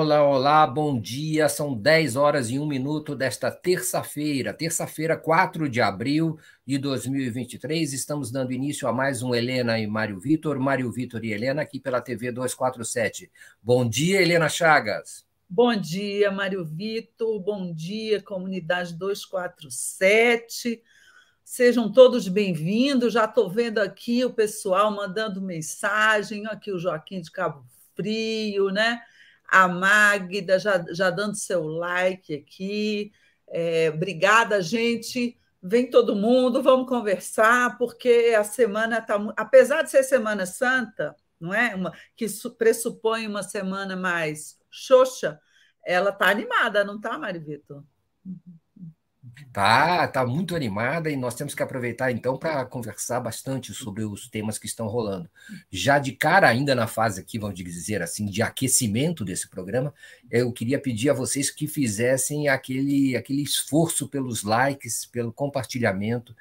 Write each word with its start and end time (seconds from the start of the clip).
Olá, 0.00 0.26
olá, 0.26 0.66
bom 0.66 0.98
dia. 0.98 1.46
São 1.46 1.74
10 1.74 2.16
horas 2.16 2.48
e 2.48 2.58
1 2.58 2.64
minuto 2.64 3.14
desta 3.14 3.50
terça-feira, 3.50 4.54
terça-feira, 4.54 5.14
4 5.14 5.68
de 5.68 5.82
abril 5.82 6.38
de 6.66 6.78
2023. 6.78 7.92
Estamos 7.92 8.30
dando 8.30 8.50
início 8.50 8.88
a 8.88 8.94
mais 8.94 9.22
um 9.22 9.34
Helena 9.34 9.78
e 9.78 9.86
Mário 9.86 10.18
Vitor, 10.18 10.58
Mário 10.58 10.90
Vitor 10.90 11.22
e 11.22 11.32
Helena, 11.34 11.60
aqui 11.60 11.78
pela 11.78 12.00
TV 12.00 12.32
247. 12.32 13.30
Bom 13.62 13.86
dia, 13.86 14.22
Helena 14.22 14.48
Chagas. 14.48 15.26
Bom 15.46 15.76
dia, 15.76 16.30
Mário 16.30 16.64
Vitor. 16.64 17.38
Bom 17.38 17.70
dia, 17.70 18.22
comunidade 18.22 18.94
247. 18.94 20.82
Sejam 21.44 21.92
todos 21.92 22.26
bem-vindos. 22.26 23.12
Já 23.12 23.26
estou 23.26 23.50
vendo 23.50 23.76
aqui 23.80 24.24
o 24.24 24.32
pessoal 24.32 24.90
mandando 24.90 25.42
mensagem. 25.42 26.46
Aqui 26.46 26.72
o 26.72 26.78
Joaquim 26.78 27.20
de 27.20 27.30
Cabo 27.30 27.66
Frio, 27.94 28.70
né? 28.70 29.02
A 29.50 29.66
Magda 29.68 30.58
já, 30.58 30.84
já 30.92 31.10
dando 31.10 31.34
seu 31.36 31.64
like 31.64 32.34
aqui. 32.34 33.12
É, 33.48 33.90
obrigada, 33.90 34.62
gente. 34.62 35.36
Vem 35.62 35.90
todo 35.90 36.16
mundo, 36.16 36.62
vamos 36.62 36.88
conversar, 36.88 37.76
porque 37.76 38.34
a 38.38 38.44
semana 38.44 38.98
está. 38.98 39.16
Apesar 39.36 39.82
de 39.82 39.90
ser 39.90 40.02
Semana 40.04 40.46
Santa, 40.46 41.14
não 41.38 41.52
é? 41.52 41.74
Uma, 41.74 41.92
que 42.16 42.26
pressupõe 42.56 43.26
uma 43.26 43.42
semana 43.42 43.96
mais 43.96 44.58
xoxa, 44.70 45.40
ela 45.84 46.10
está 46.10 46.30
animada, 46.30 46.84
não 46.84 46.96
está, 46.96 47.18
Mari 47.18 47.38
Vitor? 47.38 47.82
Tá, 49.52 50.06
tá 50.06 50.24
muito 50.24 50.54
animada 50.54 51.10
e 51.10 51.16
nós 51.16 51.34
temos 51.34 51.56
que 51.56 51.62
aproveitar 51.62 52.12
então 52.12 52.38
para 52.38 52.64
conversar 52.64 53.18
bastante 53.18 53.74
sobre 53.74 54.04
os 54.04 54.28
temas 54.28 54.58
que 54.58 54.66
estão 54.66 54.86
rolando. 54.86 55.28
Já 55.68 55.98
de 55.98 56.12
cara, 56.12 56.48
ainda 56.48 56.72
na 56.72 56.86
fase 56.86 57.20
aqui, 57.20 57.36
vamos 57.36 57.56
dizer 57.56 58.00
assim, 58.00 58.26
de 58.26 58.42
aquecimento 58.42 59.24
desse 59.24 59.48
programa, 59.48 59.92
eu 60.30 60.52
queria 60.52 60.78
pedir 60.78 61.10
a 61.10 61.14
vocês 61.14 61.50
que 61.50 61.66
fizessem 61.66 62.46
aquele, 62.46 63.16
aquele 63.16 63.42
esforço 63.42 64.06
pelos 64.06 64.44
likes, 64.44 65.04
pelo 65.04 65.32
compartilhamento 65.32 66.34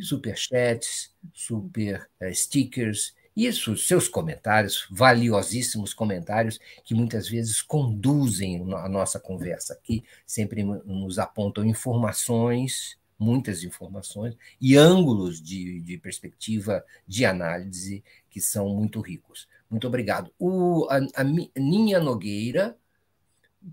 superchats, 0.00 1.12
super 1.30 2.08
uh, 2.22 2.34
stickers, 2.34 3.14
isso, 3.36 3.76
seus 3.76 4.08
comentários, 4.08 4.86
valiosíssimos 4.90 5.92
comentários, 5.92 6.58
que 6.82 6.94
muitas 6.94 7.28
vezes 7.28 7.60
conduzem 7.60 8.72
a 8.72 8.88
nossa 8.88 9.20
conversa 9.20 9.74
aqui, 9.74 10.02
sempre 10.26 10.64
nos 10.64 11.18
apontam 11.18 11.66
informações 11.66 12.96
muitas 13.24 13.64
informações 13.64 14.36
e 14.60 14.76
ângulos 14.76 15.40
de, 15.40 15.80
de 15.80 15.96
perspectiva 15.96 16.84
de 17.08 17.24
análise 17.24 18.04
que 18.28 18.40
são 18.40 18.68
muito 18.68 19.00
ricos. 19.00 19.48
Muito 19.70 19.86
obrigado. 19.86 20.30
O, 20.38 20.86
a, 20.90 20.98
a 21.20 21.24
Ninha 21.24 21.98
Nogueira, 21.98 22.76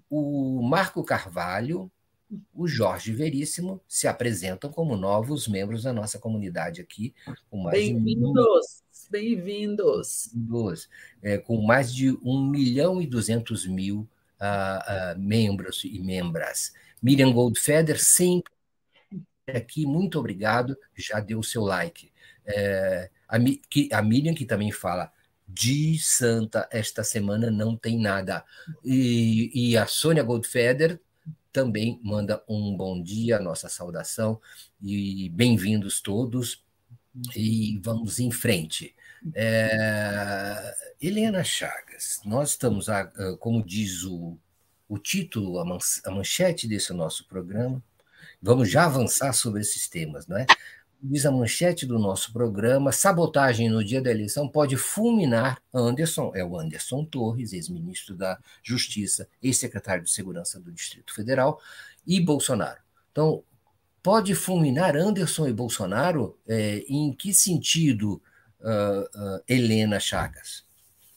o 0.10 0.62
Marco 0.64 1.04
Carvalho, 1.04 1.92
o 2.54 2.66
Jorge 2.66 3.12
Veríssimo 3.12 3.82
se 3.88 4.08
apresentam 4.08 4.72
como 4.72 4.96
novos 4.96 5.50
membros 5.50 5.84
da 5.84 5.92
nossa 5.92 6.18
comunidade 6.18 6.80
aqui. 6.80 7.14
Bem-vindos! 7.70 8.84
Bem-vindos! 9.10 10.32
É, 11.22 11.38
com 11.38 11.62
mais 11.62 11.94
de 11.94 12.12
1 12.24 12.50
milhão 12.50 13.02
e 13.02 13.06
200 13.06 13.68
mil 13.68 14.08
uh, 14.40 15.16
uh, 15.16 15.20
membros 15.20 15.84
e 15.84 16.00
membras. 16.00 16.74
Miriam 17.02 17.34
Goldfeder 17.34 18.02
sempre 18.02 18.54
aqui, 19.48 19.86
muito 19.86 20.20
obrigado, 20.20 20.78
já 20.96 21.20
deu 21.20 21.40
o 21.40 21.44
seu 21.44 21.64
like. 21.64 22.12
É, 22.46 23.10
a, 23.28 23.38
que, 23.70 23.90
a 23.92 24.02
Miriam, 24.02 24.34
que 24.34 24.46
também 24.46 24.72
fala, 24.72 25.12
de 25.48 25.98
Santa, 26.00 26.68
esta 26.72 27.04
semana 27.04 27.52
não 27.52 27.76
tem 27.76 28.00
nada. 28.00 28.44
E, 28.84 29.52
e 29.54 29.78
a 29.78 29.86
Sônia 29.86 30.24
Goldfeder 30.24 31.00
também 31.52 32.00
manda 32.04 32.42
um 32.48 32.76
bom 32.76 33.02
dia, 33.02 33.40
nossa 33.40 33.68
saudação, 33.68 34.40
e 34.82 35.30
bem-vindos 35.30 36.00
todos, 36.00 36.64
e 37.36 37.80
vamos 37.84 38.20
em 38.20 38.32
frente. 38.32 38.96
É, 39.36 40.76
Helena 41.02 41.44
Chagas, 41.44 42.22
nós 42.26 42.52
estamos, 42.52 42.88
como 43.40 43.64
diz 43.64 44.04
o, 44.04 44.38
o 44.88 44.98
título, 44.98 45.60
a 45.60 46.12
manchete 46.12 46.68
desse 46.68 46.94
nosso 46.94 47.28
programa, 47.28 47.84
Vamos 48.42 48.72
já 48.72 48.86
avançar 48.86 49.34
sobre 49.34 49.62
esses 49.62 49.88
temas, 49.88 50.26
não 50.26 50.38
é? 50.38 50.48
Diz 51.04 51.26
a 51.26 51.32
manchete 51.32 51.86
do 51.86 52.00
nosso 52.00 52.34
programa: 52.34 52.92
sabotagem 52.92 53.70
no 53.70 53.84
dia 53.84 54.02
da 54.02 54.10
eleição 54.10 54.48
pode 54.48 54.78
fulminar 54.78 55.62
Anderson, 55.74 56.32
é 56.34 56.44
o 56.44 56.58
Anderson 56.58 57.06
Torres, 57.06 57.54
ex-ministro 57.54 58.16
da 58.16 58.40
Justiça, 58.64 59.28
ex-secretário 59.44 60.04
de 60.04 60.12
Segurança 60.12 60.60
do 60.60 60.72
Distrito 60.72 61.14
Federal, 61.14 61.62
e 62.06 62.20
Bolsonaro. 62.20 62.80
Então, 63.12 63.44
pode 64.02 64.34
fulminar 64.34 64.96
Anderson 64.96 65.48
e 65.48 65.54
Bolsonaro? 65.54 66.38
É, 66.48 66.84
em 66.88 67.14
que 67.14 67.34
sentido, 67.34 68.22
uh, 68.60 69.38
uh, 69.38 69.44
Helena 69.48 70.00
Chagas? 70.00 70.66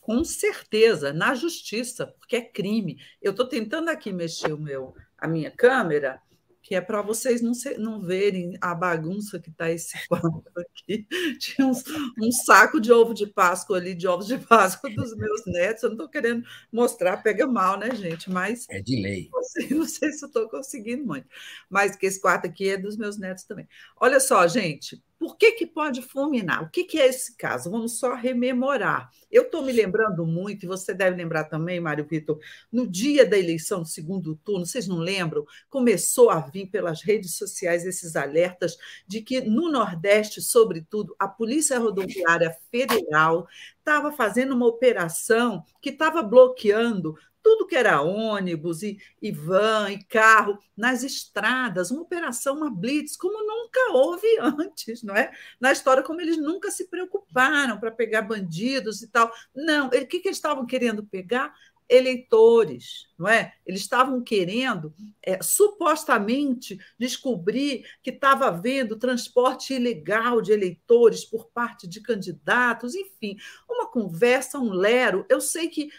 Com 0.01 0.23
certeza, 0.25 1.12
na 1.12 1.35
justiça, 1.35 2.06
porque 2.06 2.37
é 2.37 2.43
crime. 2.43 2.99
Eu 3.23 3.31
estou 3.31 3.47
tentando 3.47 3.89
aqui 3.89 4.12
mexer 4.12 4.53
o 4.53 4.59
meu, 4.59 4.95
a 5.17 5.27
minha 5.27 5.51
câmera 5.51 6.21
que 6.64 6.75
é 6.75 6.80
para 6.80 7.02
vocês 7.02 7.42
não, 7.42 7.52
se, 7.52 7.76
não 7.76 8.00
verem 8.00 8.56
a 8.58 8.75
bagunça 8.75 9.38
que 9.38 9.50
está 9.50 9.70
esse 9.70 9.92
quadro 10.08 10.42
aqui. 10.56 11.06
Tinha 11.38 11.66
uns, 11.66 11.84
um 12.19 12.32
saco 12.32 12.80
de 12.80 12.91
ovo 12.91 13.12
de 13.12 13.26
Páscoa 13.26 13.76
ali, 13.76 13.94
de 13.94 14.08
ovos 14.08 14.26
de 14.26 14.38
Páscoa 14.38 14.88
dos 14.88 15.14
meus 15.14 15.44
netos. 15.44 15.82
Eu 15.82 15.91
não 15.91 15.97
estou 15.97 16.08
querendo 16.08 16.42
mostrar, 16.72 17.19
pega 17.19 17.47
mal, 17.47 17.78
né, 17.78 17.94
gente? 17.94 18.30
Mas. 18.30 18.66
É 18.70 18.80
de 18.80 19.00
lei. 19.00 19.28
Não 19.30 19.42
sei, 19.42 19.69
não 19.70 19.84
sei 19.84 20.10
se 20.12 20.25
eu 20.25 20.28
estou 20.28 20.48
conseguindo 20.48 21.04
muito. 21.04 21.28
Mas 21.69 21.97
que 21.97 22.06
esse 22.06 22.19
quarto 22.19 22.47
aqui 22.47 22.70
é 22.70 22.78
dos 22.78 22.96
meus 22.96 23.19
netos 23.19 23.44
também. 23.44 23.69
Olha 24.00 24.19
só, 24.19 24.48
gente. 24.48 25.02
Por 25.25 25.39
que, 25.39 25.53
que 25.53 25.67
pode 25.67 26.03
fulminar? 26.03 26.62
O 26.62 26.69
que, 26.69 26.85
que 26.85 27.01
é 27.01 27.07
esse 27.07 27.35
caso? 27.35 27.71
Vamos 27.71 27.99
só 27.99 28.15
rememorar. 28.15 29.09
Eu 29.31 29.45
estou 29.45 29.62
me 29.62 29.73
lembrando 29.73 30.27
muito, 30.27 30.65
e 30.65 30.69
você 30.69 30.93
deve 30.93 31.17
lembrar 31.17 31.45
também, 31.45 31.81
Mário 31.81 32.07
Vitor, 32.07 32.39
no 32.71 32.87
dia 32.87 33.25
da 33.25 33.39
eleição 33.39 33.81
do 33.81 33.89
segundo 33.89 34.37
turno, 34.45 34.67
vocês 34.67 34.87
não 34.87 34.99
lembram? 34.99 35.47
Começou 35.71 36.29
a 36.29 36.41
vir 36.41 36.67
pelas 36.67 37.01
redes 37.01 37.39
sociais 37.39 37.87
esses 37.87 38.17
alertas 38.17 38.76
de 39.09 39.23
que 39.23 39.41
no 39.41 39.73
Nordeste, 39.73 40.43
sobretudo, 40.43 41.17
a 41.19 41.27
Polícia 41.27 41.79
Rodoviária 41.79 42.55
Federal 42.70 43.49
estava 43.79 44.12
fazendo 44.12 44.55
uma 44.55 44.67
operação 44.67 45.65
que 45.81 45.88
estava 45.88 46.23
bloqueando 46.23 47.17
tudo 47.44 47.67
que 47.67 47.76
era 47.76 48.00
ônibus 48.00 48.82
e, 48.82 48.96
e 49.20 49.31
van 49.31 49.91
e 49.91 50.02
carro 50.02 50.58
nas 50.75 51.05
estradas, 51.05 51.91
uma 51.91 52.00
operação, 52.00 52.56
uma 52.56 52.70
blitz, 52.70 53.19
como 53.19 53.46
nunca 53.46 53.93
houve 53.93 54.26
antes, 54.41 55.02
não 55.02 55.14
é? 55.14 55.31
Na 55.61 55.70
história, 55.70 56.02
como 56.02 56.23
eles 56.23 56.38
nunca 56.38 56.70
se 56.70 56.88
preocuparam 56.88 57.79
para 57.79 57.93
pegar 57.93 58.23
bandidos 58.23 59.02
e 59.02 59.08
tal. 59.08 59.31
Não, 59.55 59.88
o 59.88 59.91
que, 59.91 60.20
que 60.20 60.29
eles 60.29 60.38
estavam 60.38 60.64
querendo 60.64 61.05
pegar? 61.05 61.55
eleitores, 61.88 63.06
não 63.19 63.29
é? 63.29 63.55
Eles 63.67 63.82
estavam 63.82 64.23
querendo 64.23 64.94
é, 65.23 65.43
supostamente 65.43 66.79
descobrir 66.99 67.85
que 68.02 68.11
estava 68.11 68.46
havendo 68.46 68.96
transporte 68.96 69.75
ilegal 69.75 70.41
de 70.41 70.52
eleitores 70.52 71.25
por 71.25 71.46
parte 71.50 71.87
de 71.87 72.00
candidatos, 72.00 72.94
enfim, 72.94 73.37
uma 73.69 73.87
conversa, 73.87 74.58
um 74.58 74.73
lero. 74.73 75.26
Eu 75.29 75.41
sei 75.41 75.69
que 75.69 75.91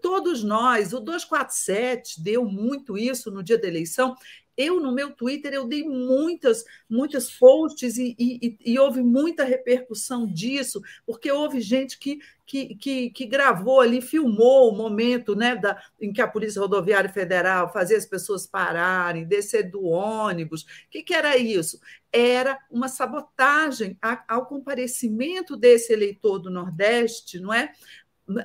todos 0.00 0.42
nós, 0.44 0.92
o 0.92 1.00
247 1.00 2.22
deu 2.22 2.44
muito 2.44 2.98
isso 2.98 3.30
no 3.30 3.42
dia 3.42 3.58
da 3.58 3.66
eleição. 3.66 4.14
Eu, 4.56 4.78
no 4.78 4.92
meu 4.92 5.10
Twitter, 5.12 5.54
eu 5.54 5.66
dei 5.66 5.84
muitas, 5.84 6.64
muitas 6.86 7.30
posts 7.30 7.96
e, 7.96 8.14
e, 8.18 8.58
e 8.62 8.78
houve 8.78 9.00
muita 9.00 9.42
repercussão 9.42 10.26
disso, 10.26 10.82
porque 11.06 11.32
houve 11.32 11.62
gente 11.62 11.98
que, 11.98 12.18
que, 12.44 12.74
que, 12.74 13.10
que, 13.10 13.24
gravou 13.24 13.80
ali, 13.80 14.02
filmou 14.02 14.70
o 14.70 14.76
momento 14.76 15.34
né, 15.34 15.56
da, 15.56 15.82
em 15.98 16.12
que 16.12 16.20
a 16.20 16.28
Polícia 16.28 16.60
Rodoviária 16.60 17.08
Federal 17.08 17.72
fazia 17.72 17.96
as 17.96 18.04
pessoas 18.04 18.46
pararem, 18.46 19.24
descer 19.24 19.70
do 19.70 19.84
ônibus. 19.84 20.62
O 20.62 20.66
que, 20.90 21.02
que 21.02 21.14
era 21.14 21.38
isso? 21.38 21.80
Era 22.12 22.58
uma 22.70 22.88
sabotagem 22.88 23.96
ao 24.28 24.44
comparecimento 24.44 25.56
desse 25.56 25.90
eleitor 25.90 26.38
do 26.38 26.50
Nordeste, 26.50 27.40
não 27.40 27.54
é? 27.54 27.72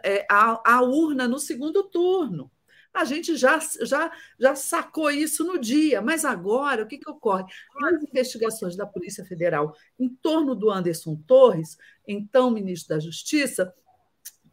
É, 0.04 0.26
a, 0.30 0.76
a 0.76 0.82
urna 0.82 1.28
no 1.28 1.40
segundo 1.40 1.84
turno 1.84 2.52
A 2.94 3.04
gente 3.04 3.36
já, 3.36 3.60
já, 3.82 4.12
já 4.40 4.56
sacou 4.56 5.12
isso 5.12 5.44
no 5.44 5.60
dia, 5.60 6.02
mas 6.02 6.24
agora 6.24 6.84
o 6.84 6.88
que, 6.88 6.98
que 6.98 7.10
ocorre? 7.10 7.44
As 7.84 8.04
investigações 8.04 8.76
da 8.76 8.86
Polícia 8.86 9.26
Federal 9.26 9.76
em 10.00 10.10
torno 10.10 10.56
do 10.56 10.72
Anderson 10.72 11.16
Torres, 11.28 11.78
então 12.08 12.50
ministro 12.50 12.96
da 12.96 13.00
Justiça, 13.00 13.74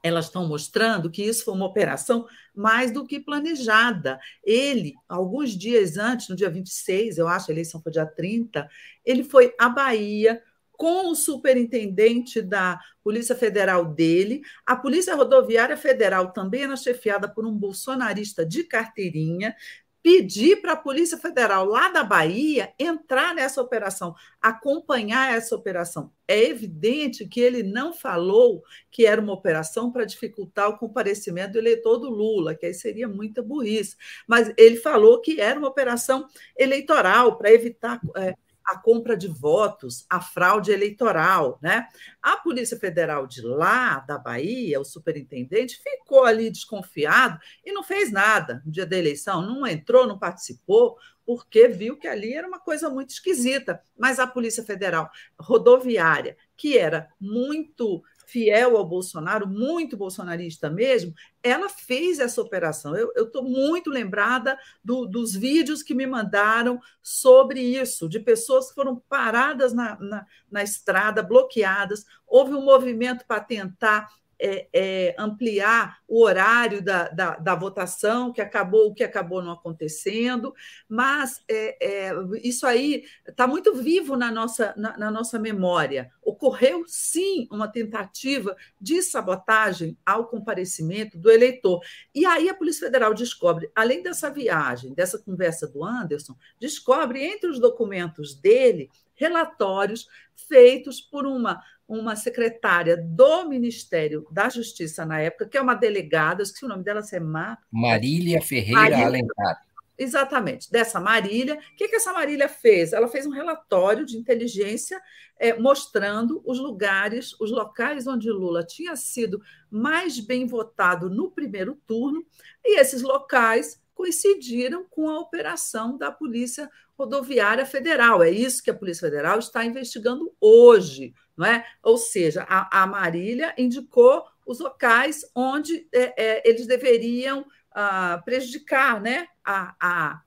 elas 0.03 0.25
estão 0.27 0.47
mostrando 0.49 1.11
que 1.11 1.23
isso 1.23 1.45
foi 1.45 1.55
uma 1.55 1.67
operação 1.67 2.27
mais 2.55 2.91
do 2.91 3.07
que 3.07 3.21
planejada. 3.21 4.19
Ele, 4.43 4.95
alguns 5.09 5.57
dias 5.57 5.97
antes, 5.97 6.29
no 6.29 6.35
dia 6.35 6.51
26, 6.51 7.19
eu 7.19 7.29
acho, 7.29 7.51
a 7.51 7.55
eleição 7.55 7.81
foi 7.81 7.93
dia 7.93 8.05
30, 8.05 8.69
ele 9.05 9.23
foi 9.23 9.55
à 9.59 9.69
Bahia 9.69 10.43
com 10.83 11.11
o 11.11 11.15
superintendente 11.15 12.43
da 12.43 12.81
Polícia 13.05 13.37
Federal 13.37 13.85
dele. 13.85 14.43
A 14.67 14.75
Polícia 14.75 15.15
Rodoviária 15.15 15.77
Federal 15.77 16.33
também 16.33 16.65
era 16.65 16.75
chefiada 16.75 17.29
por 17.29 17.47
um 17.47 17.53
bolsonarista 17.53 18.45
de 18.45 18.65
carteirinha. 18.65 19.55
Pedir 20.03 20.61
para 20.61 20.73
a 20.73 20.77
Polícia 20.77 21.17
Federal 21.17 21.67
lá 21.67 21.89
da 21.89 22.03
Bahia 22.03 22.75
entrar 22.77 23.33
nessa 23.33 23.63
operação, 23.63 24.13
acompanhar 24.41 25.33
essa 25.33 25.55
operação. 25.55 26.13
É 26.27 26.43
evidente 26.47 27.29
que 27.29 27.41
ele 27.41 27.63
não 27.63 27.93
falou 27.93 28.65
que 28.91 29.07
era 29.07 29.21
uma 29.21 29.35
operação 29.35 29.93
para 29.93 30.05
dificultar 30.05 30.69
o 30.69 30.79
comparecimento 30.79 31.53
do 31.53 31.59
eleitor 31.61 31.99
do 31.99 32.11
Lula, 32.11 32.57
que 32.57 32.67
aí 32.67 32.75
seria 32.75 33.07
muita 33.07 33.41
burrice. 33.41 33.97
Mas 34.27 34.53
ele 34.57 34.79
falou 34.79 35.21
que 35.21 35.41
era 35.41 35.57
uma 35.57 35.69
operação 35.69 36.27
eleitoral 36.59 37.39
para 37.39 37.53
evitar. 37.53 38.01
É, 38.17 38.35
a 38.65 38.79
compra 38.79 39.17
de 39.17 39.29
votos, 39.29 40.07
a 40.09 40.21
fraude 40.21 40.71
eleitoral. 40.71 41.59
Né? 41.63 41.87
A 42.21 42.37
Polícia 42.37 42.79
Federal 42.79 43.27
de 43.27 43.43
lá, 43.43 44.01
da 44.01 44.19
Bahia, 44.19 44.81
o 44.81 44.85
superintendente, 44.85 45.81
ficou 45.83 46.25
ali 46.25 46.51
desconfiado 46.51 47.39
e 47.65 47.73
não 47.73 47.83
fez 47.83 48.11
nada 48.11 48.63
no 48.65 48.73
dia 48.73 48.87
da 48.87 48.97
eleição, 48.97 49.43
não 49.43 49.67
entrou, 49.67 50.07
não 50.07 50.19
participou, 50.19 50.97
porque 51.25 51.69
viu 51.69 51.97
que 51.97 52.09
ali 52.09 52.35
era 52.35 52.47
uma 52.47 52.59
coisa 52.59 52.91
muito 52.91 53.11
esquisita. 53.11 53.81
Mas 53.97 54.19
a 54.19 54.27
Polícia 54.27 54.65
Federal 54.65 55.11
Rodoviária, 55.39 56.37
que 56.57 56.77
era 56.77 57.09
muito 57.21 58.03
fiel 58.27 58.77
ao 58.77 58.87
Bolsonaro, 58.87 59.47
muito 59.47 59.97
bolsonarista 59.97 60.71
mesmo, 60.71 61.15
ela 61.43 61.69
fez 61.69 62.19
essa 62.19 62.41
operação. 62.41 62.97
Eu 62.97 63.25
estou 63.25 63.43
muito 63.43 63.91
lembrada 63.91 64.59
do, 64.83 65.07
dos 65.07 65.35
vídeos 65.35 65.83
que 65.83 65.95
me 65.95 66.07
mandaram 66.07 66.81
sobre 67.03 67.61
isso, 67.61 68.09
de 68.09 68.21
pessoas 68.21 68.69
que 68.69 68.75
foram 68.75 68.97
paradas 69.09 69.73
na, 69.73 69.99
na, 69.99 70.27
na 70.51 70.63
estrada, 70.63 71.23
bloqueadas. 71.23 72.05
Houve 72.27 72.55
um 72.55 72.65
movimento 72.65 73.25
para 73.27 73.41
tentar 73.41 74.09
é, 74.45 74.69
é, 74.73 75.15
ampliar 75.17 75.99
o 76.09 76.25
horário 76.25 76.83
da, 76.83 77.09
da, 77.09 77.37
da, 77.37 77.55
votação, 77.55 78.33
que 78.33 78.41
acabou 78.41 78.89
o 78.89 78.95
que 78.95 79.05
acabou 79.05 79.41
não 79.41 79.53
acontecendo, 79.53 80.53
mas 80.89 81.41
é, 81.49 82.09
é 82.09 82.13
isso 82.43 82.67
aí 82.67 83.05
está 83.27 83.47
muito 83.47 83.73
vivo 83.77 84.17
na 84.17 84.33
nossa, 84.33 84.75
na, 84.77 84.99
na, 84.99 85.11
nossa 85.13 85.39
memória. 85.39 86.11
Ocorreu 86.21 86.83
sim 86.89 87.47
uma 87.53 87.69
tentativa 87.69 88.57
de 88.81 89.01
sabotagem 89.01 89.97
ao 90.05 90.27
comparecimento 90.27 91.17
do 91.17 91.31
eleitor. 91.31 91.81
E 92.13 92.27
aí 92.27 92.49
a 92.49 92.55
Polícia 92.55 92.87
Federal 92.87 93.15
descobre, 93.15 93.71
além 93.77 94.03
dessa 94.03 94.29
viagem, 94.29 94.93
dessa 94.93 95.19
conversa 95.19 95.69
do 95.69 95.85
Anderson, 95.85 96.35
descobre 96.59 97.23
entre 97.23 97.49
os 97.49 97.61
documentos 97.61 98.35
dele 98.35 98.91
relatórios 99.15 100.09
feitos 100.35 101.01
por 101.01 101.27
uma 101.27 101.63
uma 101.93 102.17
secretária 102.17 102.97
do 102.97 103.47
Ministério 103.47 104.27
da 104.31 104.49
Justiça 104.49 105.05
na 105.05 105.21
época, 105.21 105.47
que 105.47 105.59
é 105.59 105.61
uma 105.61 105.75
delegada, 105.75 106.43
esqueci 106.43 106.65
o 106.65 106.69
nome 106.69 106.83
dela, 106.83 107.03
se 107.03 107.17
é 107.17 107.21
Mar... 107.21 107.59
Marília 107.71 108.41
Ferreira 108.41 108.81
Marília, 108.81 109.07
Alencar. 109.07 109.61
Exatamente, 109.99 110.73
dessa 110.73 110.99
Marília. 110.99 111.55
O 111.55 111.77
que, 111.77 111.89
que 111.89 111.97
essa 111.97 112.15
Marília 112.15 112.49
fez? 112.49 112.95
Ela 112.95 113.09
fez 113.09 113.27
um 113.27 113.31
relatório 113.31 114.07
de 114.07 114.17
inteligência 114.17 114.99
é, 115.39 115.59
mostrando 115.59 116.43
os 116.47 116.59
lugares, 116.59 117.39
os 117.39 117.51
locais 117.51 118.07
onde 118.07 118.31
Lula 118.31 118.65
tinha 118.65 118.97
sido 118.97 119.43
mais 119.71 120.19
bem 120.19 120.47
votado 120.47 121.11
no 121.11 121.31
primeiro 121.31 121.79
turno, 121.87 122.25
e 122.65 122.81
esses 122.81 123.03
locais 123.03 123.83
coincidiram 123.95 124.87
com 124.89 125.11
a 125.11 125.21
operação 125.21 125.99
da 125.99 126.11
Polícia 126.11 126.71
Rodoviária 126.99 127.67
Federal. 127.67 128.23
É 128.23 128.31
isso 128.31 128.63
que 128.63 128.71
a 128.71 128.75
Polícia 128.75 129.09
Federal 129.09 129.39
está 129.39 129.65
investigando 129.65 130.33
hoje 130.41 131.15
não 131.37 131.47
é? 131.47 131.67
Ou 131.83 131.97
seja, 131.97 132.47
a, 132.49 132.83
a 132.83 132.87
Marília 132.87 133.55
indicou 133.57 134.25
os 134.47 134.61
locais 134.61 135.25
onde 135.35 135.87
é, 135.93 136.15
é, 136.17 136.49
eles 136.49 136.67
deveriam 136.67 137.45
ah, 137.73 138.21
prejudicar 138.25 139.01
né, 139.01 139.27
a, 139.45 139.75
a, 139.81 140.21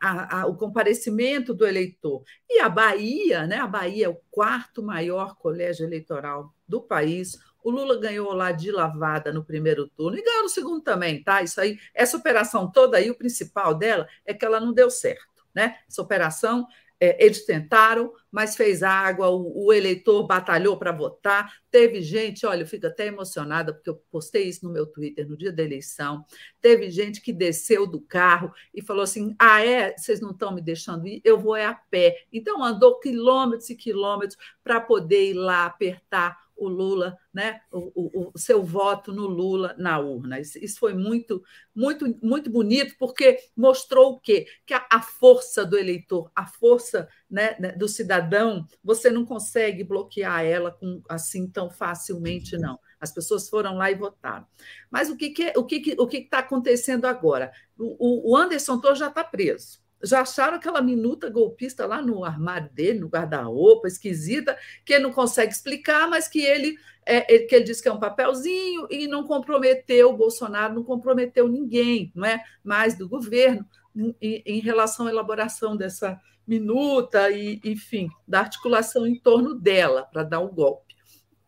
a, 0.00 0.40
a, 0.40 0.46
o 0.46 0.56
comparecimento 0.56 1.52
do 1.52 1.66
eleitor. 1.66 2.22
E 2.48 2.60
a 2.60 2.68
Bahia, 2.68 3.46
né, 3.46 3.56
a 3.56 3.66
Bahia 3.66 4.06
é 4.06 4.08
o 4.08 4.20
quarto 4.30 4.82
maior 4.82 5.36
colégio 5.36 5.84
eleitoral 5.84 6.54
do 6.66 6.80
país. 6.80 7.38
O 7.62 7.70
Lula 7.70 7.98
ganhou 7.98 8.32
lá 8.32 8.52
de 8.52 8.70
lavada 8.70 9.32
no 9.32 9.44
primeiro 9.44 9.88
turno 9.88 10.16
e 10.16 10.22
ganhou 10.22 10.44
no 10.44 10.48
segundo 10.48 10.82
também, 10.82 11.22
tá? 11.22 11.42
Isso 11.42 11.60
aí, 11.60 11.78
essa 11.92 12.16
operação 12.16 12.70
toda 12.70 12.96
aí, 12.96 13.10
o 13.10 13.18
principal 13.18 13.74
dela 13.74 14.08
é 14.24 14.32
que 14.32 14.44
ela 14.44 14.60
não 14.60 14.72
deu 14.72 14.88
certo, 14.88 15.35
né? 15.56 15.78
Essa 15.88 16.02
operação 16.02 16.66
é, 16.98 17.22
eles 17.24 17.44
tentaram, 17.44 18.12
mas 18.30 18.56
fez 18.56 18.82
água, 18.82 19.28
o, 19.28 19.72
eleitor 19.72 20.26
batalhou 20.26 20.78
para 20.78 20.92
votar. 20.92 21.52
Teve 21.70 22.00
gente, 22.00 22.46
olha, 22.46 22.62
eu 22.62 22.66
fico 22.66 22.86
até 22.86 23.06
emocionada, 23.06 23.74
porque 23.74 23.90
eu 23.90 23.96
postei 24.10 24.48
isso 24.48 24.64
no 24.64 24.72
meu 24.72 24.86
Twitter 24.86 25.28
no 25.28 25.36
dia 25.36 25.52
da 25.52 25.62
eleição. 25.62 26.24
Teve 26.60 26.90
gente 26.90 27.20
que 27.20 27.32
desceu 27.32 27.86
do 27.86 28.00
carro 28.00 28.50
e 28.72 28.80
falou 28.80 29.02
assim: 29.02 29.34
ah, 29.38 29.64
é, 29.64 29.94
vocês 29.96 30.20
não 30.20 30.30
estão 30.30 30.54
me 30.54 30.62
deixando 30.62 31.06
ir, 31.06 31.20
eu 31.22 31.38
vou 31.38 31.54
é 31.54 31.66
a 31.66 31.74
pé. 31.74 32.16
Então 32.32 32.64
andou 32.64 32.98
quilômetros 32.98 33.68
e 33.68 33.76
quilômetros 33.76 34.38
para 34.64 34.80
poder 34.80 35.30
ir 35.30 35.34
lá 35.34 35.66
apertar 35.66 36.45
o 36.56 36.68
Lula, 36.68 37.16
né, 37.32 37.60
o, 37.70 37.92
o, 37.94 38.32
o, 38.34 38.38
seu 38.38 38.64
voto 38.64 39.12
no 39.12 39.26
Lula 39.26 39.74
na 39.78 39.98
urna. 39.98 40.40
Isso, 40.40 40.58
isso, 40.58 40.78
foi 40.78 40.94
muito, 40.94 41.42
muito, 41.74 42.18
muito 42.22 42.50
bonito, 42.50 42.94
porque 42.98 43.38
mostrou 43.56 44.12
o 44.12 44.20
quê? 44.20 44.46
Que 44.64 44.74
a, 44.74 44.86
a 44.90 45.02
força 45.02 45.64
do 45.64 45.76
eleitor, 45.76 46.30
a 46.34 46.46
força 46.46 47.08
né, 47.30 47.56
né, 47.58 47.72
do 47.72 47.88
cidadão, 47.88 48.66
você 48.82 49.10
não 49.10 49.24
consegue 49.24 49.84
bloquear 49.84 50.44
ela 50.44 50.70
com, 50.70 51.02
assim 51.08 51.48
tão 51.48 51.70
facilmente, 51.70 52.56
não. 52.56 52.78
As 52.98 53.12
pessoas 53.12 53.48
foram 53.48 53.76
lá 53.76 53.90
e 53.90 53.94
votaram. 53.94 54.46
Mas 54.90 55.10
o 55.10 55.16
que 55.16 55.26
está 55.26 55.52
que, 55.52 55.58
o 55.58 55.64
que, 55.64 55.96
o 55.98 56.06
que 56.06 56.16
está 56.18 56.38
acontecendo 56.38 57.04
agora? 57.04 57.52
O, 57.78 58.32
o 58.32 58.36
Anderson 58.36 58.80
Torres 58.80 58.98
já 58.98 59.08
está 59.08 59.22
preso 59.22 59.85
já 60.02 60.20
acharam 60.20 60.56
aquela 60.56 60.82
minuta 60.82 61.30
golpista 61.30 61.86
lá 61.86 62.02
no 62.02 62.24
armário 62.24 62.70
dele, 62.72 63.00
no 63.00 63.08
guarda-roupa, 63.08 63.88
esquisita, 63.88 64.56
que 64.84 64.92
ele 64.92 65.04
não 65.04 65.12
consegue 65.12 65.52
explicar, 65.52 66.08
mas 66.08 66.28
que 66.28 66.40
ele, 66.40 66.76
é, 67.04 67.20
que 67.20 67.54
ele 67.54 67.64
diz 67.64 67.80
que 67.80 67.88
é 67.88 67.92
um 67.92 68.00
papelzinho 68.00 68.86
e 68.90 69.06
não 69.06 69.24
comprometeu 69.24 70.10
o 70.10 70.16
Bolsonaro, 70.16 70.74
não 70.74 70.84
comprometeu 70.84 71.48
ninguém, 71.48 72.12
não 72.14 72.26
é? 72.26 72.42
Mais 72.62 72.96
do 72.96 73.08
governo, 73.08 73.66
em, 73.94 74.42
em 74.44 74.60
relação 74.60 75.06
à 75.06 75.10
elaboração 75.10 75.76
dessa 75.76 76.20
minuta 76.46 77.30
e, 77.30 77.60
enfim, 77.64 78.08
da 78.26 78.40
articulação 78.40 79.06
em 79.06 79.18
torno 79.18 79.54
dela 79.54 80.04
para 80.04 80.22
dar 80.22 80.40
o 80.40 80.52
golpe. 80.52 80.94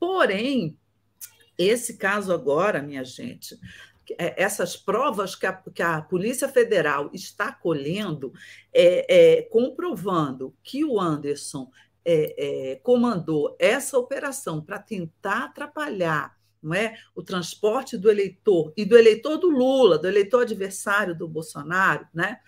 Porém, 0.00 0.76
esse 1.57 1.97
caso 1.97 2.33
agora, 2.33 2.83
minha 2.83 3.05
gente, 3.05 3.57
essas 4.19 4.77
provas 4.77 5.35
que 5.35 5.47
a, 5.47 5.53
que 5.53 5.83
a 5.83 6.00
Polícia 6.00 6.49
Federal 6.49 7.11
está 7.12 7.53
colhendo, 7.53 8.33
é, 8.73 9.38
é, 9.38 9.43
comprovando 9.43 10.55
que 10.62 10.85
o 10.85 11.00
Anderson 11.00 11.71
é, 12.05 12.73
é 12.73 12.77
comandou 12.77 13.57
essa 13.59 13.99
operação 13.99 14.61
para 14.61 14.79
tentar 14.79 15.45
atrapalhar 15.45 16.37
não 16.61 16.75
é, 16.75 16.99
o 17.15 17.23
transporte 17.23 17.97
do 17.97 18.11
eleitor 18.11 18.73
e 18.77 18.85
do 18.85 18.99
eleitor 18.99 19.37
do 19.37 19.49
Lula, 19.49 19.97
do 19.97 20.09
eleitor 20.09 20.43
adversário 20.43 21.15
do 21.15 21.29
Bolsonaro, 21.29 22.05
né, 22.12 22.41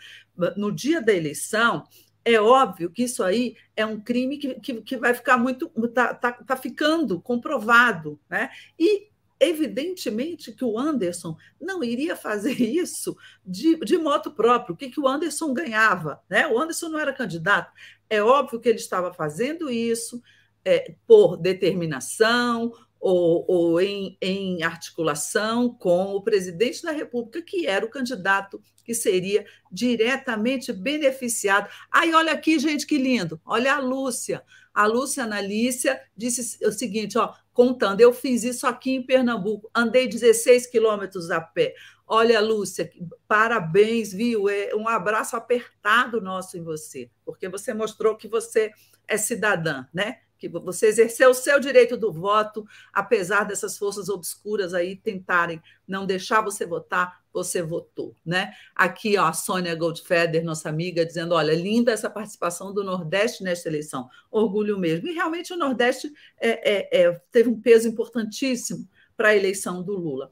no 0.56 0.72
dia 0.72 1.00
da 1.00 1.12
eleição, 1.12 1.84
é 2.24 2.40
óbvio 2.40 2.90
que 2.90 3.04
isso 3.04 3.22
aí 3.22 3.56
é 3.74 3.84
um 3.84 4.00
crime 4.00 4.38
que, 4.38 4.54
que, 4.60 4.82
que 4.82 4.96
vai 4.96 5.14
ficar 5.14 5.38
muito. 5.38 5.70
está 5.84 6.14
tá, 6.14 6.32
tá 6.32 6.56
ficando 6.56 7.20
comprovado. 7.20 8.20
Né? 8.28 8.50
E 8.78 9.08
evidentemente 9.40 10.52
que 10.52 10.64
o 10.64 10.78
Anderson 10.78 11.36
não 11.60 11.82
iria 11.82 12.14
fazer 12.14 12.52
isso 12.60 13.16
de, 13.44 13.76
de 13.76 13.96
moto 13.96 14.30
próprio. 14.30 14.74
O 14.74 14.76
que, 14.76 14.90
que 14.90 15.00
o 15.00 15.08
Anderson 15.08 15.52
ganhava? 15.54 16.22
Né? 16.28 16.46
O 16.46 16.58
Anderson 16.58 16.90
não 16.90 16.98
era 16.98 17.12
candidato. 17.12 17.72
É 18.08 18.22
óbvio 18.22 18.60
que 18.60 18.68
ele 18.68 18.78
estava 18.78 19.12
fazendo 19.12 19.70
isso 19.70 20.22
é, 20.64 20.94
por 21.06 21.36
determinação 21.36 22.72
ou, 23.00 23.46
ou 23.48 23.80
em, 23.80 24.18
em 24.20 24.62
articulação 24.62 25.72
com 25.72 26.14
o 26.14 26.22
presidente 26.22 26.82
da 26.82 26.90
República, 26.92 27.40
que 27.40 27.66
era 27.66 27.84
o 27.84 27.90
candidato 27.90 28.62
que 28.84 28.94
seria 28.94 29.46
diretamente 29.72 30.72
beneficiado. 30.72 31.70
Aí, 31.90 32.12
olha 32.12 32.32
aqui, 32.32 32.58
gente, 32.58 32.86
que 32.86 32.98
lindo. 32.98 33.40
Olha 33.44 33.74
a 33.74 33.78
Lúcia. 33.78 34.42
A 34.74 34.86
Lúcia 34.86 35.24
Analícia 35.24 36.00
disse 36.16 36.64
o 36.64 36.72
seguinte: 36.72 37.16
ó, 37.16 37.32
contando, 37.60 38.00
eu 38.00 38.10
fiz 38.10 38.42
isso 38.42 38.66
aqui 38.66 38.92
em 38.92 39.02
Pernambuco, 39.02 39.70
andei 39.74 40.08
16 40.08 40.66
quilômetros 40.68 41.30
a 41.30 41.42
pé. 41.42 41.74
Olha, 42.06 42.40
Lúcia, 42.40 42.90
parabéns, 43.28 44.14
viu? 44.14 44.48
É 44.48 44.74
um 44.74 44.88
abraço 44.88 45.36
apertado 45.36 46.22
nosso 46.22 46.56
em 46.56 46.62
você, 46.62 47.10
porque 47.22 47.50
você 47.50 47.74
mostrou 47.74 48.16
que 48.16 48.26
você 48.26 48.70
é 49.06 49.18
cidadã, 49.18 49.84
né? 49.92 50.20
que 50.38 50.48
você 50.48 50.86
exerceu 50.86 51.28
o 51.28 51.34
seu 51.34 51.60
direito 51.60 51.98
do 51.98 52.10
voto, 52.10 52.64
apesar 52.94 53.44
dessas 53.44 53.76
forças 53.76 54.08
obscuras 54.08 54.72
aí 54.72 54.96
tentarem 54.96 55.62
não 55.86 56.06
deixar 56.06 56.40
você 56.40 56.64
votar, 56.64 57.19
você 57.32 57.62
votou, 57.62 58.14
né? 58.24 58.52
Aqui, 58.74 59.16
ó, 59.16 59.26
a 59.26 59.32
Sônia 59.32 59.74
Goldfeder, 59.74 60.44
nossa 60.44 60.68
amiga, 60.68 61.04
dizendo: 61.04 61.34
olha, 61.34 61.54
linda 61.54 61.92
essa 61.92 62.10
participação 62.10 62.72
do 62.72 62.84
Nordeste 62.84 63.42
nesta 63.42 63.68
eleição, 63.68 64.08
orgulho 64.30 64.78
mesmo. 64.78 65.08
E 65.08 65.12
realmente 65.12 65.52
o 65.52 65.56
Nordeste 65.56 66.12
é, 66.40 66.98
é, 66.98 67.02
é, 67.02 67.20
teve 67.30 67.48
um 67.48 67.60
peso 67.60 67.88
importantíssimo 67.88 68.88
para 69.20 69.28
a 69.28 69.36
eleição 69.36 69.82
do 69.82 69.94
Lula. 69.98 70.30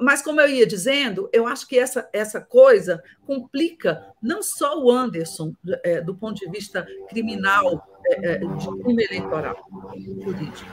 Mas, 0.00 0.22
como 0.22 0.40
eu 0.40 0.48
ia 0.48 0.64
dizendo, 0.64 1.28
eu 1.32 1.44
acho 1.44 1.66
que 1.66 1.76
essa, 1.76 2.08
essa 2.12 2.40
coisa 2.40 3.02
complica 3.26 4.06
não 4.22 4.40
só 4.44 4.80
o 4.80 4.88
Anderson, 4.92 5.52
é, 5.82 6.00
do 6.00 6.14
ponto 6.14 6.38
de 6.38 6.48
vista 6.48 6.86
criminal, 7.08 7.84
é, 8.06 8.34
é 8.34 8.38
de 8.38 8.82
crime 8.82 9.04
eleitoral, 9.04 9.56
jurídico. 9.96 10.70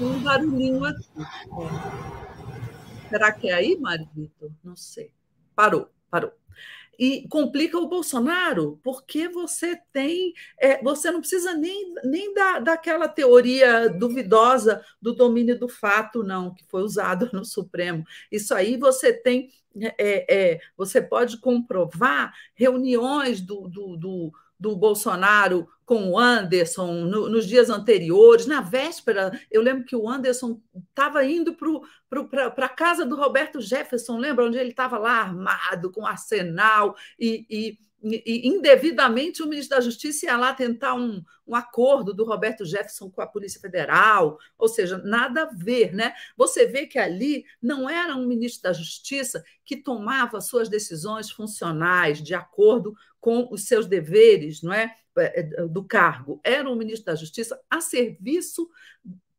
Um 0.00 0.20
barulhinho 0.20 0.84
aqui. 0.84 2.29
Será 3.10 3.32
que 3.32 3.50
é 3.50 3.54
aí, 3.54 3.78
Vitor? 4.14 4.50
Não 4.64 4.74
sei. 4.74 5.10
Parou, 5.54 5.90
parou 6.10 6.32
e 7.00 7.26
complica 7.28 7.78
o 7.78 7.88
Bolsonaro, 7.88 8.78
porque 8.82 9.26
você 9.26 9.74
tem, 9.90 10.34
é, 10.58 10.82
você 10.82 11.10
não 11.10 11.20
precisa 11.20 11.54
nem, 11.54 11.94
nem 12.04 12.34
da, 12.34 12.58
daquela 12.58 13.08
teoria 13.08 13.88
duvidosa 13.88 14.84
do 15.00 15.14
domínio 15.14 15.58
do 15.58 15.66
fato, 15.66 16.22
não, 16.22 16.52
que 16.52 16.62
foi 16.68 16.82
usado 16.82 17.30
no 17.32 17.42
Supremo. 17.42 18.04
Isso 18.30 18.52
aí 18.54 18.76
você 18.76 19.14
tem, 19.14 19.48
é, 19.96 20.26
é, 20.28 20.60
você 20.76 21.00
pode 21.00 21.38
comprovar 21.38 22.34
reuniões 22.54 23.40
do, 23.40 23.66
do, 23.66 23.96
do 23.96 24.32
do 24.60 24.76
Bolsonaro 24.76 25.66
com 25.90 26.08
o 26.10 26.16
Anderson 26.16 26.92
no, 27.02 27.28
nos 27.28 27.44
dias 27.48 27.68
anteriores, 27.68 28.46
na 28.46 28.60
véspera, 28.60 29.36
eu 29.50 29.60
lembro 29.60 29.84
que 29.84 29.96
o 29.96 30.08
Anderson 30.08 30.62
estava 30.88 31.24
indo 31.24 31.56
para 32.30 32.46
a 32.64 32.68
casa 32.68 33.04
do 33.04 33.16
Roberto 33.16 33.60
Jefferson, 33.60 34.16
lembra 34.16 34.44
onde 34.44 34.56
ele 34.56 34.70
estava 34.70 34.96
lá 34.98 35.14
armado, 35.14 35.90
com 35.90 36.06
arsenal 36.06 36.94
e, 37.18 37.44
e 37.50 37.78
e, 38.02 38.48
indevidamente 38.48 39.42
o 39.42 39.46
ministro 39.46 39.76
da 39.76 39.82
Justiça 39.82 40.24
ia 40.24 40.36
lá 40.36 40.54
tentar 40.54 40.94
um, 40.94 41.22
um 41.46 41.54
acordo 41.54 42.14
do 42.14 42.24
Roberto 42.24 42.64
Jefferson 42.64 43.10
com 43.10 43.20
a 43.20 43.26
Polícia 43.26 43.60
Federal, 43.60 44.38
ou 44.58 44.68
seja, 44.68 44.96
nada 44.96 45.42
a 45.42 45.50
ver, 45.52 45.92
né? 45.92 46.14
Você 46.34 46.64
vê 46.66 46.86
que 46.86 46.98
ali 46.98 47.44
não 47.60 47.90
era 47.90 48.16
um 48.16 48.26
ministro 48.26 48.62
da 48.62 48.72
Justiça 48.72 49.44
que 49.66 49.76
tomava 49.76 50.40
suas 50.40 50.70
decisões 50.70 51.30
funcionais 51.30 52.22
de 52.22 52.34
acordo 52.34 52.94
com 53.20 53.46
os 53.50 53.64
seus 53.64 53.86
deveres, 53.86 54.62
não 54.62 54.72
é, 54.72 54.84
é 54.84 54.94
do 55.70 55.84
cargo. 55.84 56.40
Era 56.44 56.68
um 56.68 56.76
ministro 56.76 57.06
da 57.06 57.14
Justiça 57.14 57.60
a 57.68 57.80
serviço 57.80 58.68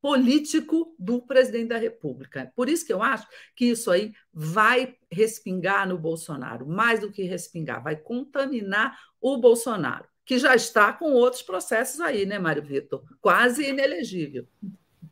político 0.01 0.95
do 0.97 1.21
presidente 1.21 1.69
da 1.69 1.77
República. 1.77 2.51
Por 2.55 2.67
isso 2.67 2.85
que 2.85 2.91
eu 2.91 3.03
acho 3.03 3.27
que 3.55 3.65
isso 3.65 3.91
aí 3.91 4.13
vai 4.33 4.95
respingar 5.11 5.87
no 5.87 5.97
Bolsonaro, 5.97 6.67
mais 6.67 6.99
do 6.99 7.11
que 7.11 7.23
respingar, 7.23 7.83
vai 7.83 7.95
contaminar 7.95 8.97
o 9.21 9.37
Bolsonaro, 9.37 10.05
que 10.25 10.39
já 10.39 10.55
está 10.55 10.91
com 10.91 11.13
outros 11.13 11.43
processos 11.43 11.99
aí, 11.99 12.25
né, 12.25 12.39
Mário 12.39 12.63
Vitor? 12.63 13.03
Quase 13.21 13.69
inelegível. 13.69 14.47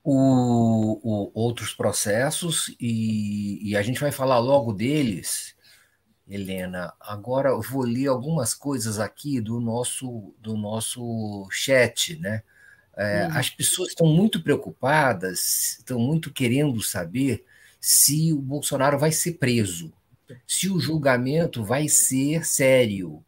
O, 0.04 1.00
o, 1.04 1.32
outros 1.36 1.74
processos, 1.74 2.76
e, 2.80 3.70
e 3.70 3.78
a 3.78 3.82
gente 3.84 4.00
vai 4.00 4.12
falar 4.12 4.40
logo 4.40 4.74
deles, 4.74 5.56
Helena. 6.30 6.94
Agora 7.00 7.50
eu 7.50 7.62
vou 7.62 7.84
ler 7.84 8.08
algumas 8.08 8.54
coisas 8.54 9.00
aqui 9.00 9.42
do 9.42 9.60
nosso, 9.60 10.34
do 10.40 10.56
nosso 10.56 11.48
chat, 11.50 12.18
né? 12.20 12.44
É, 12.96 13.26
uhum. 13.26 13.38
As 13.38 13.50
pessoas 13.50 13.90
estão 13.90 14.08
muito 14.08 14.44
preocupadas, 14.44 15.78
estão 15.80 15.98
muito 16.00 16.32
querendo 16.32 16.82
saber 16.82 17.46
se 17.80 18.34
o 18.34 18.42
Bolsonaro 18.42 19.00
vai 19.00 19.12
ser 19.12 19.34
preso, 19.34 19.94
se 20.46 20.70
o 20.70 20.80
julgamento 20.80 21.64
vai 21.64 21.88
ser 21.88 22.46
sério, 22.46 23.24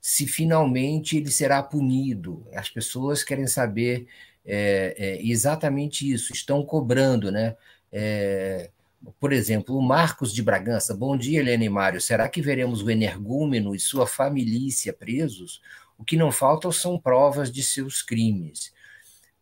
se 0.00 0.26
finalmente 0.26 1.16
ele 1.16 1.30
será 1.30 1.62
punido. 1.62 2.46
As 2.54 2.68
pessoas 2.68 3.24
querem 3.24 3.46
saber 3.46 4.06
é, 4.44 4.94
é, 4.98 5.26
exatamente 5.26 6.10
isso, 6.10 6.32
estão 6.32 6.64
cobrando, 6.64 7.32
né? 7.32 7.56
É, 7.90 8.70
por 9.18 9.32
exemplo, 9.32 9.76
o 9.76 9.82
Marcos 9.82 10.32
de 10.32 10.42
Bragança. 10.42 10.94
Bom 10.94 11.16
dia, 11.16 11.40
Helena 11.40 11.64
e 11.64 11.68
Mário. 11.68 12.00
Será 12.00 12.28
que 12.28 12.42
veremos 12.42 12.82
o 12.82 12.90
energúmeno 12.90 13.74
e 13.74 13.80
sua 13.80 14.06
família 14.06 14.92
presos? 14.92 15.60
O 15.98 16.04
que 16.04 16.16
não 16.16 16.30
faltam 16.30 16.70
são 16.72 16.98
provas 16.98 17.50
de 17.50 17.62
seus 17.62 18.02
crimes. 18.02 18.72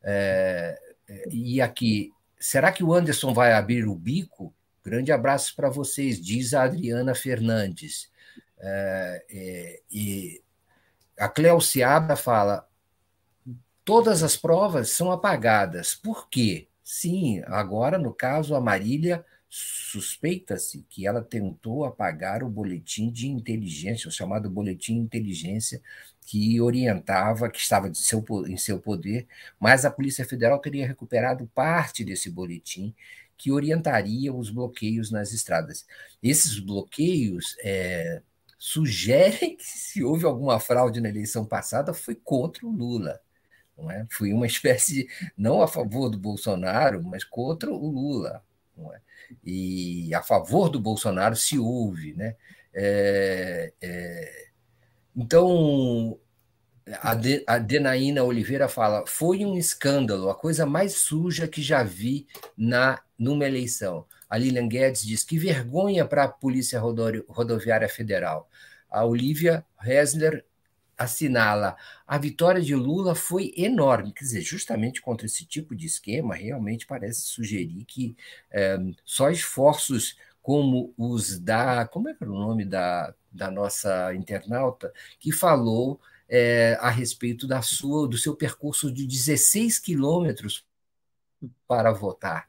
É, 0.02 0.78
é, 1.08 1.28
e 1.30 1.60
aqui, 1.60 2.12
será 2.38 2.70
que 2.70 2.84
o 2.84 2.92
Anderson 2.92 3.32
vai 3.32 3.52
abrir 3.52 3.86
o 3.86 3.94
bico? 3.94 4.54
Grande 4.84 5.10
abraço 5.10 5.56
para 5.56 5.70
vocês, 5.70 6.20
diz 6.20 6.52
a 6.52 6.64
Adriana 6.64 7.14
Fernandes. 7.14 8.10
É, 8.58 9.24
é, 9.30 9.82
e 9.90 10.42
a 11.18 11.28
Cleo 11.28 11.60
Seabra 11.60 12.16
fala: 12.16 12.68
todas 13.84 14.22
as 14.22 14.36
provas 14.36 14.90
são 14.90 15.10
apagadas. 15.10 15.94
Por 15.94 16.28
quê? 16.28 16.68
Sim, 16.82 17.42
agora, 17.46 17.98
no 17.98 18.12
caso, 18.12 18.54
a 18.54 18.60
Marília 18.60 19.24
suspeita-se 19.56 20.84
que 20.90 21.06
ela 21.06 21.22
tentou 21.22 21.84
apagar 21.84 22.42
o 22.42 22.48
boletim 22.48 23.08
de 23.08 23.28
inteligência, 23.28 24.08
o 24.08 24.10
chamado 24.10 24.50
boletim 24.50 24.94
de 24.94 25.00
inteligência 25.00 25.80
que 26.26 26.60
orientava, 26.60 27.48
que 27.48 27.60
estava 27.60 27.92
seu, 27.94 28.24
em 28.48 28.56
seu 28.56 28.80
poder, 28.80 29.28
mas 29.60 29.84
a 29.84 29.92
Polícia 29.92 30.24
Federal 30.24 30.58
teria 30.58 30.88
recuperado 30.88 31.48
parte 31.54 32.04
desse 32.04 32.28
boletim 32.28 32.92
que 33.36 33.52
orientaria 33.52 34.34
os 34.34 34.50
bloqueios 34.50 35.12
nas 35.12 35.32
estradas. 35.32 35.86
Esses 36.20 36.58
bloqueios 36.58 37.56
é, 37.60 38.22
sugerem 38.58 39.54
que 39.56 39.64
se 39.64 40.02
houve 40.02 40.24
alguma 40.24 40.58
fraude 40.58 41.00
na 41.00 41.10
eleição 41.10 41.46
passada 41.46 41.94
foi 41.94 42.16
contra 42.16 42.66
o 42.66 42.72
Lula. 42.72 43.20
Não 43.78 43.88
é? 43.88 44.04
Foi 44.10 44.32
uma 44.32 44.48
espécie, 44.48 45.06
não 45.36 45.62
a 45.62 45.68
favor 45.68 46.10
do 46.10 46.18
Bolsonaro, 46.18 47.04
mas 47.04 47.22
contra 47.22 47.70
o 47.70 47.86
Lula. 47.88 48.42
É? 48.92 49.00
E 49.44 50.14
a 50.14 50.22
favor 50.22 50.68
do 50.68 50.80
Bolsonaro 50.80 51.36
se 51.36 51.58
houve. 51.58 52.14
Né? 52.14 52.36
É, 52.72 53.72
é, 53.80 54.46
então, 55.16 56.18
a, 57.00 57.14
De, 57.14 57.44
a 57.46 57.58
Denaína 57.58 58.24
Oliveira 58.24 58.68
fala: 58.68 59.04
foi 59.06 59.44
um 59.44 59.56
escândalo, 59.56 60.28
a 60.28 60.34
coisa 60.34 60.66
mais 60.66 60.94
suja 60.94 61.48
que 61.48 61.62
já 61.62 61.82
vi 61.82 62.26
na 62.56 63.00
numa 63.18 63.46
eleição. 63.46 64.06
A 64.28 64.36
Lilian 64.36 64.68
Guedes 64.68 65.04
diz: 65.04 65.22
que 65.22 65.38
vergonha 65.38 66.04
para 66.04 66.24
a 66.24 66.28
Polícia 66.28 66.80
Rodoviária 66.80 67.88
Federal. 67.88 68.48
A 68.90 69.04
Olivia 69.04 69.64
Hessler 69.82 70.44
assinala: 70.96 71.76
a 72.06 72.18
vitória 72.18 72.60
de 72.60 72.74
Lula 72.74 73.14
foi 73.14 73.52
enorme. 73.56 74.12
Quer 74.12 74.24
dizer, 74.24 74.42
justamente 74.42 75.00
contra 75.00 75.26
esse 75.26 75.44
tipo 75.44 75.74
de 75.74 75.86
esquema, 75.86 76.34
realmente 76.34 76.86
parece 76.86 77.22
sugerir 77.22 77.84
que 77.84 78.16
é, 78.50 78.78
só 79.04 79.30
esforços 79.30 80.16
como 80.42 80.92
os 80.96 81.38
da. 81.38 81.86
Como 81.86 82.08
é 82.08 82.14
que 82.14 82.22
era 82.22 82.32
o 82.32 82.38
nome 82.38 82.64
da, 82.64 83.14
da 83.32 83.50
nossa 83.50 84.14
internauta, 84.14 84.92
que 85.18 85.32
falou 85.32 86.00
é, 86.28 86.76
a 86.80 86.90
respeito 86.90 87.46
da 87.46 87.62
sua, 87.62 88.08
do 88.08 88.18
seu 88.18 88.36
percurso 88.36 88.92
de 88.92 89.06
16 89.06 89.78
quilômetros 89.78 90.64
para 91.66 91.92
votar. 91.92 92.48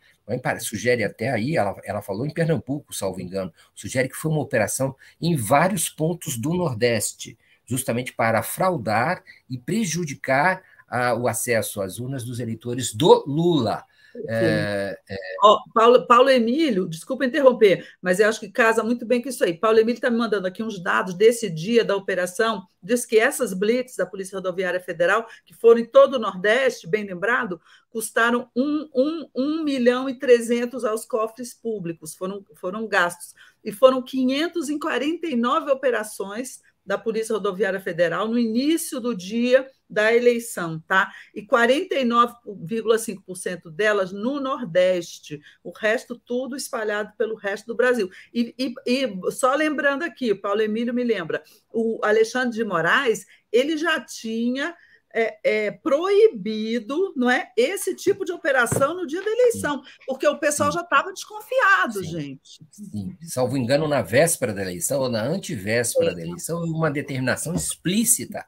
Sugere 0.60 1.04
até 1.04 1.30
aí, 1.30 1.56
ela, 1.56 1.76
ela 1.84 2.02
falou 2.02 2.26
em 2.26 2.34
Pernambuco, 2.34 2.94
salvo 2.94 3.22
engano, 3.22 3.54
sugere 3.76 4.10
que 4.10 4.16
foi 4.16 4.32
uma 4.32 4.42
operação 4.42 4.96
em 5.22 5.36
vários 5.36 5.88
pontos 5.88 6.38
do 6.38 6.54
Nordeste, 6.54 7.38
justamente 7.66 8.14
para 8.14 8.42
fraudar 8.44 9.24
e 9.50 9.58
prejudicar 9.58 10.62
a, 10.88 11.14
o 11.14 11.28
acesso 11.28 11.82
às 11.82 12.00
urnas 12.00 12.24
dos 12.24 12.40
eleitores 12.40 12.94
do 12.94 13.24
Lula. 13.26 13.86
É, 14.28 14.98
é... 15.10 15.18
Oh, 15.44 15.58
Paulo, 15.74 16.08
Paulo 16.08 16.30
Emílio, 16.30 16.88
desculpa 16.88 17.26
interromper, 17.26 17.86
mas 18.02 18.20
eu 18.20 18.30
acho 18.30 18.40
que 18.40 18.50
casa 18.50 18.84
muito 18.84 19.06
bem 19.06 19.22
com 19.22 19.30
isso 19.30 19.44
aí. 19.44 19.54
Paulo 19.54 19.78
Emílio 19.78 19.98
está 19.98 20.10
me 20.10 20.18
mandando 20.18 20.48
aqui 20.48 20.64
uns 20.64 20.82
dados 20.82 21.14
desse 21.14 21.50
dia 21.50 21.84
da 21.84 21.96
operação. 21.96 22.66
Diz 22.82 23.06
que 23.06 23.18
essas 23.18 23.54
blitz 23.54 23.96
da 23.96 24.06
Polícia 24.06 24.38
Rodoviária 24.38 24.80
Federal, 24.80 25.28
que 25.46 25.54
foram 25.54 25.82
em 25.82 25.86
todo 25.86 26.16
o 26.16 26.20
Nordeste, 26.20 26.88
bem 26.88 27.06
lembrado, 27.06 27.60
custaram 27.90 28.50
1, 28.56 28.90
1, 28.96 29.30
1 29.36 29.64
milhão 29.64 30.10
e 30.10 30.18
300 30.18 30.86
aos 30.86 31.06
cofres 31.06 31.54
públicos, 31.54 32.16
foram, 32.16 32.46
foram 32.56 32.88
gastos. 32.88 33.34
E 33.64 33.72
foram 33.72 34.02
549 34.02 35.72
operações 35.72 36.62
da 36.86 36.98
Polícia 36.98 37.34
Rodoviária 37.34 37.80
Federal 37.80 38.28
no 38.28 38.38
início 38.38 39.00
do 39.00 39.16
dia 39.16 39.66
da 39.90 40.14
eleição, 40.14 40.80
tá? 40.88 41.12
E 41.34 41.42
49,5% 41.46 43.72
delas 43.72 44.12
no 44.12 44.40
Nordeste, 44.40 45.42
o 45.64 45.72
resto 45.72 46.16
tudo 46.18 46.56
espalhado 46.56 47.12
pelo 47.18 47.36
resto 47.36 47.66
do 47.68 47.76
Brasil. 47.76 48.10
E, 48.34 48.54
e, 48.58 48.74
e, 48.86 49.08
só 49.32 49.56
lembrando 49.56 50.04
aqui, 50.04 50.36
Paulo 50.36 50.62
Emílio 50.62 50.94
me 50.94 51.04
lembra, 51.04 51.44
o 51.72 52.00
Alexandre 52.04 52.56
de 52.56 52.64
Moraes, 52.64 53.26
ele 53.52 53.78
já 53.78 54.00
tinha 54.00 54.76
é, 55.16 55.40
é, 55.44 55.72
proibido 55.72 57.14
não 57.16 57.30
é, 57.30 57.50
esse 57.56 57.96
tipo 57.96 58.26
de 58.26 58.34
operação 58.34 58.94
no 58.94 59.08
dia 59.08 59.24
da 59.24 59.32
eleição, 59.32 59.82
porque 60.06 60.28
o 60.28 60.38
pessoal 60.38 60.74
já 60.74 60.82
estava 60.82 61.14
desconfiado, 61.14 62.04
Sim. 62.04 62.12
gente. 62.12 62.60
Sim. 62.70 63.18
Salvo 63.22 63.56
engano, 63.56 63.88
na 63.88 64.02
véspera 64.02 64.54
da 64.54 64.62
eleição, 64.62 65.00
ou 65.00 65.10
na 65.10 65.24
antivéspera 65.24 66.10
Sim. 66.10 66.16
da 66.18 66.22
eleição, 66.22 66.64
uma 66.66 66.92
determinação 66.92 67.56
explícita 67.56 68.46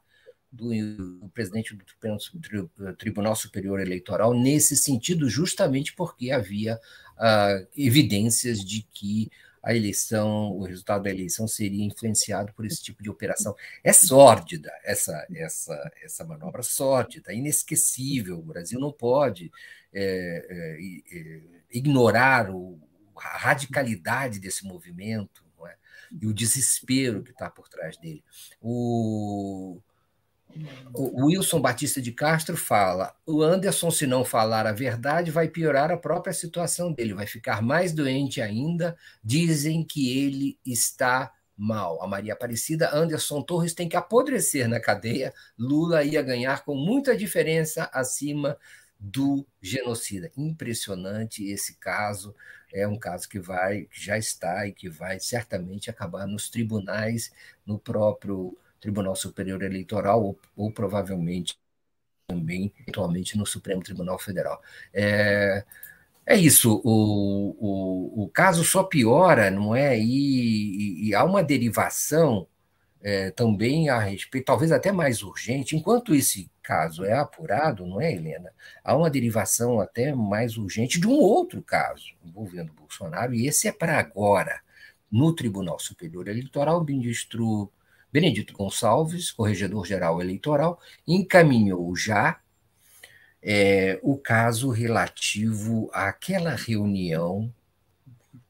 do, 0.52 0.68
do 1.20 1.28
presidente 1.30 1.74
do 1.74 2.94
Tribunal 2.96 3.34
Superior 3.34 3.80
Eleitoral 3.80 4.34
nesse 4.34 4.76
sentido, 4.76 5.26
justamente 5.26 5.94
porque 5.94 6.30
havia 6.30 6.78
ah, 7.16 7.64
evidências 7.74 8.62
de 8.62 8.86
que 8.92 9.30
a 9.62 9.74
eleição, 9.74 10.52
o 10.52 10.64
resultado 10.64 11.04
da 11.04 11.10
eleição 11.10 11.46
seria 11.46 11.84
influenciado 11.84 12.52
por 12.54 12.64
esse 12.64 12.82
tipo 12.82 13.02
de 13.02 13.10
operação. 13.10 13.54
É 13.82 13.92
sórdida 13.92 14.70
essa, 14.84 15.26
essa, 15.34 15.92
essa 16.02 16.24
manobra, 16.24 16.62
sórdida, 16.62 17.32
inesquecível. 17.32 18.38
O 18.38 18.42
Brasil 18.42 18.78
não 18.78 18.92
pode 18.92 19.50
é, 19.92 20.46
é, 20.48 21.40
ignorar 21.70 22.50
o, 22.50 22.78
a 23.16 23.38
radicalidade 23.38 24.38
desse 24.38 24.64
movimento 24.64 25.44
é? 25.66 25.76
e 26.20 26.26
o 26.26 26.32
desespero 26.32 27.22
que 27.22 27.30
está 27.30 27.50
por 27.50 27.68
trás 27.68 27.96
dele. 27.96 28.22
O, 28.60 29.80
o 30.94 31.26
Wilson 31.26 31.60
Batista 31.60 32.00
de 32.00 32.12
Castro 32.12 32.56
fala: 32.56 33.14
o 33.26 33.42
Anderson, 33.42 33.90
se 33.90 34.06
não 34.06 34.24
falar 34.24 34.66
a 34.66 34.72
verdade, 34.72 35.30
vai 35.30 35.48
piorar 35.48 35.90
a 35.90 35.96
própria 35.96 36.32
situação 36.32 36.92
dele, 36.92 37.14
vai 37.14 37.26
ficar 37.26 37.62
mais 37.62 37.92
doente 37.92 38.40
ainda. 38.40 38.96
Dizem 39.22 39.84
que 39.84 40.18
ele 40.18 40.58
está 40.64 41.32
mal. 41.56 42.02
A 42.02 42.06
Maria 42.06 42.32
Aparecida, 42.32 42.94
Anderson 42.94 43.42
Torres 43.42 43.74
tem 43.74 43.88
que 43.88 43.96
apodrecer 43.96 44.68
na 44.68 44.80
cadeia. 44.80 45.34
Lula 45.58 46.04
ia 46.04 46.22
ganhar 46.22 46.64
com 46.64 46.74
muita 46.74 47.16
diferença 47.16 47.90
acima 47.92 48.56
do 48.98 49.46
genocida. 49.60 50.30
Impressionante 50.36 51.44
esse 51.44 51.74
caso. 51.74 52.34
É 52.72 52.86
um 52.86 52.98
caso 52.98 53.28
que 53.28 53.38
vai, 53.38 53.82
que 53.84 54.04
já 54.04 54.18
está 54.18 54.66
e 54.66 54.72
que 54.72 54.88
vai 54.88 55.18
certamente 55.18 55.88
acabar 55.88 56.26
nos 56.26 56.50
tribunais, 56.50 57.32
no 57.64 57.78
próprio 57.78 58.56
Tribunal 58.80 59.16
Superior 59.16 59.62
Eleitoral 59.62 60.22
ou, 60.22 60.38
ou 60.56 60.70
provavelmente 60.70 61.58
também, 62.26 62.72
eventualmente, 62.80 63.38
no 63.38 63.46
Supremo 63.46 63.82
Tribunal 63.82 64.18
Federal. 64.18 64.60
É, 64.92 65.64
é 66.26 66.36
isso, 66.36 66.80
o, 66.84 67.56
o, 67.58 68.24
o 68.24 68.28
caso 68.28 68.62
só 68.62 68.82
piora, 68.82 69.50
não 69.50 69.74
é? 69.74 69.98
E, 69.98 70.04
e, 70.04 71.08
e 71.08 71.14
há 71.14 71.24
uma 71.24 71.42
derivação 71.42 72.46
é, 73.00 73.30
também 73.30 73.88
a 73.88 73.98
respeito, 73.98 74.44
talvez 74.44 74.72
até 74.72 74.92
mais 74.92 75.22
urgente, 75.22 75.74
enquanto 75.74 76.14
esse 76.14 76.50
caso 76.62 77.04
é 77.04 77.14
apurado, 77.14 77.86
não 77.86 78.00
é, 78.00 78.12
Helena? 78.12 78.52
Há 78.84 78.94
uma 78.94 79.08
derivação 79.08 79.80
até 79.80 80.14
mais 80.14 80.58
urgente 80.58 81.00
de 81.00 81.06
um 81.06 81.14
outro 81.14 81.62
caso 81.62 82.12
envolvendo 82.22 82.72
Bolsonaro, 82.74 83.34
e 83.34 83.46
esse 83.46 83.66
é 83.66 83.72
para 83.72 83.98
agora. 83.98 84.60
No 85.10 85.34
Tribunal 85.34 85.78
Superior 85.78 86.28
Eleitoral, 86.28 86.80
o 86.80 86.84
ministro 86.84 87.72
Benedito 88.12 88.52
Gonçalves, 88.52 89.30
corregedor-geral 89.30 90.20
eleitoral, 90.20 90.80
encaminhou 91.06 91.94
já 91.94 92.40
é, 93.42 93.98
o 94.02 94.16
caso 94.16 94.70
relativo 94.70 95.90
àquela 95.92 96.54
reunião 96.54 97.52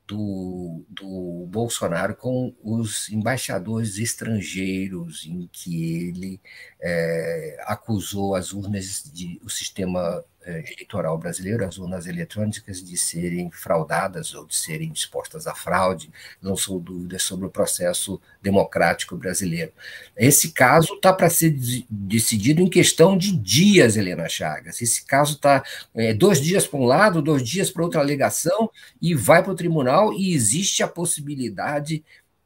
do, 0.08 0.82
do 0.88 1.46
Bolsonaro 1.48 2.16
com 2.16 2.54
os 2.64 3.10
embaixadores 3.10 3.98
estrangeiros, 3.98 5.26
em 5.26 5.46
que 5.52 6.08
ele 6.08 6.40
é, 6.80 7.62
acusou 7.66 8.34
as 8.34 8.54
urnas 8.54 9.02
de 9.12 9.38
o 9.44 9.50
sistema 9.50 10.24
eleitoral 10.46 11.18
brasileiro, 11.18 11.64
as 11.64 11.78
urnas 11.78 12.06
eletrônicas, 12.06 12.82
de 12.82 12.96
serem 12.96 13.50
fraudadas 13.50 14.34
ou 14.34 14.46
de 14.46 14.54
serem 14.54 14.90
dispostas 14.90 15.46
à 15.46 15.54
fraude, 15.54 16.10
lançou 16.42 16.80
dúvidas 16.80 17.22
sobre 17.22 17.46
o 17.46 17.50
processo 17.50 18.20
democrático 18.42 19.16
brasileiro. 19.16 19.72
Esse 20.16 20.52
caso 20.52 20.94
está 20.94 21.12
para 21.12 21.28
ser 21.28 21.56
decidido 21.88 22.62
em 22.62 22.70
questão 22.70 23.16
de 23.16 23.36
dias, 23.36 23.96
Helena 23.96 24.28
Chagas. 24.28 24.80
Esse 24.80 25.04
caso 25.04 25.34
está 25.34 25.62
é, 25.94 26.14
dois 26.14 26.40
dias 26.40 26.66
para 26.66 26.78
um 26.78 26.84
lado, 26.84 27.22
dois 27.22 27.42
dias 27.42 27.70
para 27.70 27.82
outra 27.82 28.00
alegação, 28.00 28.70
e 29.00 29.14
vai 29.14 29.42
para 29.42 29.52
o 29.52 29.56
tribunal, 29.56 30.12
e 30.12 30.34
existe 30.34 30.82
a 30.82 30.88
possibilidade 30.88 32.04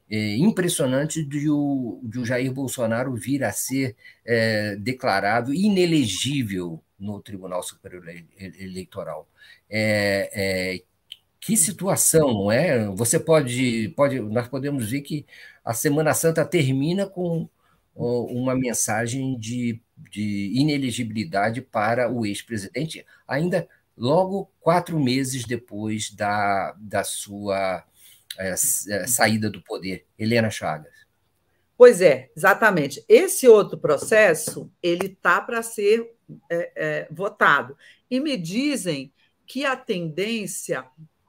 é, 0.09 0.35
impressionante 0.37 1.23
de 1.23 1.49
o, 1.49 1.99
de 2.03 2.19
o 2.19 2.25
Jair 2.25 2.51
Bolsonaro 2.51 3.15
vir 3.15 3.43
a 3.43 3.51
ser 3.51 3.95
é, 4.25 4.75
declarado 4.75 5.53
inelegível 5.53 6.81
no 7.03 7.21
Tribunal 7.21 7.61
Superior 7.61 8.03
Eleitoral. 8.37 9.27
É, 9.69 10.29
é, 10.33 10.83
que 11.39 11.57
situação, 11.57 12.33
não 12.33 12.51
é? 12.51 12.87
Você 12.87 13.19
pode, 13.19 13.89
pode, 13.89 14.19
nós 14.19 14.47
podemos 14.47 14.89
ver 14.89 15.01
que 15.01 15.25
a 15.63 15.73
Semana 15.73 16.13
Santa 16.13 16.45
termina 16.45 17.05
com 17.05 17.49
uma 17.95 18.55
mensagem 18.55 19.37
de, 19.37 19.79
de 20.09 20.51
inelegibilidade 20.55 21.61
para 21.61 22.11
o 22.11 22.25
ex-presidente, 22.25 23.05
ainda 23.27 23.67
logo 23.95 24.49
quatro 24.59 24.99
meses 24.99 25.45
depois 25.45 26.09
da, 26.09 26.75
da 26.79 27.03
sua 27.03 27.83
é, 28.39 28.49
é 28.49 28.55
saída 29.07 29.49
do 29.49 29.61
poder. 29.61 30.05
Helena 30.17 30.49
Chagas. 30.49 31.03
Pois 31.77 32.01
é, 32.01 32.31
exatamente. 32.35 33.03
Esse 33.09 33.47
outro 33.47 33.77
processo 33.77 34.71
ele 34.81 35.09
tá 35.09 35.41
para 35.41 35.61
ser 35.61 36.12
é, 36.49 36.71
é, 36.75 37.07
votado. 37.11 37.77
E 38.09 38.19
me 38.19 38.37
dizem 38.37 39.11
que 39.45 39.65
a 39.65 39.75
tendência 39.75 40.85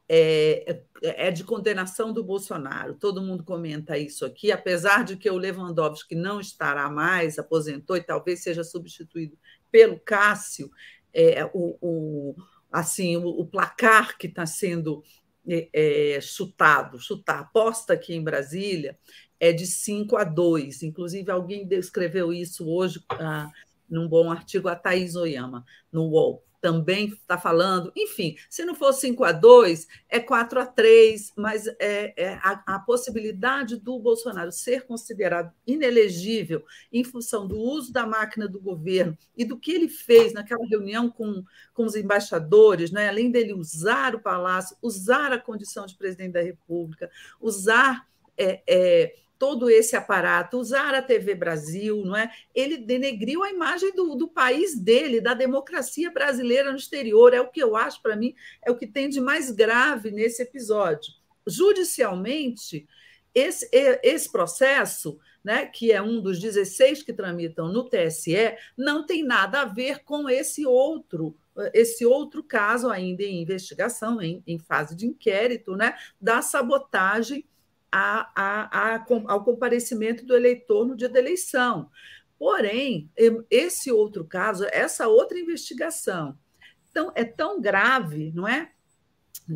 é, 0.09 0.83
é, 1.02 1.30
de 1.30 1.44
condenação 1.44 2.12
do 2.12 2.22
Bolsonaro. 2.22 2.94
Todo 2.94 3.22
mundo 3.22 3.42
comenta 3.42 3.96
isso 3.96 4.24
aqui, 4.24 4.52
apesar 4.52 5.04
de 5.04 5.16
que 5.16 5.30
o 5.30 5.37
Lewandowski 5.37 6.14
não 6.14 6.40
estará 6.40 6.90
mais, 6.90 7.38
aposentou 7.38 7.96
e 7.96 8.02
talvez 8.02 8.42
seja 8.42 8.62
substituído 8.62 9.38
pelo 9.70 9.98
Cássio, 9.98 10.70
é, 11.12 11.44
o, 11.52 11.76
o, 11.80 12.37
assim, 12.70 13.16
o, 13.16 13.28
o 13.28 13.46
placar 13.46 14.18
que 14.18 14.26
está 14.26 14.46
sendo 14.46 15.02
é, 15.48 15.68
é, 15.72 16.20
chutado, 16.20 16.98
chutar, 16.98 17.40
aposta 17.40 17.94
aqui 17.94 18.14
em 18.14 18.22
Brasília, 18.22 18.98
é 19.38 19.52
de 19.52 19.66
5 19.66 20.16
a 20.16 20.24
2. 20.24 20.83
Inclusive, 20.83 21.30
alguém 21.30 21.66
descreveu 21.66 22.33
isso 22.33 22.68
hoje 22.68 23.02
ah, 23.11 23.50
num 23.88 24.09
bom 24.09 24.31
artigo, 24.31 24.68
a 24.68 24.77
Thaís 24.77 25.16
Oyama, 25.16 25.64
no 25.92 26.05
UOL. 26.09 26.44
Também 26.64 27.09
está 27.09 27.37
falando, 27.37 27.92
enfim, 27.94 28.37
se 28.49 28.64
não 28.64 28.75
for 28.75 28.94
5 28.94 29.23
a 29.23 29.33
2, 29.33 29.87
é 30.09 30.18
4 30.18 30.61
a 30.61 30.64
3, 30.64 31.35
mas 31.37 31.66
é, 31.79 32.14
é 32.16 32.35
a, 32.42 32.62
a, 32.66 32.79
possibilidade 32.79 33.77
do 33.77 33.99
Bolsonaro 33.99 34.51
ser 34.51 34.87
considerado 34.87 35.53
inelegível 35.66 36.64
em 36.90 37.05
função 37.05 37.47
do 37.47 37.59
uso 37.59 37.92
da 37.92 38.07
máquina 38.07 38.49
do 38.49 38.59
governo 38.59 39.14
e 39.37 39.44
do 39.44 39.59
que 39.59 39.73
ele 39.73 39.90
fez 39.90 40.33
naquela 40.33 40.64
reunião 40.64 41.11
com, 41.11 41.44
com 41.75 41.85
os 41.85 41.94
embaixadores, 41.97 42.90
né? 42.90 43.11
além 43.11 43.31
dele 43.31 43.53
usar 43.53 44.14
o 44.14 44.20
palácio, 44.20 44.75
usar 44.81 45.35
a 45.35 45.38
condição 45.38 45.85
de 45.85 45.94
presidente 45.94 46.33
da 46.33 46.42
República, 46.42 47.11
usar. 47.42 48.09
É, 48.37 48.62
é, 48.66 49.14
todo 49.38 49.68
esse 49.68 49.97
aparato, 49.97 50.59
usar 50.59 50.94
a 50.94 51.03
TV 51.03 51.35
Brasil, 51.35 52.05
não 52.05 52.16
é? 52.16 52.31
Ele 52.55 52.77
denegriu 52.77 53.42
a 53.42 53.51
imagem 53.51 53.94
do, 53.94 54.14
do 54.14 54.29
país 54.29 54.79
dele, 54.79 55.20
da 55.20 55.35
democracia 55.35 56.11
brasileira 56.11 56.70
no 56.70 56.79
exterior. 56.79 57.35
É 57.35 57.40
o 57.40 57.51
que 57.51 57.62
eu 57.62 57.77
acho, 57.77 58.01
para 58.01 58.16
mim, 58.16 58.35
é 58.64 58.70
o 58.70 58.77
que 58.77 58.87
tem 58.87 59.09
de 59.09 59.20
mais 59.20 59.51
grave 59.51 60.11
nesse 60.11 60.42
episódio. 60.42 61.12
Judicialmente, 61.47 62.87
esse, 63.35 63.68
esse 64.03 64.31
processo, 64.31 65.18
né, 65.42 65.66
que 65.66 65.92
é 65.92 66.01
um 66.01 66.20
dos 66.20 66.38
16 66.40 67.03
que 67.03 67.12
tramitam 67.12 67.73
no 67.73 67.88
TSE, 67.88 68.57
não 68.79 69.05
tem 69.05 69.23
nada 69.23 69.62
a 69.62 69.64
ver 69.64 70.05
com 70.05 70.29
esse 70.29 70.64
outro 70.64 71.37
esse 71.73 72.05
outro 72.05 72.42
caso 72.42 72.90
ainda 72.90 73.23
em 73.23 73.42
investigação, 73.42 74.20
em, 74.20 74.42
em 74.44 74.59
fase 74.59 74.97
de 74.97 75.07
inquérito, 75.07 75.77
né, 75.77 75.94
da 76.20 76.42
sabotagem 76.42 77.47
a, 77.96 78.28
a, 78.35 78.96
a, 78.96 79.07
ao 79.28 79.44
comparecimento 79.44 80.26
do 80.26 80.35
eleitor 80.35 80.85
no 80.85 80.96
dia 80.96 81.09
da 81.09 81.20
eleição. 81.20 81.88
Porém, 82.37 83.09
esse 83.48 83.92
outro 83.92 84.24
caso, 84.24 84.66
essa 84.72 85.07
outra 85.07 85.38
investigação, 85.38 86.37
então, 86.90 87.12
é 87.14 87.24
tão 87.24 87.61
grave, 87.61 88.33
não 88.35 88.48
é? 88.48 88.72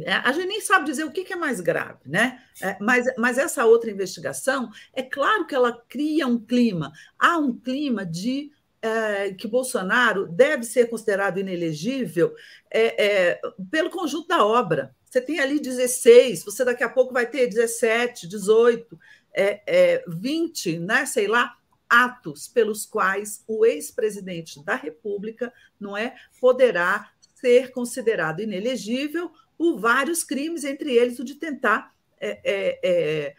é, 0.02 0.12
a 0.12 0.30
gente 0.30 0.46
nem 0.46 0.60
sabe 0.60 0.86
dizer 0.86 1.02
o 1.02 1.10
que 1.10 1.32
é 1.32 1.36
mais 1.36 1.60
grave, 1.60 2.00
né? 2.06 2.40
É, 2.62 2.76
mas, 2.80 3.06
mas 3.18 3.38
essa 3.38 3.64
outra 3.64 3.90
investigação, 3.90 4.70
é 4.92 5.02
claro 5.02 5.44
que 5.44 5.54
ela 5.54 5.72
cria 5.88 6.24
um 6.26 6.38
clima. 6.38 6.92
Há 7.18 7.38
um 7.38 7.58
clima 7.58 8.06
de 8.06 8.52
é, 8.80 9.32
que 9.34 9.48
Bolsonaro 9.48 10.28
deve 10.28 10.62
ser 10.62 10.88
considerado 10.88 11.38
inelegível 11.38 12.32
é, 12.70 13.04
é, 13.04 13.40
pelo 13.68 13.90
conjunto 13.90 14.28
da 14.28 14.44
obra. 14.44 14.94
Você 15.08 15.20
tem 15.20 15.40
ali 15.40 15.58
16, 15.58 16.44
você 16.44 16.64
daqui 16.64 16.84
a 16.84 16.88
pouco 16.88 17.12
vai 17.12 17.26
ter 17.26 17.46
17, 17.46 18.28
18, 18.28 18.98
é, 19.32 20.04
20, 20.06 20.78
né, 20.80 21.06
sei 21.06 21.26
lá, 21.26 21.56
atos 21.88 22.46
pelos 22.46 22.84
quais 22.84 23.42
o 23.46 23.64
ex-presidente 23.64 24.62
da 24.62 24.74
República 24.74 25.52
não 25.80 25.96
é 25.96 26.14
poderá 26.40 27.10
ser 27.34 27.70
considerado 27.70 28.40
inelegível 28.40 29.30
por 29.56 29.78
vários 29.78 30.22
crimes, 30.22 30.64
entre 30.64 30.94
eles 30.94 31.18
o 31.18 31.24
de 31.24 31.36
tentar 31.36 31.94
é, 32.20 32.40
é, 32.44 32.78
é, 32.82 33.34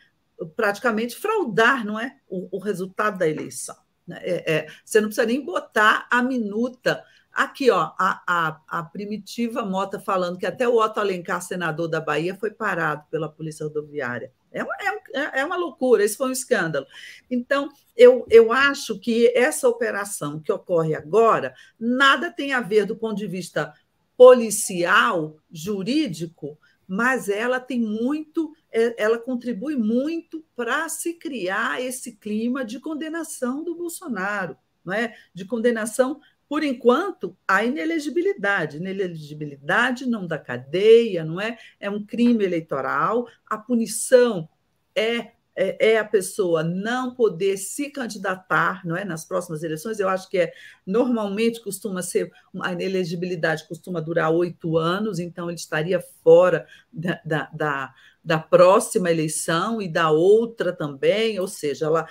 praticamente 0.56 1.16
fraudar 1.16 1.86
não 1.86 2.00
é, 2.00 2.18
o, 2.28 2.58
o 2.58 2.60
resultado 2.60 3.18
da 3.18 3.28
eleição. 3.28 3.76
Né? 4.08 4.20
É, 4.24 4.54
é, 4.54 4.68
você 4.84 5.00
não 5.00 5.10
precisa 5.10 5.28
nem 5.28 5.44
botar 5.44 6.08
a 6.10 6.22
minuta. 6.22 7.04
Aqui, 7.32 7.70
ó, 7.70 7.92
a, 7.98 8.22
a, 8.28 8.62
a, 8.68 8.84
primitiva 8.84 9.64
Mota 9.64 10.00
falando 10.00 10.38
que 10.38 10.46
até 10.46 10.68
o 10.68 10.78
Otto 10.78 11.00
Alencar, 11.00 11.42
senador 11.42 11.88
da 11.88 12.02
Bahia, 12.02 12.36
foi 12.36 12.52
parado 12.52 13.06
pela 13.10 13.30
Polícia 13.30 13.66
Rodoviária. 13.66 14.32
É 14.52 14.64
uma, 14.64 14.76
é, 15.14 15.42
é 15.42 15.46
uma 15.46 15.56
loucura, 15.56 16.04
isso 16.04 16.18
foi 16.18 16.30
um 16.30 16.34
escândalo. 16.34 16.86
Então, 17.30 17.70
eu, 17.96 18.26
eu 18.30 18.52
acho 18.52 19.00
que 19.00 19.32
essa 19.36 19.70
operação 19.70 20.40
que 20.40 20.52
ocorre 20.52 20.96
agora 20.96 21.54
nada 21.80 22.32
tem 22.32 22.54
a 22.54 22.62
ver 22.62 22.86
do 22.86 22.96
ponto 22.96 23.18
de 23.18 23.28
vista 23.28 23.74
policial, 24.18 25.38
jurídico, 25.52 26.58
mas 26.88 27.30
ela 27.30 27.60
tem 27.60 27.80
muito, 27.80 28.52
é, 28.72 29.02
ela 29.02 29.20
contribui 29.20 29.76
muito 29.76 30.44
para 30.56 30.90
se 30.90 31.14
criar 31.14 31.80
esse 31.82 32.14
clima 32.16 32.66
de 32.66 32.80
condenação 32.80 33.64
do 33.64 33.76
Bolsonaro, 33.76 34.58
não 34.84 34.94
é? 34.94 35.16
De 35.34 35.46
condenação, 35.46 36.20
por 36.50 36.64
enquanto, 36.64 37.38
a 37.48 37.64
inelegibilidade. 37.64 38.78
Inelegibilidade 38.78 40.08
não 40.08 40.26
da 40.26 40.40
cadeia, 40.40 41.24
não 41.24 41.40
é? 41.40 41.60
É 41.80 41.90
um 41.92 42.04
crime 42.04 42.44
eleitoral, 42.44 43.28
a 43.46 43.58
punição 43.58 44.50
é 44.96 45.32
é, 45.62 45.92
é, 45.92 45.98
a 45.98 46.06
pessoa 46.06 46.64
não 46.64 47.14
poder 47.14 47.58
se 47.58 47.90
candidatar 47.90 48.82
não 48.86 48.96
é, 48.96 49.04
nas 49.04 49.26
próximas 49.26 49.62
eleições. 49.62 50.00
Eu 50.00 50.08
acho 50.08 50.30
que 50.30 50.38
é 50.38 50.54
normalmente 50.86 51.62
costuma 51.62 52.02
ser 52.02 52.32
a 52.62 52.72
inelegibilidade 52.72 53.68
costuma 53.68 54.00
durar 54.00 54.32
oito 54.32 54.78
anos, 54.78 55.20
então 55.20 55.50
ele 55.50 55.60
estaria 55.60 56.00
fora 56.24 56.66
da, 56.94 57.20
da, 57.26 57.50
da, 57.54 57.94
da 58.24 58.38
próxima 58.38 59.10
eleição 59.10 59.82
e 59.82 59.88
da 59.88 60.12
outra 60.12 60.74
também, 60.74 61.40
ou 61.40 61.48
seja, 61.48 61.86
ela, 61.86 62.08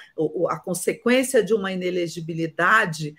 a 0.48 0.58
consequência 0.58 1.42
de 1.44 1.52
uma 1.52 1.70
inelegibilidade 1.70 3.14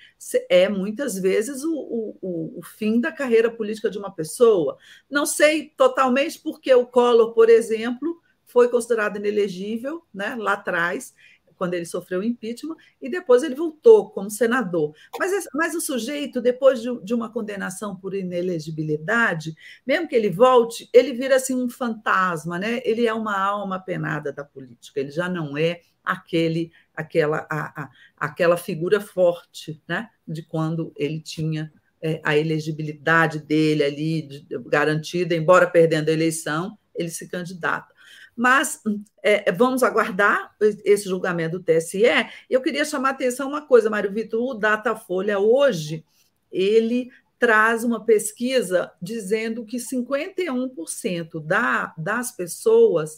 é 0.49 0.67
muitas 0.67 1.17
vezes 1.17 1.63
o, 1.63 2.17
o, 2.21 2.59
o 2.59 2.61
fim 2.63 2.99
da 2.99 3.11
carreira 3.11 3.51
política 3.51 3.89
de 3.89 3.97
uma 3.97 4.13
pessoa. 4.13 4.77
Não 5.09 5.25
sei 5.25 5.71
totalmente 5.77 6.39
porque 6.39 6.73
o 6.73 6.85
Collor, 6.85 7.33
por 7.33 7.49
exemplo, 7.49 8.19
foi 8.45 8.67
considerado 8.67 9.17
inelegível 9.17 10.03
né, 10.11 10.35
lá 10.35 10.53
atrás, 10.53 11.13
quando 11.59 11.73
ele 11.73 11.85
sofreu 11.85 12.21
o 12.21 12.23
impeachment, 12.23 12.77
e 13.01 13.09
depois 13.09 13.43
ele 13.43 13.53
voltou 13.53 14.09
como 14.11 14.31
senador. 14.31 14.95
Mas, 15.19 15.45
mas 15.53 15.75
o 15.75 15.81
sujeito, 15.81 16.41
depois 16.41 16.81
de, 16.81 17.03
de, 17.03 17.13
uma 17.13 17.29
condenação 17.29 17.95
por 17.95 18.15
inelegibilidade, 18.15 19.53
mesmo 19.85 20.07
que 20.07 20.15
ele 20.15 20.29
volte, 20.29 20.89
ele 20.93 21.13
vira 21.13 21.35
assim 21.35 21.53
um 21.53 21.69
fantasma, 21.69 22.57
né? 22.57 22.81
ele 22.85 23.05
é 23.05 23.13
uma 23.13 23.37
alma 23.37 23.77
penada 23.77 24.31
da 24.31 24.43
política, 24.43 25.01
ele 25.01 25.11
já 25.11 25.27
não 25.27 25.57
é 25.57 25.81
aquele 26.01 26.71
aquela, 26.95 27.45
a, 27.49 27.83
a, 27.83 27.89
aquela 28.17 28.57
figura 28.57 28.99
forte 28.99 29.81
né? 29.87 30.09
de 30.27 30.43
quando 30.43 30.91
ele 30.97 31.21
tinha 31.21 31.71
é, 32.01 32.21
a 32.23 32.37
elegibilidade 32.37 33.39
dele 33.39 33.83
ali 33.83 34.21
de, 34.21 34.45
garantida, 34.65 35.35
embora 35.35 35.69
perdendo 35.69 36.09
a 36.09 36.13
eleição, 36.13 36.77
ele 36.95 37.09
se 37.09 37.27
candidata. 37.27 37.93
Mas 38.39 38.81
é, 39.21 39.51
vamos 39.51 39.83
aguardar 39.83 40.55
esse 40.85 41.09
julgamento 41.09 41.59
do 41.59 41.63
TSE. 41.65 42.03
Eu 42.49 42.61
queria 42.61 42.85
chamar 42.85 43.09
a 43.09 43.11
atenção 43.11 43.49
uma 43.49 43.67
coisa, 43.67 43.89
Mário 43.89 44.13
Vitor, 44.13 44.51
o 44.51 44.53
Datafolha 44.53 45.37
hoje, 45.37 46.05
ele 46.49 47.11
traz 47.37 47.83
uma 47.83 48.05
pesquisa 48.05 48.93
dizendo 49.01 49.65
que 49.65 49.75
51% 49.75 51.45
da, 51.45 51.93
das 51.97 52.31
pessoas 52.31 53.17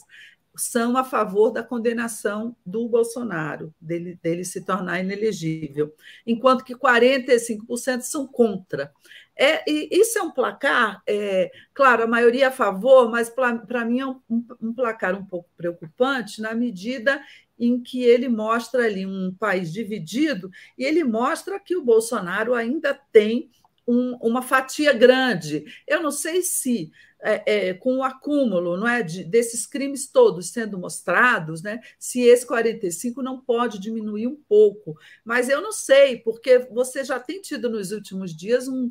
são 0.56 0.96
a 0.96 1.04
favor 1.04 1.52
da 1.52 1.62
condenação 1.62 2.56
do 2.66 2.88
Bolsonaro, 2.88 3.72
dele, 3.80 4.18
dele 4.20 4.44
se 4.44 4.64
tornar 4.64 5.00
inelegível, 5.00 5.94
enquanto 6.26 6.64
que 6.64 6.74
45% 6.74 8.00
são 8.00 8.26
contra. 8.26 8.92
É, 9.44 9.64
isso 9.66 10.20
é 10.20 10.22
um 10.22 10.30
placar, 10.30 11.02
é, 11.04 11.50
claro, 11.74 12.04
a 12.04 12.06
maioria 12.06 12.46
a 12.46 12.52
favor, 12.52 13.10
mas 13.10 13.28
para 13.28 13.84
mim 13.84 13.98
é 13.98 14.06
um, 14.06 14.20
um, 14.30 14.72
placar 14.72 15.18
um 15.18 15.24
pouco 15.24 15.50
preocupante 15.56 16.40
na 16.40 16.54
medida 16.54 17.20
em 17.58 17.82
que 17.82 18.04
ele 18.04 18.28
mostra 18.28 18.84
ali 18.84 19.04
um 19.04 19.34
país 19.34 19.72
dividido 19.72 20.48
e 20.78 20.84
ele 20.84 21.02
mostra 21.02 21.58
que 21.58 21.74
o 21.74 21.82
Bolsonaro 21.82 22.54
ainda 22.54 22.94
tem 23.10 23.50
um, 23.86 24.16
uma 24.16 24.42
fatia 24.42 24.92
grande. 24.92 25.64
Eu 25.86 26.02
não 26.02 26.10
sei 26.10 26.42
se 26.42 26.92
é, 27.22 27.68
é, 27.68 27.74
com 27.74 27.98
o 27.98 28.02
acúmulo 28.02 28.76
não 28.76 28.86
é, 28.86 29.02
de, 29.02 29.22
desses 29.22 29.64
crimes 29.64 30.08
todos 30.08 30.50
sendo 30.50 30.76
mostrados, 30.76 31.62
né, 31.62 31.80
se 31.98 32.20
esse 32.22 32.44
45 32.44 33.22
não 33.22 33.40
pode 33.40 33.78
diminuir 33.78 34.26
um 34.26 34.36
pouco. 34.48 34.96
Mas 35.24 35.48
eu 35.48 35.62
não 35.62 35.72
sei, 35.72 36.18
porque 36.18 36.58
você 36.70 37.04
já 37.04 37.20
tem 37.20 37.40
tido 37.40 37.70
nos 37.70 37.92
últimos 37.92 38.34
dias, 38.36 38.66
um, 38.66 38.90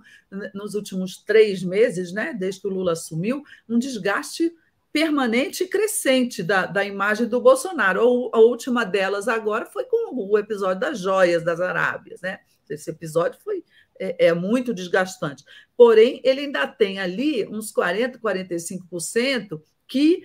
nos 0.54 0.76
últimos 0.76 1.18
três 1.18 1.62
meses, 1.62 2.14
né, 2.14 2.34
desde 2.34 2.62
que 2.62 2.68
o 2.68 2.72
Lula 2.72 2.94
assumiu, 2.94 3.44
um 3.68 3.78
desgaste 3.78 4.54
permanente 4.94 5.64
e 5.64 5.68
crescente 5.68 6.44
da, 6.44 6.66
da 6.66 6.84
imagem 6.84 7.28
do 7.28 7.40
Bolsonaro. 7.40 8.30
A 8.34 8.40
última 8.40 8.86
delas 8.86 9.28
agora 9.28 9.66
foi 9.66 9.86
com 9.86 10.14
o 10.14 10.38
episódio 10.38 10.80
das 10.80 11.00
joias 11.00 11.44
das 11.44 11.62
Arábias. 11.62 12.22
Né? 12.22 12.40
Esse 12.70 12.90
episódio 12.90 13.40
foi 13.42 13.64
é, 14.02 14.28
é 14.28 14.34
muito 14.34 14.74
desgastante. 14.74 15.44
Porém, 15.78 16.20
ele 16.24 16.42
ainda 16.42 16.66
tem 16.66 17.00
ali 17.00 17.48
uns 17.48 17.72
40%, 17.72 18.20
45% 18.20 19.62
que 19.88 20.24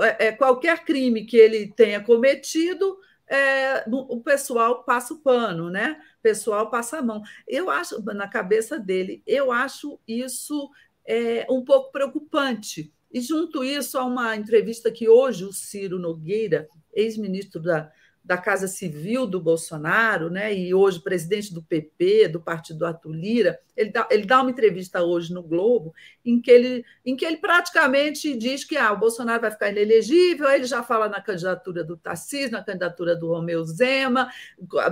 é, 0.00 0.28
é, 0.28 0.32
qualquer 0.32 0.84
crime 0.84 1.26
que 1.26 1.36
ele 1.36 1.72
tenha 1.74 2.02
cometido, 2.02 2.98
é, 3.26 3.84
o 3.88 4.20
pessoal 4.20 4.84
passa 4.84 5.14
o 5.14 5.18
pano, 5.18 5.70
né? 5.70 6.00
O 6.18 6.22
pessoal 6.22 6.70
passa 6.70 6.98
a 6.98 7.02
mão. 7.02 7.22
Eu 7.46 7.70
acho, 7.70 8.02
na 8.02 8.26
cabeça 8.26 8.78
dele, 8.78 9.22
eu 9.26 9.52
acho 9.52 9.98
isso 10.06 10.70
é, 11.06 11.46
um 11.50 11.64
pouco 11.64 11.92
preocupante. 11.92 12.92
E 13.12 13.20
junto 13.20 13.64
isso 13.64 13.98
a 13.98 14.04
uma 14.04 14.36
entrevista 14.36 14.90
que 14.90 15.08
hoje 15.08 15.44
o 15.44 15.52
Ciro 15.52 15.98
Nogueira, 15.98 16.68
ex-ministro 16.92 17.60
da, 17.60 17.90
da 18.30 18.38
Casa 18.38 18.68
Civil 18.68 19.26
do 19.26 19.40
Bolsonaro, 19.40 20.30
né, 20.30 20.54
e 20.54 20.72
hoje 20.72 21.00
presidente 21.00 21.52
do 21.52 21.60
PP, 21.60 22.28
do 22.28 22.40
partido 22.40 22.86
Arthur 22.86 23.10
Lira, 23.10 23.58
ele 23.76 23.90
dá, 23.90 24.06
ele 24.08 24.24
dá 24.24 24.40
uma 24.40 24.52
entrevista 24.52 25.02
hoje 25.02 25.34
no 25.34 25.42
Globo 25.42 25.92
em 26.24 26.40
que 26.40 26.48
ele, 26.48 26.84
em 27.04 27.16
que 27.16 27.24
ele 27.24 27.38
praticamente 27.38 28.36
diz 28.36 28.62
que 28.62 28.76
ah, 28.76 28.92
o 28.92 28.98
Bolsonaro 28.98 29.40
vai 29.40 29.50
ficar 29.50 29.70
inelegível, 29.70 30.46
aí 30.46 30.60
ele 30.60 30.66
já 30.66 30.80
fala 30.80 31.08
na 31.08 31.20
candidatura 31.20 31.82
do 31.82 31.96
Tarcísio, 31.96 32.52
na 32.52 32.62
candidatura 32.62 33.16
do 33.16 33.26
Romeu 33.26 33.64
Zema, 33.64 34.30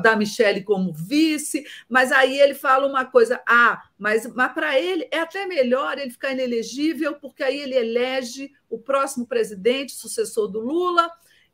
da 0.03 0.17
Michele 0.17 0.65
como 0.65 0.93
vice, 0.93 1.65
mas 1.89 2.11
aí 2.11 2.41
ele 2.41 2.55
fala 2.55 2.89
uma 2.89 3.05
coisa, 3.05 3.41
ah, 3.47 3.85
mas, 3.97 4.27
mas 4.35 4.53
para 4.53 4.81
ele 4.81 5.07
é 5.13 5.21
até 5.21 5.47
melhor 5.47 5.97
ele 5.97 6.11
ficar 6.11 6.33
inelegível, 6.33 7.15
porque 7.15 7.45
aí 7.45 7.61
ele 7.61 7.77
elege 7.77 8.51
o 8.69 8.81
próximo 8.81 9.29
presidente, 9.29 9.93
sucessor 9.93 10.49
do 10.49 10.59
Lula, 10.59 11.09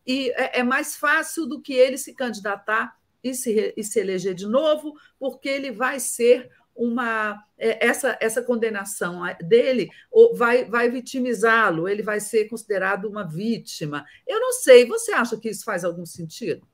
e 0.06 0.30
é, 0.30 0.60
é 0.60 0.62
mais 0.62 0.96
fácil 0.96 1.46
do 1.46 1.60
que 1.60 1.72
ele 1.72 1.96
se 1.96 2.14
candidatar 2.14 2.96
e 3.22 3.34
se, 3.34 3.72
e 3.76 3.82
se 3.82 3.98
eleger 3.98 4.34
de 4.34 4.46
novo, 4.46 4.94
porque 5.18 5.48
ele 5.48 5.72
vai 5.72 5.98
ser 5.98 6.50
uma 6.76 7.42
é, 7.56 7.86
essa 7.86 8.18
essa 8.20 8.42
condenação 8.42 9.22
dele 9.42 9.88
vai 10.34 10.64
vai 10.64 10.90
vitimizá-lo, 10.90 11.88
ele 11.88 12.02
vai 12.02 12.20
ser 12.20 12.48
considerado 12.48 13.06
uma 13.06 13.24
vítima. 13.24 14.04
Eu 14.26 14.40
não 14.40 14.52
sei, 14.52 14.84
você 14.84 15.12
acha 15.12 15.36
que 15.36 15.48
isso 15.48 15.64
faz 15.64 15.84
algum 15.84 16.04
sentido? 16.04 16.66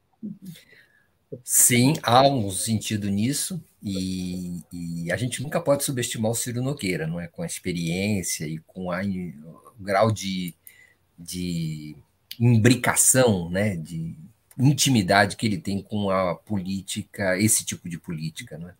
Sim, 1.45 1.95
há 2.03 2.27
um 2.27 2.51
sentido 2.51 3.09
nisso, 3.09 3.63
e, 3.83 4.61
e, 4.73 5.13
a 5.13 5.17
gente 5.17 5.43
nunca 5.43 5.61
pode 5.61 5.85
subestimar 5.85 6.33
o 6.33 6.35
Ciro 6.35 6.61
Nogueira, 6.61 7.07
não 7.07 7.21
é? 7.21 7.29
Com 7.29 7.43
a 7.43 7.47
experiência 7.47 8.45
e 8.47 8.59
com 8.59 8.91
a, 8.91 9.01
o 9.01 9.83
grau 9.83 10.11
de, 10.11 10.55
de 11.17 11.97
imbricação, 12.41 13.51
né, 13.51 13.77
de 13.77 14.17
intimidade 14.59 15.37
que 15.37 15.47
ele 15.47 15.59
tem 15.59 15.83
com 15.83 16.11
a 16.11 16.35
política, 16.35 17.39
esse 17.39 17.65
tipo 17.65 17.89
de 17.89 17.99
política. 17.99 18.59
Né? 18.59 18.75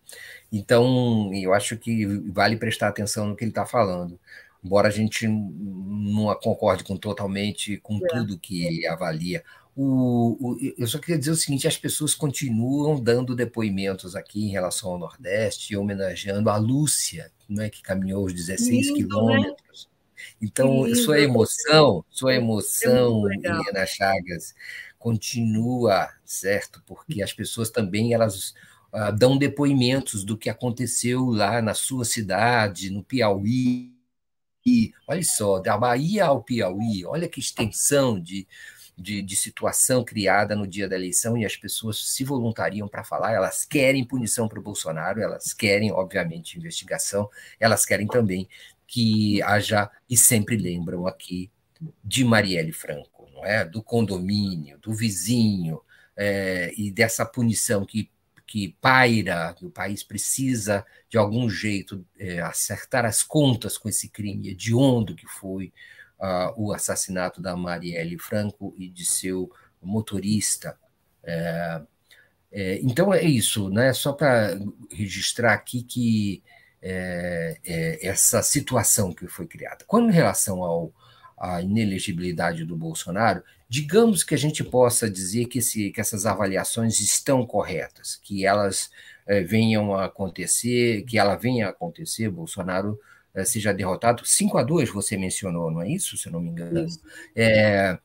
Então, 0.51 1.31
eu 1.33 1.53
acho 1.53 1.77
que 1.77 2.05
vale 2.31 2.57
prestar 2.57 2.87
atenção 2.87 3.27
no 3.27 3.35
que 3.35 3.43
ele 3.43 3.51
está 3.51 3.65
falando. 3.65 4.19
embora 4.63 4.87
a 4.87 4.91
gente 4.91 5.27
não 5.27 6.33
concorde 6.35 6.83
com 6.83 6.97
totalmente 6.97 7.77
com 7.77 7.97
é. 7.97 8.07
tudo 8.07 8.37
que 8.37 8.85
avalia. 8.87 9.43
O, 9.75 10.37
o, 10.39 10.57
eu 10.77 10.85
só 10.85 10.99
queria 10.99 11.17
dizer 11.17 11.31
o 11.31 11.35
seguinte: 11.35 11.67
as 11.67 11.77
pessoas 11.77 12.13
continuam 12.13 12.99
dando 12.99 13.35
depoimentos 13.35 14.15
aqui 14.15 14.45
em 14.45 14.51
relação 14.51 14.91
ao 14.91 14.99
Nordeste, 14.99 15.77
homenageando 15.77 16.49
a 16.49 16.57
Lúcia, 16.57 17.31
não 17.47 17.63
é, 17.63 17.69
que 17.69 17.81
caminhou 17.81 18.25
os 18.25 18.33
16 18.33 18.69
Lindo, 18.69 18.91
né? 18.91 18.95
quilômetros. 18.97 19.85
Né? 19.85 19.90
Então, 20.41 20.93
sua 20.95 21.19
emoção, 21.19 22.03
sua 22.09 22.35
emoção, 22.35 23.31
Helena 23.31 23.85
Chagas, 23.85 24.53
continua, 24.97 26.09
certo? 26.23 26.81
Porque 26.85 27.23
as 27.23 27.33
pessoas 27.33 27.69
também 27.69 28.13
elas 28.13 28.53
uh, 28.93 29.11
dão 29.17 29.37
depoimentos 29.37 30.23
do 30.23 30.37
que 30.37 30.49
aconteceu 30.49 31.25
lá 31.25 31.61
na 31.61 31.73
sua 31.73 32.05
cidade, 32.05 32.89
no 32.89 33.03
Piauí. 33.03 33.91
E, 34.63 34.93
olha 35.07 35.23
só, 35.23 35.59
da 35.59 35.75
Bahia 35.75 36.25
ao 36.25 36.43
Piauí, 36.43 37.03
olha 37.03 37.27
que 37.27 37.39
extensão 37.39 38.19
de, 38.19 38.47
de, 38.95 39.23
de, 39.23 39.35
situação 39.35 40.03
criada 40.03 40.55
no 40.55 40.67
dia 40.67 40.87
da 40.87 40.95
eleição 40.95 41.35
e 41.35 41.43
as 41.43 41.55
pessoas 41.55 42.13
se 42.13 42.23
voluntariam 42.23 42.87
para 42.87 43.03
falar, 43.03 43.33
elas 43.33 43.65
querem 43.65 44.05
punição 44.05 44.47
para 44.47 44.59
o 44.59 44.63
Bolsonaro, 44.63 45.19
elas 45.19 45.51
querem, 45.51 45.91
obviamente, 45.91 46.59
investigação, 46.59 47.27
elas 47.59 47.85
querem 47.85 48.05
também 48.05 48.47
que 48.91 49.41
haja, 49.43 49.89
e 50.09 50.17
sempre 50.17 50.57
lembram 50.57 51.07
aqui, 51.07 51.49
de 52.03 52.25
Marielle 52.25 52.73
Franco, 52.73 53.29
não 53.33 53.45
é? 53.45 53.63
do 53.63 53.81
condomínio, 53.81 54.77
do 54.79 54.93
vizinho, 54.93 55.81
é, 56.15 56.73
e 56.77 56.91
dessa 56.91 57.25
punição 57.25 57.85
que 57.85 58.11
que 58.51 58.75
paira, 58.81 59.53
que 59.57 59.65
o 59.65 59.71
país 59.71 60.03
precisa, 60.03 60.85
de 61.09 61.17
algum 61.17 61.49
jeito, 61.49 62.05
é, 62.19 62.41
acertar 62.41 63.05
as 63.05 63.23
contas 63.23 63.77
com 63.77 63.87
esse 63.87 64.09
crime 64.09 64.49
hediondo 64.49 65.15
que 65.15 65.25
foi 65.25 65.71
uh, 66.19 66.53
o 66.61 66.73
assassinato 66.73 67.41
da 67.41 67.55
Marielle 67.55 68.19
Franco 68.19 68.75
e 68.77 68.89
de 68.89 69.05
seu 69.05 69.49
motorista. 69.81 70.77
É, 71.23 71.81
é, 72.51 72.79
então 72.83 73.13
é 73.13 73.23
isso, 73.23 73.69
né? 73.69 73.93
só 73.93 74.11
para 74.11 74.59
registrar 74.91 75.53
aqui 75.53 75.81
que 75.81 76.43
é, 76.81 77.57
é, 77.65 78.07
essa 78.07 78.41
situação 78.41 79.13
que 79.13 79.27
foi 79.27 79.45
criada. 79.45 79.85
Quando 79.85 80.09
em 80.09 80.13
relação 80.13 80.63
ao, 80.63 80.91
à 81.37 81.61
inelegibilidade 81.61 82.65
do 82.65 82.75
Bolsonaro, 82.75 83.43
digamos 83.69 84.23
que 84.23 84.33
a 84.33 84.37
gente 84.37 84.63
possa 84.63 85.09
dizer 85.09 85.45
que, 85.45 85.59
esse, 85.59 85.91
que 85.91 86.01
essas 86.01 86.25
avaliações 86.25 86.99
estão 86.99 87.45
corretas, 87.45 88.15
que 88.15 88.45
elas 88.45 88.89
é, 89.27 89.41
venham 89.41 89.93
a 89.93 90.05
acontecer, 90.05 91.03
que 91.03 91.17
ela 91.17 91.35
venha 91.35 91.67
a 91.67 91.69
acontecer, 91.69 92.29
Bolsonaro 92.29 92.99
é, 93.33 93.45
seja 93.45 93.73
derrotado. 93.73 94.25
5 94.25 94.57
a 94.57 94.63
2 94.63 94.89
você 94.89 95.17
mencionou, 95.17 95.71
não 95.71 95.81
é 95.81 95.89
isso, 95.89 96.17
se 96.17 96.27
eu 96.27 96.33
não 96.33 96.41
me 96.41 96.49
engano? 96.49 96.87
É, 97.35 97.97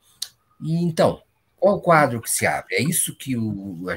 e 0.61 0.83
então, 0.83 1.21
qual 1.59 1.77
o 1.77 1.81
quadro 1.81 2.21
que 2.21 2.29
se 2.29 2.45
abre? 2.45 2.75
É 2.75 2.81
isso 2.81 3.15
que 3.15 3.35
o, 3.35 3.89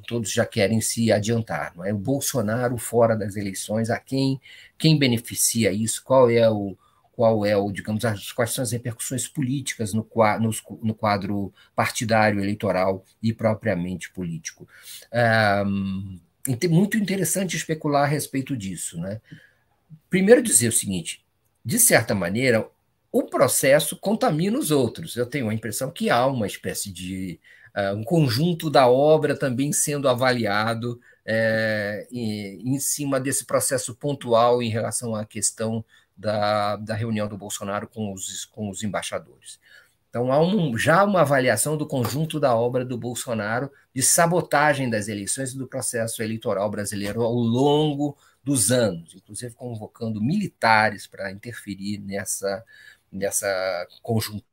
todos 0.00 0.32
já 0.32 0.44
querem 0.44 0.80
se 0.80 1.12
adiantar, 1.12 1.72
não 1.76 1.84
é? 1.84 1.92
O 1.92 1.98
Bolsonaro 1.98 2.76
fora 2.78 3.16
das 3.16 3.36
eleições, 3.36 3.90
a 3.90 3.98
quem, 3.98 4.40
quem 4.78 4.98
beneficia 4.98 5.72
isso? 5.72 6.02
Qual 6.02 6.30
é 6.30 6.48
o 6.50 6.76
qual 7.20 7.44
é 7.44 7.54
o, 7.54 7.70
digamos, 7.70 8.02
as, 8.06 8.32
quais 8.32 8.50
são 8.50 8.62
as 8.62 8.72
repercussões 8.72 9.28
políticas 9.28 9.92
no, 9.92 10.08
no, 10.40 10.50
no 10.82 10.94
quadro 10.94 11.52
partidário, 11.76 12.40
eleitoral 12.40 13.04
e 13.22 13.30
propriamente 13.30 14.10
político. 14.10 14.66
É, 15.12 15.62
muito 16.66 16.96
interessante 16.96 17.58
especular 17.58 18.04
a 18.04 18.06
respeito 18.06 18.56
disso. 18.56 18.98
Né? 18.98 19.20
Primeiro, 20.08 20.40
dizer 20.40 20.68
o 20.68 20.72
seguinte: 20.72 21.22
de 21.62 21.78
certa 21.78 22.14
maneira, 22.14 22.66
o 23.12 23.24
processo 23.24 23.98
contamina 23.98 24.58
os 24.58 24.70
outros. 24.70 25.14
Eu 25.14 25.26
tenho 25.26 25.50
a 25.50 25.54
impressão 25.54 25.90
que 25.90 26.08
há 26.08 26.26
uma 26.26 26.46
espécie 26.46 26.90
de 26.90 27.38
uh, 27.76 27.96
um 27.96 28.04
conjunto 28.04 28.70
da 28.70 28.88
obra 28.88 29.36
também 29.36 29.72
sendo 29.72 30.08
avaliado 30.08 31.00
é, 31.24 32.08
em, 32.10 32.74
em 32.74 32.78
cima 32.80 33.20
desse 33.20 33.44
processo 33.44 33.94
pontual 33.94 34.62
em 34.62 34.68
relação 34.68 35.14
à 35.14 35.24
questão 35.24 35.84
da, 36.16 36.76
da 36.76 36.94
reunião 36.94 37.28
do 37.28 37.38
Bolsonaro 37.38 37.86
com 37.88 38.12
os, 38.12 38.44
com 38.46 38.68
os 38.68 38.82
embaixadores. 38.82 39.60
Então, 40.08 40.32
há 40.32 40.40
um, 40.40 40.76
já 40.76 41.04
uma 41.04 41.20
avaliação 41.20 41.76
do 41.76 41.86
conjunto 41.86 42.40
da 42.40 42.54
obra 42.56 42.84
do 42.84 42.98
Bolsonaro 42.98 43.70
de 43.94 44.02
sabotagem 44.02 44.90
das 44.90 45.06
eleições 45.06 45.52
e 45.52 45.58
do 45.58 45.68
processo 45.68 46.20
eleitoral 46.22 46.68
brasileiro 46.68 47.22
ao 47.22 47.32
longo 47.32 48.18
dos 48.42 48.72
anos, 48.72 49.14
inclusive 49.14 49.54
convocando 49.54 50.20
militares 50.20 51.06
para 51.06 51.30
interferir 51.30 51.98
nessa, 51.98 52.64
nessa 53.12 53.86
conjuntura 54.02 54.50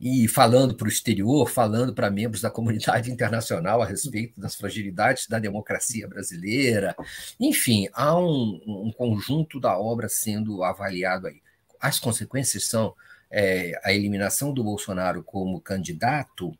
e 0.00 0.26
falando 0.26 0.74
para 0.74 0.86
o 0.86 0.88
exterior, 0.88 1.48
falando 1.50 1.92
para 1.92 2.10
membros 2.10 2.40
da 2.40 2.50
comunidade 2.50 3.10
internacional 3.12 3.82
a 3.82 3.86
respeito 3.86 4.40
das 4.40 4.54
fragilidades 4.54 5.26
da 5.26 5.38
democracia 5.38 6.08
brasileira. 6.08 6.96
Enfim, 7.38 7.88
há 7.92 8.18
um, 8.18 8.60
um 8.66 8.92
conjunto 8.96 9.60
da 9.60 9.78
obra 9.78 10.08
sendo 10.08 10.64
avaliado 10.64 11.26
aí. 11.26 11.42
As 11.78 11.98
consequências 11.98 12.64
são 12.64 12.94
é, 13.30 13.78
a 13.84 13.92
eliminação 13.92 14.54
do 14.54 14.64
Bolsonaro 14.64 15.22
como 15.22 15.60
candidato. 15.60 16.56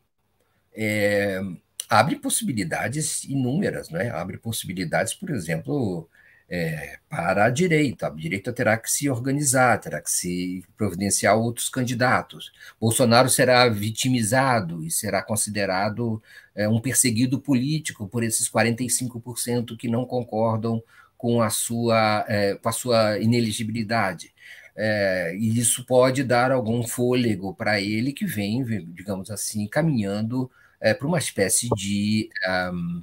É, 0.75 1.41
abre 1.89 2.17
possibilidades 2.17 3.25
inúmeras, 3.25 3.89
né? 3.89 4.11
abre 4.11 4.37
possibilidades, 4.37 5.15
por 5.15 5.31
exemplo, 5.31 6.09
é, 6.51 6.99
para 7.09 7.45
a 7.45 7.51
direita. 7.51 8.09
A 8.09 8.11
direita 8.11 8.53
terá 8.53 8.77
que 8.77 8.91
se 8.91 9.09
organizar, 9.09 9.79
terá 9.79 10.01
que 10.01 10.11
se 10.11 10.65
providenciar 10.77 11.39
outros 11.39 11.69
candidatos. 11.69 12.51
Bolsonaro 12.81 13.29
será 13.29 13.69
vitimizado 13.69 14.85
e 14.85 14.91
será 14.91 15.23
considerado 15.23 16.21
é, 16.55 16.69
um 16.69 16.81
perseguido 16.81 17.41
político 17.41 18.09
por 18.09 18.25
esses 18.25 18.51
45% 18.51 19.77
que 19.77 19.89
não 19.89 20.05
concordam 20.05 20.83
com 21.17 21.41
a 21.41 21.51
sua, 21.51 22.25
é, 22.29 22.55
com 22.57 22.69
a 22.69 22.73
sua 22.73 23.19
ineligibilidade. 23.19 24.33
É, 24.75 25.37
e 25.37 25.59
isso 25.59 25.85
pode 25.85 26.25
dar 26.25 26.51
algum 26.51 26.83
fôlego 26.83 27.55
para 27.55 27.81
ele 27.81 28.13
que 28.13 28.25
vem, 28.25 28.65
digamos 28.93 29.31
assim, 29.31 29.67
caminhando 29.69 30.51
é, 30.81 30.95
para 30.95 31.07
uma 31.07 31.19
espécie 31.19 31.69
de 31.77 32.31
um, 32.73 33.03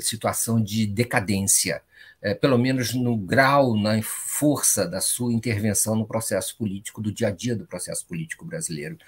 situação 0.00 0.62
de 0.62 0.86
decadência 0.86 1.82
é, 2.20 2.34
pelo 2.34 2.58
menos 2.58 2.94
no 2.94 3.16
grau, 3.16 3.76
na 3.76 4.00
força 4.02 4.86
da 4.86 5.00
sua 5.00 5.32
intervenção 5.32 5.94
no 5.94 6.06
processo 6.06 6.56
político, 6.56 7.00
do 7.00 7.12
dia 7.12 7.28
a 7.28 7.30
dia 7.30 7.54
do 7.54 7.66
processo 7.66 8.06
político 8.06 8.44
brasileiro. 8.44 8.98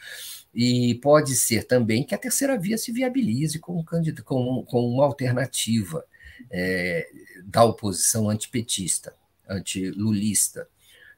E 0.55 0.95
pode 0.97 1.35
ser 1.35 1.65
também 1.65 2.05
que 2.05 2.15
a 2.15 2.19
terceira 2.19 2.59
via 2.59 2.79
se 2.79 2.93
viabilize 2.93 3.59
como, 3.59 3.85
como, 4.25 4.65
como 4.65 4.89
uma 4.89 5.05
alternativa 5.05 6.05
é, 6.51 7.09
da 7.45 7.65
oposição 7.65 8.29
antipetista, 8.29 9.15
antilulista. 9.49 10.69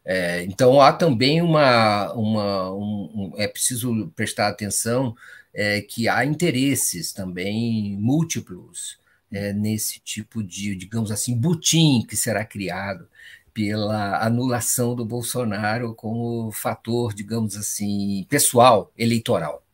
É, 0.05 0.43
então 0.45 0.81
há 0.81 0.93
também 0.93 1.41
uma, 1.43 2.13
uma 2.15 2.75
um, 2.75 3.11
um, 3.15 3.33
é 3.37 3.47
preciso 3.47 4.11
prestar 4.17 4.49
atenção 4.49 5.15
é, 5.55 5.81
que 5.81 6.09
há 6.09 6.25
interesses 6.25 7.13
também 7.13 7.97
múltiplos 7.99 9.02
é, 9.33 9.53
nesse 9.53 10.01
tipo 10.01 10.43
de, 10.43 10.75
digamos 10.77 11.11
assim, 11.11 11.37
butim 11.37 12.05
que 12.07 12.17
será 12.17 12.45
criado 12.45 13.09
pela 13.53 14.25
anulação 14.25 14.95
do 14.95 15.05
Bolsonaro 15.05 15.95
como 15.95 16.51
fator, 16.53 17.15
digamos 17.15 17.57
assim, 17.57 18.27
pessoal, 18.29 18.93
eleitoral. 18.97 19.65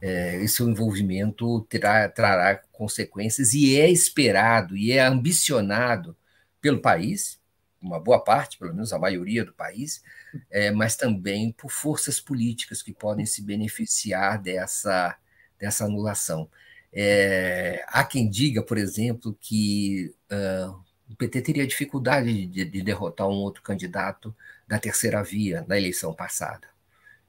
É, 0.00 0.36
esse 0.42 0.62
envolvimento 0.62 1.60
terá, 1.62 2.08
trará 2.08 2.56
consequências 2.72 3.52
e 3.52 3.78
é 3.78 3.90
esperado 3.90 4.76
e 4.76 4.92
é 4.92 5.00
ambicionado 5.00 6.16
pelo 6.60 6.80
país, 6.80 7.38
uma 7.80 8.00
boa 8.00 8.18
parte, 8.22 8.58
pelo 8.58 8.72
menos 8.72 8.92
a 8.92 8.98
maioria 8.98 9.44
do 9.44 9.52
país, 9.52 10.02
é, 10.50 10.70
mas 10.70 10.96
também 10.96 11.52
por 11.52 11.70
forças 11.70 12.18
políticas 12.18 12.82
que 12.82 12.92
podem 12.92 13.26
se 13.26 13.42
beneficiar 13.42 14.40
dessa, 14.40 15.16
dessa 15.58 15.84
anulação. 15.84 16.48
É, 16.96 17.84
há 17.88 18.04
quem 18.04 18.30
diga, 18.30 18.62
por 18.62 18.78
exemplo, 18.78 19.36
que 19.40 20.14
uh, 20.30 20.78
o 21.10 21.16
PT 21.16 21.42
teria 21.42 21.66
dificuldade 21.66 22.46
de, 22.46 22.64
de, 22.64 22.82
derrotar 22.82 23.26
um 23.26 23.32
outro 23.32 23.62
candidato 23.62 24.34
da 24.66 24.78
terceira 24.78 25.22
via 25.22 25.64
na 25.66 25.76
eleição 25.76 26.14
passada. 26.14 26.68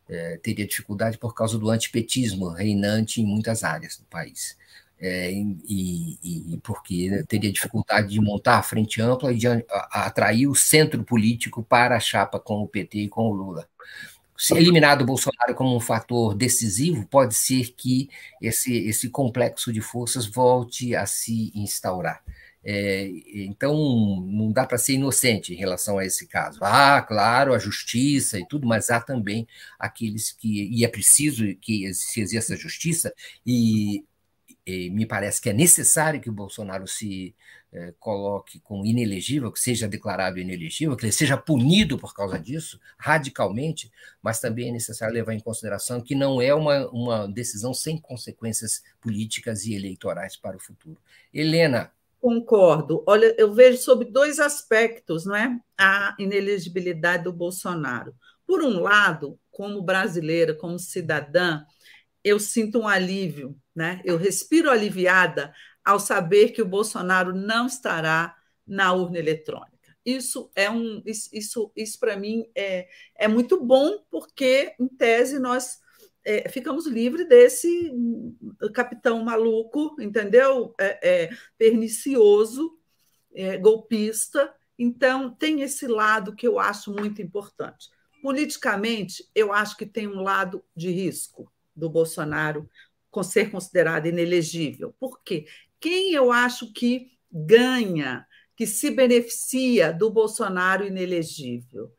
É, 0.08 0.38
teria 0.38 0.68
dificuldade 0.68 1.18
por 1.18 1.34
causa 1.34 1.58
do 1.58 1.70
antipetismo 1.72 2.50
reinante 2.50 3.22
em 3.22 3.26
muitas 3.26 3.64
áreas 3.64 3.98
do 3.98 4.06
país. 4.06 4.56
É, 5.00 5.32
e, 5.32 6.54
e, 6.54 6.58
porque 6.64 7.24
teria 7.28 7.52
dificuldade 7.52 8.10
de 8.10 8.22
montar 8.22 8.60
a 8.60 8.64
frente 8.64 9.02
ampla 9.02 9.34
e 9.34 9.38
de 9.38 9.48
atrair 9.92 10.48
o 10.48 10.56
centro 10.56 11.04
político 11.04 11.64
para 11.64 11.98
a 11.98 12.00
chapa 12.00 12.40
com 12.40 12.62
o 12.62 12.68
PT 12.68 13.00
e 13.00 13.10
com 13.10 13.24
o 13.30 13.34
Lula 13.34 13.68
se 14.38 14.54
eliminado 14.54 15.02
o 15.02 15.06
Bolsonaro 15.06 15.56
como 15.56 15.76
um 15.76 15.80
fator 15.80 16.36
decisivo, 16.36 17.08
pode 17.08 17.34
ser 17.34 17.74
que 17.74 18.10
esse, 18.42 18.76
esse 18.88 19.10
complexo 19.10 19.72
de 19.72 19.82
forças 19.82 20.26
volte 20.26 20.96
a 20.96 21.06
se 21.06 21.52
instaurar. 21.56 22.22
É, 22.68 23.08
então, 23.36 23.76
não 24.26 24.52
dá 24.52 24.66
para 24.66 24.80
ser 24.80 24.94
inocente 24.94 25.54
em 25.54 25.56
relação 25.56 26.00
a 26.00 26.06
esse 26.06 26.26
caso. 26.28 26.60
Há, 26.64 27.00
claro, 27.04 27.54
a 27.54 27.60
justiça 27.60 28.40
e 28.40 28.48
tudo, 28.48 28.68
mas 28.68 28.90
há 28.90 29.00
também 29.00 29.48
aqueles 29.78 30.32
que. 30.32 30.68
E 30.76 30.84
é 30.84 30.88
preciso 30.88 31.46
que 31.62 31.94
se 31.94 32.22
exerça 32.22 32.58
justiça, 32.58 33.14
e, 33.46 34.04
e 34.66 34.90
me 34.90 35.06
parece 35.06 35.40
que 35.40 35.50
é 35.50 35.54
necessário 35.54 36.20
que 36.20 36.30
o 36.30 36.34
Bolsonaro 36.34 36.88
se 36.88 37.36
é, 37.72 37.94
coloque 38.00 38.60
como 38.62 38.86
inelegível, 38.86 39.52
que 39.52 39.60
seja 39.60 39.88
declarado 39.88 40.40
inelegível, 40.40 40.96
que 40.96 41.06
ele 41.06 41.12
seja 41.12 41.38
punido 41.38 41.98
por 41.98 42.14
causa 42.14 42.40
disso, 42.40 42.80
radicalmente, 42.98 43.92
mas 44.22 44.40
também 44.40 44.70
é 44.70 44.72
necessário 44.72 45.14
levar 45.14 45.34
em 45.34 45.40
consideração 45.40 46.02
que 46.02 46.16
não 46.16 46.42
é 46.42 46.54
uma, 46.54 46.88
uma 46.90 47.28
decisão 47.28 47.74
sem 47.74 47.98
consequências 47.98 48.82
políticas 49.02 49.66
e 49.66 49.76
eleitorais 49.76 50.36
para 50.36 50.58
o 50.58 50.60
futuro. 50.60 50.98
Helena, 51.34 51.92
Concordo. 52.26 53.04
Olha, 53.06 53.36
eu 53.38 53.54
vejo 53.54 53.78
sobre 53.78 54.10
dois 54.10 54.40
aspectos, 54.40 55.28
não 55.28 55.36
é? 55.36 55.60
A 55.78 56.16
inelegibilidade 56.18 57.26
do 57.26 57.32
Bolsonaro. 57.32 58.16
Por 58.48 58.64
um 58.64 58.80
lado, 58.80 59.40
como 59.52 59.80
brasileira, 59.84 60.56
como 60.56 60.80
cidadã, 60.80 61.64
eu 62.24 62.40
sinto 62.40 62.80
um 62.80 62.88
alívio, 62.88 63.56
né? 63.76 64.02
Eu 64.06 64.18
respiro 64.18 64.70
aliviada 64.70 65.54
ao 65.84 66.00
saber 66.00 66.50
que 66.50 66.62
o 66.62 66.68
Bolsonaro 66.68 67.34
não 67.36 67.68
estará 67.68 68.36
na 68.66 68.94
urna 68.94 69.20
eletrônica. 69.20 69.76
Isso 70.06 70.52
é 70.56 70.70
um 70.70 71.02
isso, 71.06 71.72
isso, 71.76 72.00
para 72.00 72.16
mim 72.16 72.46
é, 72.56 72.88
é 73.16 73.28
muito 73.28 73.60
bom, 73.64 74.04
porque, 74.10 74.74
em 74.80 74.88
tese, 74.88 75.40
nós 75.40 75.80
é, 76.24 76.48
ficamos 76.50 76.88
livres 76.88 77.28
desse 77.28 77.92
capitão 78.74 79.24
maluco, 79.24 79.96
entendeu? 80.00 80.74
É, 80.80 81.24
é, 81.24 81.30
pernicioso, 81.58 82.78
é, 83.34 83.58
golpista. 83.58 84.54
Então, 84.78 85.30
tem 85.34 85.62
esse 85.62 85.88
lado 85.88 86.36
que 86.36 86.48
eu 86.48 86.60
acho 86.60 86.92
muito 86.92 87.22
importante. 87.22 87.90
Politicamente, 88.22 89.28
eu 89.36 89.54
acho 89.54 89.78
que 89.78 89.86
tem 89.86 90.08
um 90.08 90.22
lado 90.22 90.64
de 90.76 90.90
risco 90.90 91.52
do 91.76 91.90
Bolsonaro 91.90 92.70
ser 93.24 93.52
considerado 93.52 94.08
inelegível. 94.08 94.96
Por 95.00 95.22
quê? 95.24 95.46
Quem 95.80 96.14
eu 96.14 96.32
acho 96.32 96.72
que 96.74 97.12
ganha, 97.32 98.26
que 98.56 98.66
se 98.66 98.92
beneficia 98.92 99.92
do 99.92 100.10
Bolsonaro 100.10 100.86
inelegível? 100.86 101.92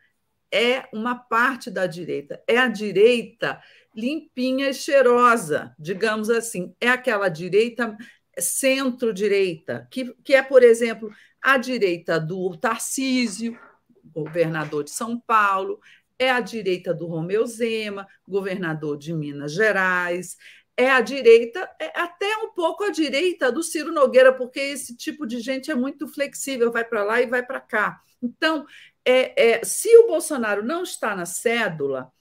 É 0.52 0.88
uma 0.92 1.14
parte 1.14 1.70
da 1.70 1.86
direita. 1.86 2.42
É 2.46 2.58
a 2.58 2.68
direita 2.68 3.60
limpinha 3.94 4.70
e 4.70 4.74
cheirosa, 4.74 5.74
digamos 5.78 6.30
assim. 6.30 6.74
É 6.80 6.88
aquela 6.88 7.28
direita 7.28 7.96
centro-direita, 8.38 9.88
que, 9.90 10.12
que 10.22 10.34
é, 10.34 10.42
por 10.42 10.62
exemplo, 10.62 11.10
a 11.40 11.56
direita 11.56 12.20
do 12.20 12.56
Tarcísio, 12.56 13.58
governador 14.04 14.84
de 14.84 14.90
São 14.90 15.18
Paulo, 15.18 15.80
é 16.18 16.30
a 16.30 16.40
direita 16.40 16.94
do 16.94 17.06
Romeu 17.06 17.46
Zema, 17.46 18.06
governador 18.26 18.98
de 18.98 19.12
Minas 19.12 19.52
Gerais, 19.52 20.36
é 20.76 20.90
a 20.90 21.00
direita, 21.00 21.68
é 21.80 21.98
até 21.98 22.36
um 22.38 22.50
pouco 22.52 22.84
a 22.84 22.90
direita 22.90 23.50
do 23.50 23.62
Ciro 23.62 23.92
Nogueira, 23.92 24.32
porque 24.32 24.60
esse 24.60 24.94
tipo 24.96 25.26
de 25.26 25.40
gente 25.40 25.70
é 25.70 25.74
muito 25.74 26.06
flexível, 26.06 26.70
vai 26.70 26.84
para 26.84 27.02
lá 27.02 27.22
e 27.22 27.26
vai 27.26 27.42
para 27.44 27.60
cá. 27.60 28.00
Então, 28.22 28.66
é, 29.04 29.52
é, 29.52 29.64
se 29.64 29.88
o 29.98 30.06
Bolsonaro 30.06 30.62
não 30.62 30.82
está 30.82 31.14
na 31.16 31.24
cédula, 31.24 32.12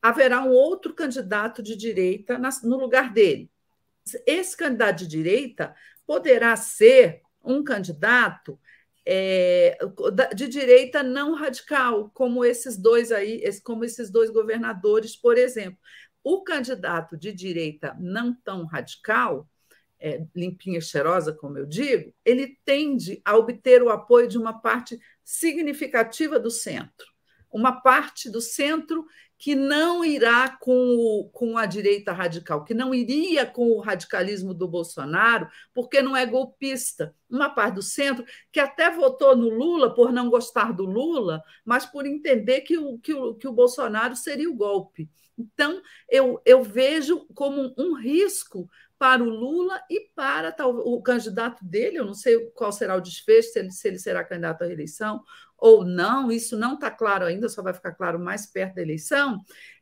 haverá 0.00 0.42
um 0.42 0.50
outro 0.50 0.92
candidato 0.92 1.62
de 1.62 1.76
direita 1.76 2.38
no 2.64 2.76
lugar 2.76 3.12
dele. 3.12 3.50
Esse 4.26 4.56
candidato 4.56 4.98
de 4.98 5.06
direita 5.06 5.74
poderá 6.04 6.56
ser 6.56 7.22
um 7.42 7.62
candidato 7.62 8.58
é, 9.06 9.78
de 10.34 10.48
direita 10.48 11.02
não 11.02 11.34
radical, 11.34 12.10
como 12.14 12.44
esses 12.44 12.76
dois 12.76 13.10
aí, 13.10 13.42
como 13.62 13.84
esses 13.84 14.10
dois 14.10 14.30
governadores, 14.30 15.16
por 15.16 15.38
exemplo. 15.38 15.78
O 16.24 16.42
candidato 16.42 17.16
de 17.16 17.32
direita 17.32 17.96
não 17.98 18.34
tão 18.34 18.64
radical, 18.64 19.48
é, 19.98 20.24
limpinha 20.34 20.78
e 20.78 20.82
cheirosa, 20.82 21.32
como 21.32 21.58
eu 21.58 21.66
digo, 21.66 22.12
ele 22.24 22.58
tende 22.64 23.20
a 23.24 23.36
obter 23.36 23.82
o 23.82 23.88
apoio 23.88 24.28
de 24.28 24.36
uma 24.36 24.52
parte 24.52 25.00
significativa 25.24 26.40
do 26.40 26.50
centro, 26.50 27.06
uma 27.50 27.80
parte 27.80 28.28
do 28.28 28.40
centro 28.40 29.06
que 29.42 29.56
não 29.56 30.04
irá 30.04 30.56
com, 30.60 30.94
o, 30.94 31.28
com 31.30 31.58
a 31.58 31.66
direita 31.66 32.12
radical, 32.12 32.62
que 32.62 32.72
não 32.72 32.94
iria 32.94 33.44
com 33.44 33.72
o 33.72 33.80
radicalismo 33.80 34.54
do 34.54 34.68
Bolsonaro, 34.68 35.48
porque 35.74 36.00
não 36.00 36.16
é 36.16 36.24
golpista. 36.24 37.12
Uma 37.28 37.50
parte 37.50 37.74
do 37.74 37.82
centro 37.82 38.24
que 38.52 38.60
até 38.60 38.88
votou 38.88 39.36
no 39.36 39.48
Lula 39.48 39.92
por 39.92 40.12
não 40.12 40.30
gostar 40.30 40.72
do 40.72 40.84
Lula, 40.84 41.42
mas 41.64 41.84
por 41.84 42.06
entender 42.06 42.60
que 42.60 42.78
o, 42.78 42.98
que 43.00 43.12
o, 43.12 43.34
que 43.34 43.48
o 43.48 43.52
Bolsonaro 43.52 44.14
seria 44.14 44.48
o 44.48 44.54
golpe. 44.54 45.10
Então, 45.54 45.80
eu, 46.08 46.40
eu 46.44 46.62
vejo 46.62 47.26
como 47.34 47.74
um 47.76 47.94
risco 47.94 48.68
para 48.98 49.22
o 49.22 49.28
Lula 49.28 49.82
e 49.90 50.08
para 50.14 50.52
tal, 50.52 50.76
o 50.76 51.02
candidato 51.02 51.64
dele, 51.64 51.98
eu 51.98 52.04
não 52.04 52.14
sei 52.14 52.38
qual 52.54 52.70
será 52.70 52.94
o 52.96 53.00
desfecho, 53.00 53.50
se 53.50 53.58
ele, 53.58 53.70
se 53.72 53.88
ele 53.88 53.98
será 53.98 54.22
candidato 54.22 54.62
à 54.62 54.66
reeleição 54.66 55.22
ou 55.58 55.84
não, 55.84 56.30
isso 56.30 56.56
não 56.56 56.74
está 56.74 56.90
claro 56.90 57.24
ainda, 57.24 57.48
só 57.48 57.62
vai 57.62 57.72
ficar 57.72 57.92
claro 57.92 58.18
mais 58.18 58.46
perto 58.46 58.76
da 58.76 58.82
eleição. 58.82 59.38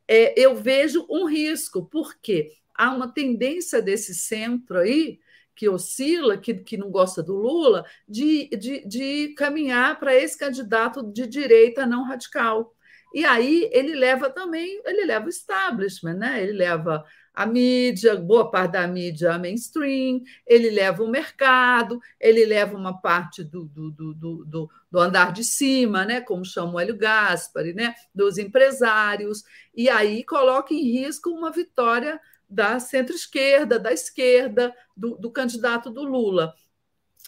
É, 0.06 0.38
eu 0.38 0.56
vejo 0.56 1.06
um 1.08 1.26
risco, 1.26 1.86
porque 1.86 2.52
há 2.74 2.94
uma 2.94 3.12
tendência 3.12 3.80
desse 3.80 4.14
centro 4.14 4.78
aí, 4.78 5.20
que 5.54 5.68
oscila, 5.68 6.38
que, 6.38 6.54
que 6.54 6.78
não 6.78 6.90
gosta 6.90 7.22
do 7.22 7.34
Lula, 7.34 7.84
de, 8.08 8.48
de, 8.48 8.86
de 8.86 9.34
caminhar 9.34 9.98
para 10.00 10.14
esse 10.14 10.36
candidato 10.38 11.02
de 11.02 11.26
direita 11.26 11.84
não 11.84 12.04
radical. 12.04 12.74
E 13.12 13.24
aí 13.24 13.68
ele 13.72 13.94
leva 13.94 14.30
também, 14.30 14.80
ele 14.84 15.04
leva 15.04 15.26
o 15.26 15.28
establishment, 15.28 16.14
né? 16.14 16.42
ele 16.42 16.52
leva 16.52 17.04
a 17.34 17.46
mídia, 17.46 18.16
boa 18.16 18.50
parte 18.50 18.72
da 18.72 18.86
mídia 18.86 19.38
mainstream, 19.38 20.20
ele 20.46 20.70
leva 20.70 21.02
o 21.02 21.08
mercado, 21.08 22.00
ele 22.20 22.44
leva 22.44 22.76
uma 22.76 23.00
parte 23.00 23.42
do, 23.42 23.64
do, 23.64 23.90
do, 23.90 24.14
do, 24.44 24.70
do 24.90 24.98
andar 24.98 25.32
de 25.32 25.44
cima, 25.44 26.04
né, 26.04 26.20
como 26.20 26.44
chama 26.44 26.74
o 26.74 26.80
Hélio 26.80 26.96
Gaspari, 26.96 27.72
né, 27.72 27.94
dos 28.14 28.36
empresários, 28.36 29.42
e 29.74 29.88
aí 29.88 30.24
coloca 30.24 30.74
em 30.74 30.82
risco 30.82 31.30
uma 31.30 31.50
vitória 31.50 32.20
da 32.48 32.80
centro-esquerda, 32.80 33.78
da 33.78 33.92
esquerda, 33.92 34.74
do, 34.96 35.16
do 35.16 35.30
candidato 35.30 35.88
do 35.88 36.02
Lula. 36.02 36.52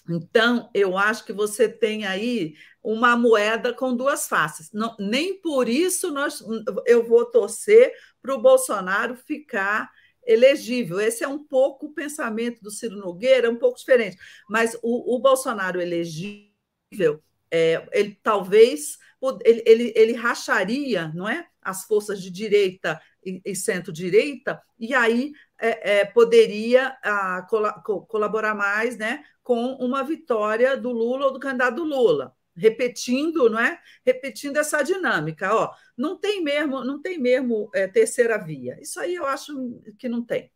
Então, 0.09 0.69
eu 0.75 0.97
acho 0.97 1.25
que 1.25 1.33
você 1.33 1.69
tem 1.69 2.05
aí 2.05 2.55
uma 2.83 3.17
moeda 3.17 3.73
com 3.73 3.95
duas 3.95 4.27
faces. 4.27 4.71
Não, 4.73 4.97
nem 4.99 5.41
por 5.41 5.69
isso 5.69 6.11
nós, 6.11 6.43
eu 6.87 7.05
vou 7.05 7.25
torcer 7.27 7.93
para 8.21 8.35
o 8.35 8.41
Bolsonaro 8.43 9.17
ficar 9.17 9.91
elegível. 10.27 11.01
Esse 11.01 11.23
é 11.23 11.29
um 11.29 11.43
pouco 11.45 11.87
o 11.87 11.95
pensamento 11.95 12.61
do 12.61 12.71
Ciro 12.71 12.97
Nogueira, 12.97 13.51
um 13.51 13.59
pouco 13.59 13.79
diferente. 13.79 14.17
Mas 14.49 14.77
o, 14.83 15.17
o 15.17 15.19
Bolsonaro 15.21 15.81
elegível, 15.81 17.23
é, 17.51 17.87
ele 17.93 18.19
talvez 18.23 18.99
ele, 19.45 19.62
ele, 19.65 19.93
ele 19.95 20.12
racharia, 20.15 21.12
não 21.15 21.29
é, 21.29 21.47
as 21.61 21.85
forças 21.85 22.21
de 22.21 22.31
direita 22.31 23.01
e, 23.25 23.41
e 23.45 23.55
centro-direita, 23.55 24.61
e 24.79 24.93
aí 24.93 25.33
é, 25.62 26.01
é, 26.01 26.05
poderia 26.05 26.96
a, 27.03 27.38
ah, 27.38 27.42
col 27.42 28.03
colaborar 28.07 28.55
mais, 28.55 28.96
né, 28.96 29.25
com 29.42 29.75
uma 29.75 30.03
vitória 30.03 30.77
do 30.77 30.90
Lula 30.90 31.27
ou 31.27 31.33
do 31.33 31.40
candidato 31.40 31.83
Lula 31.85 32.35
repetindo, 32.55 33.48
não 33.48 33.59
é? 33.59 33.81
Repetindo 34.05 34.59
essa 34.59 34.83
dinâmica. 34.83 35.55
Ó, 35.55 35.72
não 35.96 36.18
tem 36.18 36.42
mesmo, 36.42 36.85
não 36.85 37.01
tem 37.01 37.18
mesmo 37.18 37.71
é, 37.75 37.87
terceira 37.87 38.38
via. 38.38 38.79
Isso 38.81 39.00
aí 39.00 39.15
eu 39.15 39.27
acho 39.27 39.81
que 39.98 40.08
não 40.08 40.23
tem. 40.23 40.50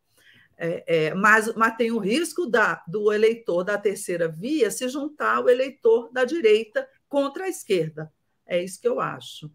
É, 0.59 0.84
é, 0.86 1.14
mas, 1.14 1.54
mas 1.54 1.76
tem 1.76 1.90
o 1.90 1.98
risco 1.98 2.46
da, 2.46 2.82
do 2.88 3.12
eleitor 3.12 3.62
da 3.62 3.76
terceira 3.76 4.26
via 4.26 4.70
se 4.70 4.88
juntar 4.88 5.36
ao 5.36 5.48
eleitor 5.48 6.11
da 6.11 6.24
direita 6.24 6.88
contra 7.09 7.44
a 7.44 7.48
esquerda. 7.48 8.12
É 8.46 8.62
isso 8.62 8.80
que 8.80 8.88
eu 8.88 9.00
acho. 9.00 9.50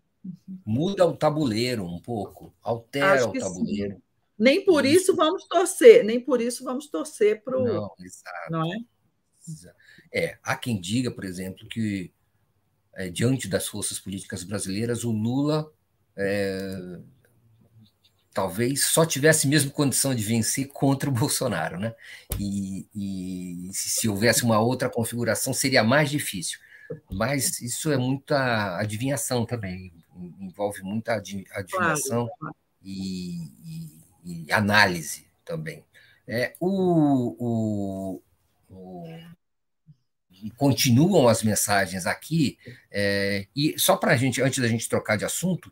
Muda 0.64 1.06
o 1.06 1.18
tabuleiro 1.18 1.84
um 1.84 1.99
pouco, 1.99 2.54
altera 2.62 3.28
o 3.28 3.34
tabuleiro. 3.34 3.95
Sim. 3.95 4.02
Nem 4.42 4.66
por 4.66 4.88
isso. 4.88 5.16
vamos 5.16 5.46
torcer, 5.48 6.04
nem 6.04 6.20
por 6.20 6.42
isso 6.42 6.64
vamos 6.64 6.88
torcer 6.88 7.44
para 7.44 7.60
o. 7.60 7.64
Não, 7.64 7.92
exato. 8.00 8.52
Não 8.52 8.74
é? 8.74 8.78
É, 10.12 10.39
há 10.42 10.56
quem 10.56 10.82
diga, 10.82 11.12
por 11.12 11.24
exemplo, 11.24 11.68
que 11.68 12.12
é, 12.96 13.08
diante 13.08 13.48
das 13.48 13.68
forças 13.68 14.00
políticas 14.00 14.44
brasileiras, 14.44 15.04
o 15.04 15.12
Lula 15.12 15.72
é, 16.18 17.00
talvez 18.34 18.86
só 18.86 19.06
tivesse 19.06 19.48
mesmo 19.48 19.70
condição 19.70 20.16
de 20.16 20.24
vencer 20.24 20.70
contra 20.70 21.08
o 21.08 21.14
Bolsonaro, 21.14 21.80
né? 21.80 21.94
E, 22.39 22.88
e 22.96 23.70
se 23.72 24.10
houvesse 24.10 24.44
uma 24.44 24.60
outra 24.60 24.89
configuração 24.89 25.54
seria 25.54 25.84
mais 25.84 26.10
difícil. 26.10 26.60
Mas 27.12 27.62
isso 27.62 27.92
é 27.92 27.98
muita 27.98 28.80
adivinhação 28.80 29.46
também, 29.46 29.94
envolve 30.39 30.82
muita 30.82 31.14
adivinhação 31.14 32.28
claro. 32.39 32.56
e, 32.84 33.38
e, 33.64 34.01
e, 34.24 34.52
análise 34.52 35.28
também. 35.44 35.84
É, 36.28 36.54
o, 36.60 37.36
o, 37.40 38.22
o 38.70 39.32
continuam 40.56 41.28
as 41.28 41.44
mensagens 41.44 42.06
aqui, 42.06 42.58
é, 42.90 43.48
e 43.56 43.78
só 43.78 43.96
para 43.96 44.14
a 44.14 44.18
gente, 44.18 44.42
antes 44.42 44.60
da 44.60 44.68
gente 44.68 44.90
trocar 44.90 45.18
de 45.18 45.26
assunto, 45.26 45.72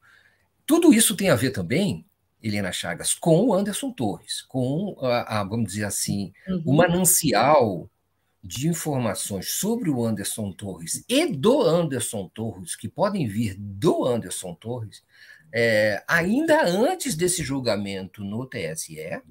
tudo 0.65 0.93
isso 0.93 1.15
tem 1.15 1.29
a 1.29 1.35
ver 1.35 1.51
também, 1.51 2.05
Helena 2.41 2.71
Chagas, 2.71 3.13
com 3.13 3.47
o 3.47 3.53
Anderson 3.53 3.91
Torres, 3.91 4.41
com, 4.43 4.95
a, 5.01 5.39
a 5.39 5.43
vamos 5.43 5.67
dizer 5.67 5.85
assim, 5.85 6.31
uhum. 6.47 6.63
o 6.65 6.73
manancial 6.73 7.89
de 8.41 8.69
informações 8.69 9.49
sobre 9.49 9.89
o 9.89 10.05
Anderson 10.05 10.51
Torres 10.53 11.03
e 11.09 11.25
do 11.25 11.61
Anderson 11.61 12.29
Torres, 12.33 12.75
que 12.75 12.87
podem 12.87 13.27
vir 13.27 13.55
do 13.57 14.05
Anderson 14.05 14.53
Torres, 14.55 15.03
é, 15.51 16.03
ainda 16.07 16.65
antes 16.65 17.15
desse 17.15 17.43
julgamento 17.43 18.23
no 18.23 18.45
TSE, 18.45 19.21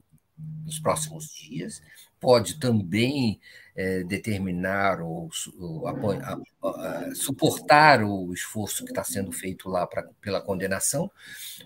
nos 0.64 0.79
próximos 0.79 1.29
dias, 1.31 1.83
pode 2.21 2.59
também 2.59 3.41
é, 3.77 4.03
determinar 4.05 5.01
ou, 5.01 5.31
ou 5.59 5.87
a, 5.87 5.93
a, 6.62 7.14
suportar 7.14 8.03
o 8.03 8.33
esforço 8.33 8.85
que 8.85 8.91
está 8.91 9.05
sendo 9.05 9.31
feito 9.33 9.69
lá 9.69 9.87
pra, 9.87 10.05
pela 10.21 10.41
condenação, 10.41 11.11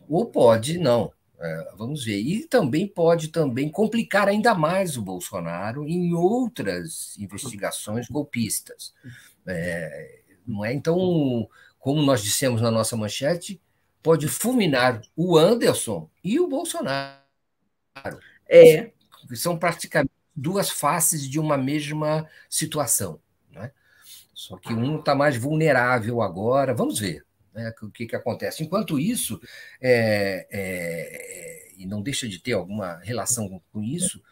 ou 0.08 0.26
pode 0.26 0.78
não. 0.78 1.12
É, 1.40 1.72
vamos 1.76 2.04
ver. 2.04 2.20
E 2.20 2.46
também 2.46 2.86
pode 2.86 3.28
também 3.28 3.68
complicar 3.68 4.28
ainda 4.28 4.54
mais 4.54 4.96
o 4.96 5.02
Bolsonaro 5.02 5.88
em 5.88 6.14
outras 6.14 7.18
investigações 7.18 8.08
golpistas. 8.08 8.94
É, 9.44 10.20
não 10.46 10.64
é? 10.64 10.72
Então, 10.72 11.48
como 11.80 12.00
nós 12.02 12.22
dissemos 12.22 12.60
na 12.60 12.70
nossa 12.70 12.96
manchete, 12.96 13.60
pode 14.02 14.28
fulminar 14.28 15.00
o 15.16 15.38
Anderson 15.38 16.10
e 16.22 16.40
o 16.40 16.48
Bolsonaro. 16.48 17.20
É. 18.48 18.90
São 19.34 19.58
praticamente 19.58 20.12
duas 20.34 20.70
faces 20.70 21.28
de 21.28 21.38
uma 21.38 21.56
mesma 21.56 22.28
situação. 22.48 23.20
Né? 23.50 23.70
Só 24.34 24.56
que 24.56 24.72
um 24.72 24.98
está 24.98 25.14
mais 25.14 25.36
vulnerável 25.36 26.20
agora. 26.20 26.74
Vamos 26.74 26.98
ver 26.98 27.24
né, 27.54 27.72
o 27.82 27.90
que, 27.90 28.06
que 28.06 28.16
acontece. 28.16 28.62
Enquanto 28.62 28.98
isso, 28.98 29.40
é, 29.80 30.46
é, 30.50 31.72
e 31.76 31.86
não 31.86 32.02
deixa 32.02 32.28
de 32.28 32.38
ter 32.38 32.52
alguma 32.52 32.98
relação 32.98 33.62
com 33.72 33.82
isso, 33.82 34.22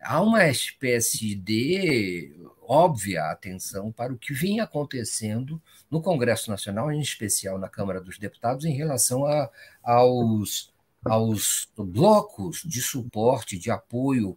há 0.00 0.20
uma 0.20 0.46
espécie 0.48 1.34
de 1.34 2.32
óbvia 2.66 3.24
atenção 3.24 3.92
para 3.92 4.12
o 4.12 4.18
que 4.18 4.32
vem 4.32 4.60
acontecendo 4.60 5.60
no 5.90 6.02
Congresso 6.02 6.50
Nacional, 6.50 6.90
em 6.92 7.00
especial 7.00 7.58
na 7.58 7.68
Câmara 7.68 8.00
dos 8.00 8.18
Deputados, 8.18 8.64
em 8.64 8.74
relação 8.74 9.24
a, 9.24 9.50
aos, 9.82 10.72
aos 11.04 11.68
blocos 11.76 12.62
de 12.64 12.80
suporte, 12.82 13.58
de 13.58 13.70
apoio 13.70 14.36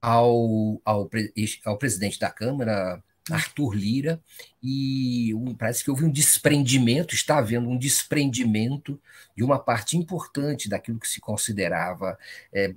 ao, 0.00 0.80
ao, 0.84 1.08
ao 1.64 1.78
presidente 1.78 2.18
da 2.18 2.30
Câmara, 2.30 3.02
Arthur 3.30 3.74
Lira, 3.74 4.20
e 4.60 5.32
um, 5.34 5.54
parece 5.54 5.84
que 5.84 5.90
houve 5.90 6.04
um 6.04 6.10
desprendimento, 6.10 7.14
está 7.14 7.38
havendo 7.38 7.68
um 7.68 7.78
desprendimento 7.78 9.00
de 9.36 9.44
uma 9.44 9.58
parte 9.58 9.96
importante 9.96 10.68
daquilo 10.68 10.98
que 10.98 11.08
se 11.08 11.20
considerava 11.20 12.18
é, 12.52 12.74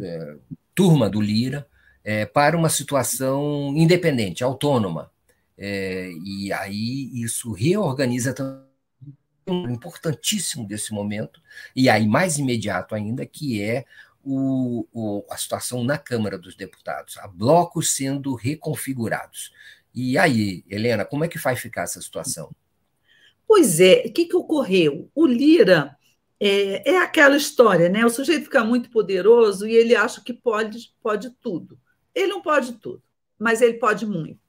é, 0.00 0.36
turma 0.74 1.08
do 1.08 1.20
Lira 1.20 1.66
é, 2.06 2.24
para 2.24 2.56
uma 2.56 2.68
situação 2.68 3.74
independente, 3.76 4.44
autônoma. 4.44 5.10
É, 5.58 6.08
e 6.24 6.52
aí 6.52 7.10
isso 7.12 7.50
reorganiza 7.50 8.32
também 8.32 8.64
importantíssimo 9.48 10.66
desse 10.66 10.92
momento, 10.92 11.40
e 11.74 11.88
aí 11.88 12.06
mais 12.06 12.38
imediato 12.38 12.94
ainda, 12.94 13.26
que 13.26 13.60
é 13.60 13.84
o, 14.24 14.86
o, 14.92 15.24
a 15.28 15.36
situação 15.36 15.82
na 15.82 15.98
Câmara 15.98 16.38
dos 16.38 16.54
Deputados, 16.54 17.16
há 17.18 17.26
blocos 17.26 17.92
sendo 17.92 18.34
reconfigurados. 18.34 19.52
E 19.92 20.16
aí, 20.16 20.64
Helena, 20.68 21.04
como 21.04 21.24
é 21.24 21.28
que 21.28 21.38
vai 21.38 21.56
ficar 21.56 21.82
essa 21.82 22.00
situação? 22.00 22.54
Pois 23.48 23.80
é, 23.80 24.04
o 24.06 24.12
que, 24.12 24.26
que 24.26 24.36
ocorreu? 24.36 25.10
O 25.14 25.26
Lira 25.26 25.96
é, 26.38 26.92
é, 26.92 26.98
aquela 26.98 27.36
história, 27.36 27.88
né? 27.88 28.04
O 28.04 28.10
sujeito 28.10 28.44
fica 28.44 28.64
muito 28.64 28.90
poderoso 28.90 29.66
e 29.66 29.74
ele 29.74 29.96
acha 29.96 30.20
que 30.20 30.32
pode, 30.32 30.92
pode 31.02 31.30
tudo. 31.40 31.78
Ele 32.16 32.28
não 32.28 32.40
pode 32.40 32.72
tudo, 32.78 33.02
mas 33.38 33.60
ele 33.60 33.74
pode 33.74 34.06
muito. 34.06 34.40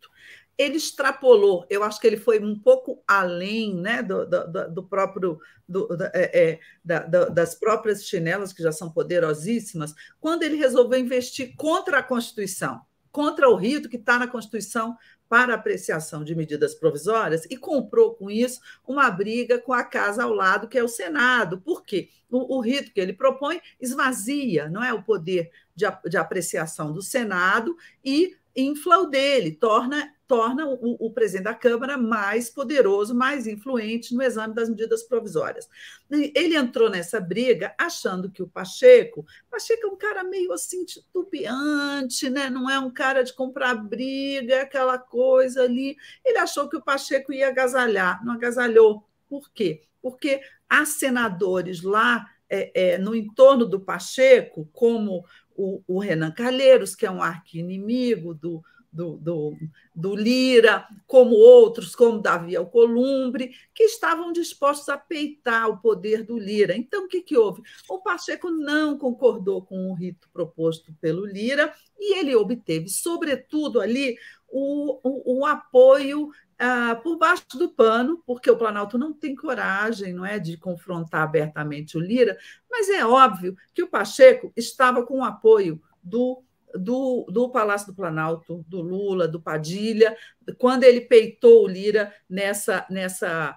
Ele 0.58 0.78
extrapolou, 0.78 1.68
eu 1.70 1.84
acho 1.84 2.00
que 2.00 2.08
ele 2.08 2.18
foi 2.18 2.40
um 2.40 2.58
pouco 2.58 3.04
além 3.06 3.76
né, 3.76 4.02
do, 4.02 4.26
do, 4.26 4.74
do 4.74 4.84
próprio 4.84 5.40
do, 5.68 5.88
é, 6.14 6.52
é, 6.52 6.60
da, 6.84 7.00
das 7.04 7.54
próprias 7.54 8.06
chinelas, 8.06 8.54
que 8.54 8.64
já 8.64 8.72
são 8.72 8.90
poderosíssimas, 8.90 9.94
quando 10.20 10.44
ele 10.44 10.56
resolveu 10.56 10.98
investir 10.98 11.54
contra 11.56 12.00
a 12.00 12.04
Constituição, 12.04 12.82
contra 13.12 13.50
o 13.50 13.56
rito 13.56 13.90
que 13.90 13.98
está 13.98 14.18
na 14.18 14.28
Constituição 14.28 14.96
para 15.30 15.54
apreciação 15.54 16.24
de 16.24 16.36
medidas 16.36 16.74
provisórias 16.74 17.46
e 17.50 17.58
comprou 17.58 18.14
com 18.14 18.30
isso 18.30 18.60
uma 18.88 19.10
briga 19.10 19.60
com 19.60 19.74
a 19.74 19.84
casa 19.84 20.24
ao 20.24 20.34
lado, 20.34 20.68
que 20.68 20.78
é 20.78 20.84
o 20.84 20.88
Senado. 20.88 21.60
Por 21.60 21.84
quê? 21.84 22.10
O, 22.30 22.58
o 22.58 22.62
rito 22.62 22.92
que 22.92 23.00
ele 23.00 23.14
propõe 23.14 23.62
esvazia, 23.80 24.70
não 24.70 24.84
é 24.84 24.94
o 24.94 25.04
poder 25.04 25.52
de, 25.76 25.86
de 26.10 26.18
apreciação 26.18 26.92
do 26.92 27.02
Senado 27.02 27.76
e 28.04 28.36
infla 28.58 29.00
o 29.00 29.06
dele, 29.06 29.52
torna 29.52 30.12
torna 30.28 30.68
o, 30.68 30.98
o, 31.00 31.10
presidente 31.10 31.46
da 31.46 31.54
Câmara 31.54 31.98
mais 31.98 32.50
poderoso, 32.50 33.16
mais 33.16 33.48
influente 33.48 34.14
no 34.14 34.22
exame 34.22 34.54
das 34.54 34.70
medidas 34.70 35.02
provisórias. 35.02 35.70
Ele 36.12 36.56
entrou 36.56 36.90
nessa 36.90 37.20
briga 37.20 37.74
achando 37.78 38.30
que 38.30 38.44
o 38.44 38.48
Pacheco, 38.48 39.26
Pacheco 39.50 39.88
é 39.88 39.90
um 39.90 39.96
cara 39.96 40.26
meio 40.26 40.52
assim 40.52 40.84
titubeante, 40.84 42.30
né? 42.30 42.50
não 42.50 42.70
é 42.70 42.78
um 42.78 42.92
cara 42.92 43.24
de 43.24 43.34
comprar 43.34 43.74
briga, 43.76 44.64
aquela 44.64 44.98
coisa 44.98 45.64
ali. 45.64 45.96
Ele 46.26 46.38
achou 46.38 46.68
que 46.68 46.76
o 46.76 46.84
Pacheco 46.84 47.32
ia 47.32 47.48
agasalhar, 47.48 48.24
não 48.26 48.34
agasalhou. 48.34 49.08
Por 49.30 49.50
quê? 49.54 49.84
Porque 50.02 50.42
há 50.70 50.86
senadores 50.86 51.82
lá 51.82 52.30
é, 52.50 52.72
é, 52.74 52.98
no 52.98 53.16
entorno 53.16 53.66
do 53.66 53.80
Pacheco, 53.80 54.68
como 54.74 55.26
o, 55.58 55.82
o 55.88 56.00
Renan 56.00 56.32
Calheiros, 56.32 56.96
que 56.96 57.06
é 57.06 57.12
um 57.12 57.22
arqui-inimigo 57.22 58.34
do, 58.34 58.64
do, 58.98 59.16
do, 59.18 59.58
do, 59.94 60.16
Lira, 60.16 60.88
como 61.06 61.36
outros, 61.36 61.96
como 61.96 62.20
Davi 62.20 62.56
Alcolumbre, 62.56 63.52
que 63.74 63.84
estavam 63.84 64.34
dispostos 64.34 64.90
a 64.90 64.98
peitar 64.98 65.70
o 65.70 65.78
poder 65.78 66.24
do 66.24 66.38
Lira. 66.38 66.76
Então, 66.76 67.06
o 67.06 67.08
que, 67.08 67.22
que 67.22 67.38
houve? 67.38 67.62
O 67.88 68.00
Pacheco 68.00 68.50
não 68.50 68.98
concordou 68.98 69.62
com 69.62 69.92
o 69.92 69.94
rito 69.94 70.28
proposto 70.34 70.92
pelo 71.00 71.26
Lira 71.26 71.72
e 72.00 72.18
ele 72.18 72.36
obteve, 72.36 72.90
sobretudo 72.90 73.80
ali, 73.80 74.18
o, 74.50 75.00
o, 75.04 75.40
o 75.42 75.46
apoio 75.46 76.32
ah, 76.58 77.00
por 77.04 77.18
baixo 77.18 77.46
do 77.56 77.70
pano, 77.70 78.24
porque 78.26 78.50
o 78.50 78.58
Planalto 78.58 78.98
não 78.98 79.14
tem 79.14 79.36
coragem 79.36 80.12
não 80.12 80.26
é, 80.26 80.40
de 80.40 80.58
confrontar 80.58 81.22
abertamente 81.22 81.98
o 81.98 82.02
Lira, 82.02 82.36
mas 82.70 82.90
é 82.90 83.06
óbvio 83.06 83.56
que 83.76 83.84
o 83.84 83.88
Pacheco 83.88 84.52
estava 84.56 85.06
com 85.06 85.20
o 85.20 85.24
apoio 85.24 85.80
do 86.02 86.42
do, 86.76 87.26
do 87.30 87.50
Palácio 87.50 87.88
do 87.88 87.96
Planalto, 87.96 88.64
do 88.68 88.82
Lula, 88.82 89.28
do 89.28 89.42
Padilha, 89.42 90.16
quando 90.58 90.84
ele 90.84 91.02
peitou 91.02 91.64
o 91.64 91.68
Lira 91.68 92.14
nessa, 92.30 92.86
nessa, 92.90 93.56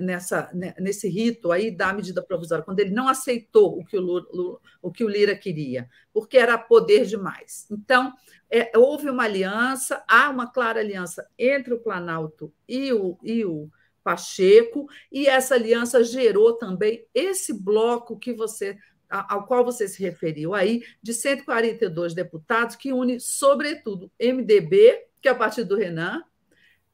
nessa, 0.00 0.50
nesse 0.78 1.08
rito 1.08 1.52
aí 1.52 1.70
da 1.70 1.92
medida 1.92 2.22
provisória, 2.22 2.64
quando 2.64 2.80
ele 2.80 2.90
não 2.90 3.08
aceitou 3.08 3.78
o 3.78 3.84
que 3.84 3.96
o, 3.96 4.00
Lula, 4.00 4.58
o, 4.82 4.90
que 4.90 5.04
o 5.04 5.08
Lira 5.08 5.36
queria, 5.36 5.88
porque 6.12 6.36
era 6.36 6.58
poder 6.58 7.04
demais. 7.06 7.66
Então, 7.70 8.12
é, 8.50 8.76
houve 8.76 9.08
uma 9.08 9.24
aliança, 9.24 10.04
há 10.08 10.28
uma 10.30 10.50
clara 10.50 10.80
aliança 10.80 11.26
entre 11.38 11.72
o 11.72 11.80
Planalto 11.80 12.52
e 12.68 12.92
o, 12.92 13.18
e 13.22 13.44
o 13.44 13.70
Pacheco, 14.02 14.88
e 15.12 15.26
essa 15.26 15.54
aliança 15.54 16.02
gerou 16.02 16.54
também 16.54 17.06
esse 17.14 17.52
bloco 17.52 18.18
que 18.18 18.32
você 18.32 18.76
ao 19.10 19.44
qual 19.46 19.64
você 19.64 19.88
se 19.88 20.00
referiu 20.00 20.54
aí, 20.54 20.84
de 21.02 21.12
142 21.12 22.14
deputados, 22.14 22.76
que 22.76 22.92
une, 22.92 23.18
sobretudo, 23.18 24.10
MDB, 24.20 25.06
que 25.20 25.28
é 25.28 25.32
o 25.32 25.38
partido 25.38 25.70
do 25.70 25.76
Renan, 25.76 26.22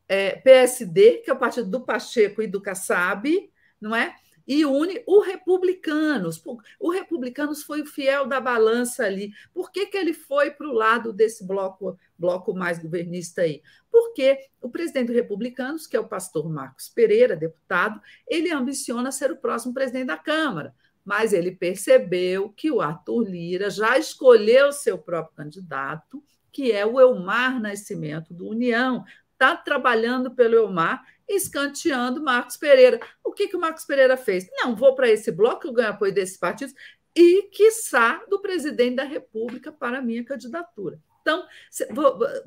é, 0.09 0.37
PSD, 0.37 1.19
que 1.19 1.31
é 1.31 1.35
o 1.35 1.39
partido 1.39 1.69
do 1.69 1.85
Pacheco 1.85 2.41
e 2.41 2.47
do 2.47 2.61
Kassab, 2.61 3.29
não 3.81 3.95
é? 3.95 4.17
E 4.47 4.65
une 4.65 5.03
o 5.07 5.21
Republicanos. 5.21 6.41
O 6.79 6.91
Republicanos 6.91 7.65
foi 7.65 7.83
o 7.83 7.87
fiel 7.87 8.27
da 8.27 8.41
balança 8.41 9.05
ali. 9.05 9.33
Por 9.53 9.73
que, 9.73 9.87
que 9.87 9.97
ele 9.99 10.13
foi 10.13 10.53
para 10.53 10.69
o 10.69 10.73
lado 10.73 11.13
desse 11.13 11.45
bloco, 11.45 11.99
bloco 12.17 12.55
mais 12.55 12.79
governista 12.79 13.43
aí? 13.43 13.61
Porque 13.91 14.39
o 14.61 14.71
presidente 14.71 15.09
do 15.09 15.15
Republicanos, 15.15 15.89
que 15.89 15.97
é 15.97 16.01
o 16.01 16.07
pastor 16.07 16.49
Marcos 16.49 16.89
Pereira, 16.89 17.35
deputado, 17.35 18.01
ele 18.29 18.53
ambiciona 18.53 19.11
ser 19.11 19.33
o 19.33 19.37
próximo 19.37 19.75
presidente 19.75 20.07
da 20.07 20.17
Câmara 20.17 20.73
mas 21.07 21.33
ele 21.33 21.53
percebeu 21.53 22.51
que 22.51 22.69
o 22.69 22.81
Arthur 22.81 23.23
Lira 23.23 23.71
já 23.71 23.97
escolheu 23.97 24.73
seu 24.73 24.99
próprio 24.99 25.37
candidato, 25.37 26.21
que 26.51 26.73
é 26.73 26.85
o 26.85 27.01
Elmar 27.01 27.61
Nascimento 27.61 28.35
do 28.35 28.49
União. 28.49 29.05
Está 29.33 29.55
trabalhando 29.55 30.35
pelo 30.35 30.57
Elmar, 30.57 31.05
escanteando 31.29 32.21
Marcos 32.21 32.57
Pereira. 32.57 32.99
O 33.23 33.31
que, 33.31 33.47
que 33.47 33.57
o 33.57 33.61
Marcos 33.61 33.85
Pereira 33.85 34.17
fez? 34.17 34.49
Não, 34.51 34.75
vou 34.75 34.97
para 34.97 35.09
esse 35.09 35.31
bloco, 35.31 35.69
eu 35.69 35.73
ganho 35.73 35.91
apoio 35.91 36.13
desses 36.13 36.37
partidos, 36.37 36.75
e, 37.15 37.45
quiçá, 37.53 38.25
do 38.29 38.41
presidente 38.41 38.97
da 38.97 39.05
República 39.05 39.71
para 39.71 39.99
a 39.99 40.03
minha 40.03 40.25
candidatura. 40.25 41.01
Então, 41.27 41.45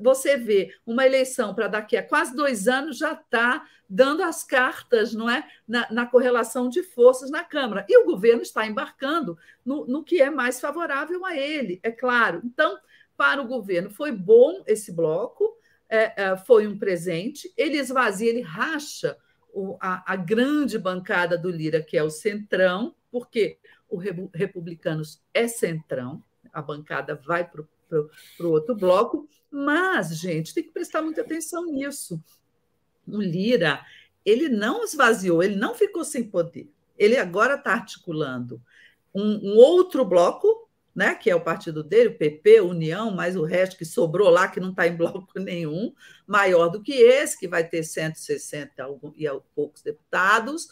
você 0.00 0.38
vê 0.38 0.74
uma 0.86 1.04
eleição 1.04 1.54
para 1.54 1.68
daqui 1.68 1.98
a 1.98 2.02
quase 2.02 2.34
dois 2.34 2.66
anos 2.66 2.96
já 2.96 3.12
está 3.12 3.68
dando 3.86 4.22
as 4.22 4.42
cartas 4.42 5.12
não 5.12 5.28
é, 5.28 5.46
na, 5.68 5.86
na, 5.90 6.06
correlação 6.06 6.66
de 6.66 6.82
forças 6.82 7.30
na 7.30 7.44
Câmara. 7.44 7.84
E 7.88 7.98
o 7.98 8.06
governo 8.06 8.40
está 8.40 8.66
embarcando 8.66 9.36
no, 9.62 9.84
no 9.86 10.02
que 10.02 10.22
é 10.22 10.30
mais 10.30 10.58
favorável 10.58 11.26
a 11.26 11.36
ele, 11.36 11.78
é 11.82 11.90
claro. 11.90 12.40
Então, 12.42 12.78
para 13.18 13.42
o 13.42 13.46
governo, 13.46 13.90
foi 13.90 14.12
bom 14.12 14.62
esse 14.66 14.90
bloco, 14.90 15.54
é, 15.86 16.22
é, 16.22 16.36
foi 16.38 16.66
um 16.66 16.78
presente. 16.78 17.52
Ele 17.58 17.76
esvazia, 17.76 18.30
ele 18.30 18.40
racha 18.40 19.14
o, 19.52 19.76
a, 19.78 20.14
a, 20.14 20.16
grande 20.16 20.78
bancada 20.78 21.36
do 21.36 21.50
Lira, 21.50 21.82
que 21.82 21.98
é 21.98 22.02
o 22.02 22.08
Centrão, 22.08 22.94
porque 23.10 23.58
o 23.90 23.98
Republicanos 24.32 25.20
é 25.34 25.46
Centrão, 25.46 26.24
a 26.50 26.62
bancada 26.62 27.14
vai 27.14 27.44
para 27.44 27.60
o 27.60 27.68
outro 28.40 28.74
bloco, 28.74 29.28
mas, 29.50 30.16
gente, 30.16 30.54
tem 30.54 30.62
que 30.62 30.72
prestar 30.72 31.02
muita 31.02 31.22
atenção 31.22 31.66
nisso. 31.66 32.22
O 33.06 33.20
Lira, 33.20 33.84
ele 34.24 34.48
não 34.48 34.84
esvaziou, 34.84 35.42
ele 35.42 35.56
não 35.56 35.74
ficou 35.74 36.04
sem 36.04 36.22
poder. 36.22 36.70
Ele 36.96 37.16
agora 37.16 37.54
está 37.54 37.72
articulando 37.72 38.62
um, 39.14 39.52
um, 39.52 39.56
outro 39.56 40.04
bloco, 40.04 40.68
né, 40.94 41.14
que 41.14 41.30
é 41.30 41.34
o 41.34 41.40
partido 41.40 41.82
dele, 41.82 42.10
o 42.10 42.18
PP, 42.18 42.60
União, 42.60 43.10
mas 43.10 43.36
o 43.36 43.44
resto 43.44 43.76
que 43.76 43.84
sobrou 43.84 44.28
lá, 44.28 44.48
que 44.48 44.60
não 44.60 44.70
está 44.70 44.86
em 44.86 44.96
bloco 44.96 45.26
nenhum, 45.38 45.92
maior 46.26 46.68
do 46.68 46.82
que 46.82 46.92
esse, 46.92 47.38
que 47.38 47.48
vai 47.48 47.66
ter 47.66 47.82
160 47.82 48.72
e 49.16 49.26
poucos 49.54 49.82
deputados, 49.82 50.68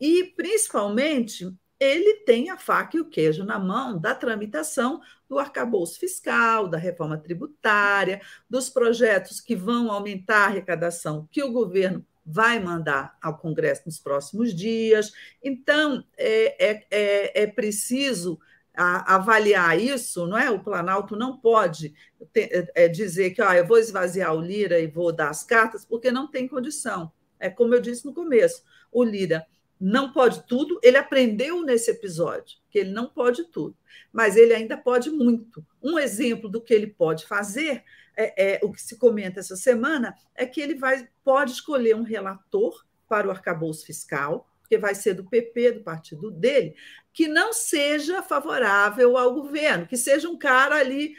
e 0.00 0.24
principalmente 0.36 1.52
ele 1.80 2.16
tem 2.26 2.50
a 2.50 2.58
faca 2.58 2.96
e 2.96 3.00
o 3.00 3.06
queijo 3.06 3.42
na 3.42 3.58
mão 3.58 3.98
da 3.98 4.14
tramitação 4.14 5.00
do 5.26 5.38
arcabouço 5.38 5.98
fiscal, 5.98 6.68
da 6.68 6.76
reforma 6.76 7.16
tributária, 7.16 8.20
dos 8.48 8.68
projetos 8.68 9.40
que 9.40 9.56
vão 9.56 9.90
aumentar 9.90 10.42
a 10.42 10.46
arrecadação 10.46 11.26
que 11.32 11.42
o 11.42 11.50
governo 11.50 12.04
vai 12.24 12.60
mandar 12.60 13.16
ao 13.20 13.38
Congresso 13.38 13.82
nos 13.86 13.98
próximos 13.98 14.54
dias. 14.54 15.10
Então, 15.42 16.04
é, 16.18 16.70
é, 16.70 16.86
é, 16.90 17.42
é 17.42 17.46
preciso 17.46 18.38
avaliar 18.74 19.78
isso, 19.78 20.26
não 20.26 20.38
é? 20.38 20.50
O 20.50 20.62
Planalto 20.62 21.16
não 21.16 21.36
pode 21.36 21.92
ter, 22.32 22.70
é, 22.74 22.88
dizer 22.88 23.30
que 23.30 23.42
ah, 23.42 23.56
eu 23.56 23.66
vou 23.66 23.78
esvaziar 23.78 24.34
o 24.34 24.40
Lira 24.40 24.78
e 24.78 24.86
vou 24.86 25.12
dar 25.12 25.28
as 25.28 25.42
cartas, 25.42 25.84
porque 25.84 26.10
não 26.10 26.30
tem 26.30 26.46
condição. 26.48 27.12
É 27.38 27.50
como 27.50 27.74
eu 27.74 27.80
disse 27.80 28.06
no 28.06 28.14
começo: 28.14 28.62
o 28.92 29.02
Lira 29.02 29.46
não 29.80 30.12
pode 30.12 30.46
tudo, 30.46 30.78
ele 30.82 30.98
aprendeu 30.98 31.62
nesse 31.62 31.90
episódio 31.90 32.58
que 32.68 32.78
ele 32.78 32.90
não 32.90 33.06
pode 33.06 33.44
tudo, 33.44 33.74
mas 34.12 34.36
ele 34.36 34.52
ainda 34.52 34.76
pode 34.76 35.10
muito. 35.10 35.64
Um 35.82 35.98
exemplo 35.98 36.48
do 36.48 36.60
que 36.60 36.74
ele 36.74 36.86
pode 36.86 37.26
fazer, 37.26 37.82
é, 38.16 38.54
é 38.54 38.60
o 38.62 38.70
que 38.70 38.82
se 38.82 38.98
comenta 38.98 39.40
essa 39.40 39.56
semana, 39.56 40.14
é 40.34 40.44
que 40.44 40.60
ele 40.60 40.74
vai, 40.74 41.08
pode 41.24 41.52
escolher 41.52 41.96
um 41.96 42.02
relator 42.02 42.84
para 43.08 43.26
o 43.26 43.30
arcabouço 43.30 43.86
fiscal, 43.86 44.46
que 44.68 44.78
vai 44.78 44.94
ser 44.94 45.14
do 45.14 45.28
PP, 45.28 45.72
do 45.72 45.82
partido 45.82 46.30
dele, 46.30 46.76
que 47.12 47.26
não 47.26 47.52
seja 47.52 48.22
favorável 48.22 49.16
ao 49.16 49.34
governo, 49.34 49.86
que 49.86 49.96
seja 49.96 50.28
um 50.28 50.38
cara 50.38 50.76
ali 50.76 51.14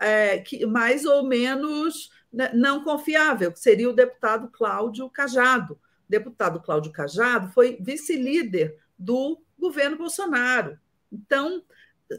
é, 0.00 0.38
que 0.38 0.64
mais 0.66 1.04
ou 1.04 1.26
menos 1.26 2.10
né, 2.32 2.52
não 2.54 2.84
confiável, 2.84 3.50
que 3.50 3.58
seria 3.58 3.90
o 3.90 3.94
deputado 3.94 4.48
Cláudio 4.52 5.10
Cajado 5.10 5.80
deputado 6.08 6.60
Cláudio 6.60 6.92
Cajado 6.92 7.52
foi 7.52 7.78
vice-líder 7.80 8.78
do 8.98 9.42
governo 9.58 9.96
Bolsonaro. 9.96 10.78
Então, 11.10 11.62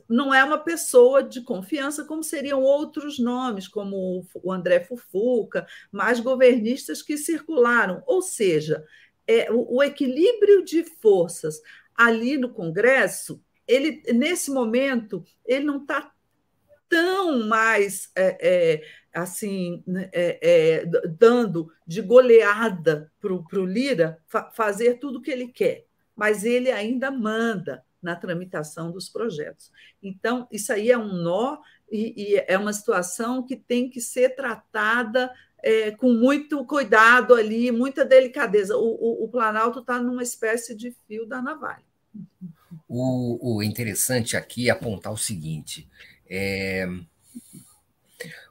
não 0.08 0.34
é 0.34 0.44
uma 0.44 0.58
pessoa 0.58 1.24
de 1.24 1.42
confiança, 1.42 2.06
como 2.06 2.24
seriam 2.24 2.62
outros 2.62 3.20
nomes, 3.20 3.68
como 3.68 4.26
o 4.34 4.52
André 4.52 4.80
Fufuca, 4.80 5.68
mais 5.92 6.20
governistas 6.20 7.02
que 7.02 7.18
circularam. 7.18 8.04
Ou 8.06 8.22
seja, 8.22 8.84
é, 9.28 9.52
o, 9.52 9.78
o 9.78 9.84
equilíbrio 9.84 10.64
de 10.64 10.84
forças 11.02 11.62
ali 11.96 12.38
no 12.38 12.50
Congresso, 12.50 13.42
ele 13.68 14.02
nesse 14.14 14.52
momento, 14.52 15.24
ele 15.46 15.66
não 15.66 15.82
está 15.82 16.12
tão 16.90 17.48
mais 17.48 18.12
é, 18.16 18.38
é, 18.42 18.84
assim 19.14 19.84
né, 19.86 20.10
é, 20.12 20.40
é, 20.42 20.86
dando 21.08 21.72
de 21.86 22.02
goleada 22.02 23.12
para 23.22 23.34
o 23.34 23.66
Lira 23.66 24.20
fa 24.28 24.50
fazer 24.52 24.96
tudo 24.96 25.20
o 25.20 25.22
que 25.22 25.32
ele 25.32 25.48
quer, 25.48 25.86
mas 26.16 26.44
ele 26.44 26.72
ainda 26.72 27.12
manda 27.12 27.84
na 28.02 28.16
tramitação 28.16 28.92
dos 28.92 29.08
projetos. 29.08 29.72
Então, 30.02 30.48
isso 30.52 30.74
aí 30.74 30.92
é 30.92 30.98
um 30.98 31.14
nó 31.14 31.60
e, 31.90 32.34
e 32.34 32.44
é 32.48 32.58
uma 32.58 32.74
situação 32.74 33.44
que 33.44 33.56
tem 33.56 33.90
que 33.90 34.02
ser 34.02 34.36
tratada 34.36 35.32
é, 35.60 35.92
com 35.92 36.12
muito 36.12 36.66
cuidado 36.66 37.34
ali, 37.34 37.72
muita 37.72 38.04
delicadeza. 38.04 38.76
O, 38.76 38.82
o, 38.82 39.24
o 39.24 39.28
Planalto 39.30 39.80
está 39.80 40.00
numa 40.00 40.22
espécie 40.22 40.76
de 40.76 40.94
fio 41.08 41.26
da 41.26 41.42
navalha. 41.42 41.84
O, 42.88 43.58
o 43.58 43.64
interessante 43.64 44.36
aqui 44.36 44.68
é 44.68 44.72
apontar 44.72 45.14
o 45.14 45.18
seguinte: 45.18 45.88
é, 46.30 46.86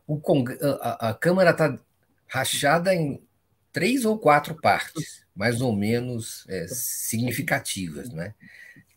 o 0.07 0.21
a, 0.81 1.11
a 1.11 1.15
Câmara 1.15 1.51
está 1.51 1.79
rachada 2.29 2.95
em 2.95 3.21
três 3.73 4.05
ou 4.05 4.19
quatro 4.19 4.55
partes, 4.55 5.25
mais 5.35 5.61
ou 5.61 5.75
menos 5.75 6.45
é, 6.49 6.67
significativas. 6.69 8.11
Né? 8.11 8.35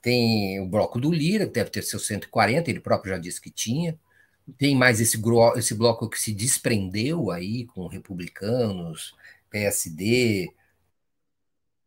Tem 0.01 0.59
o 0.59 0.67
bloco 0.67 0.99
do 0.99 1.11
Lira, 1.11 1.45
que 1.45 1.53
deve 1.53 1.69
ter 1.69 1.83
seus 1.83 2.05
140, 2.07 2.69
ele 2.69 2.79
próprio 2.79 3.13
já 3.13 3.19
disse 3.19 3.41
que 3.41 3.49
tinha. 3.49 3.97
Tem 4.57 4.75
mais 4.75 5.01
esse, 5.01 5.19
esse 5.57 5.73
bloco 5.73 6.09
que 6.09 6.19
se 6.19 6.33
desprendeu 6.33 7.31
aí 7.31 7.65
com 7.65 7.87
republicanos, 7.87 9.15
PSD, 9.49 10.53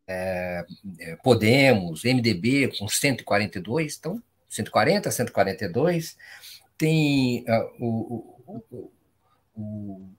é, 0.07 0.65
é, 0.99 1.15
Podemos, 1.17 2.03
MDB 2.03 2.75
com 2.77 2.87
142, 2.87 3.97
então 3.97 4.21
140, 4.49 5.11
142. 5.11 6.17
Tem 6.77 7.45
uh, 7.47 7.71
o, 7.79 8.37
o, 8.71 8.91
o, 9.59 10.09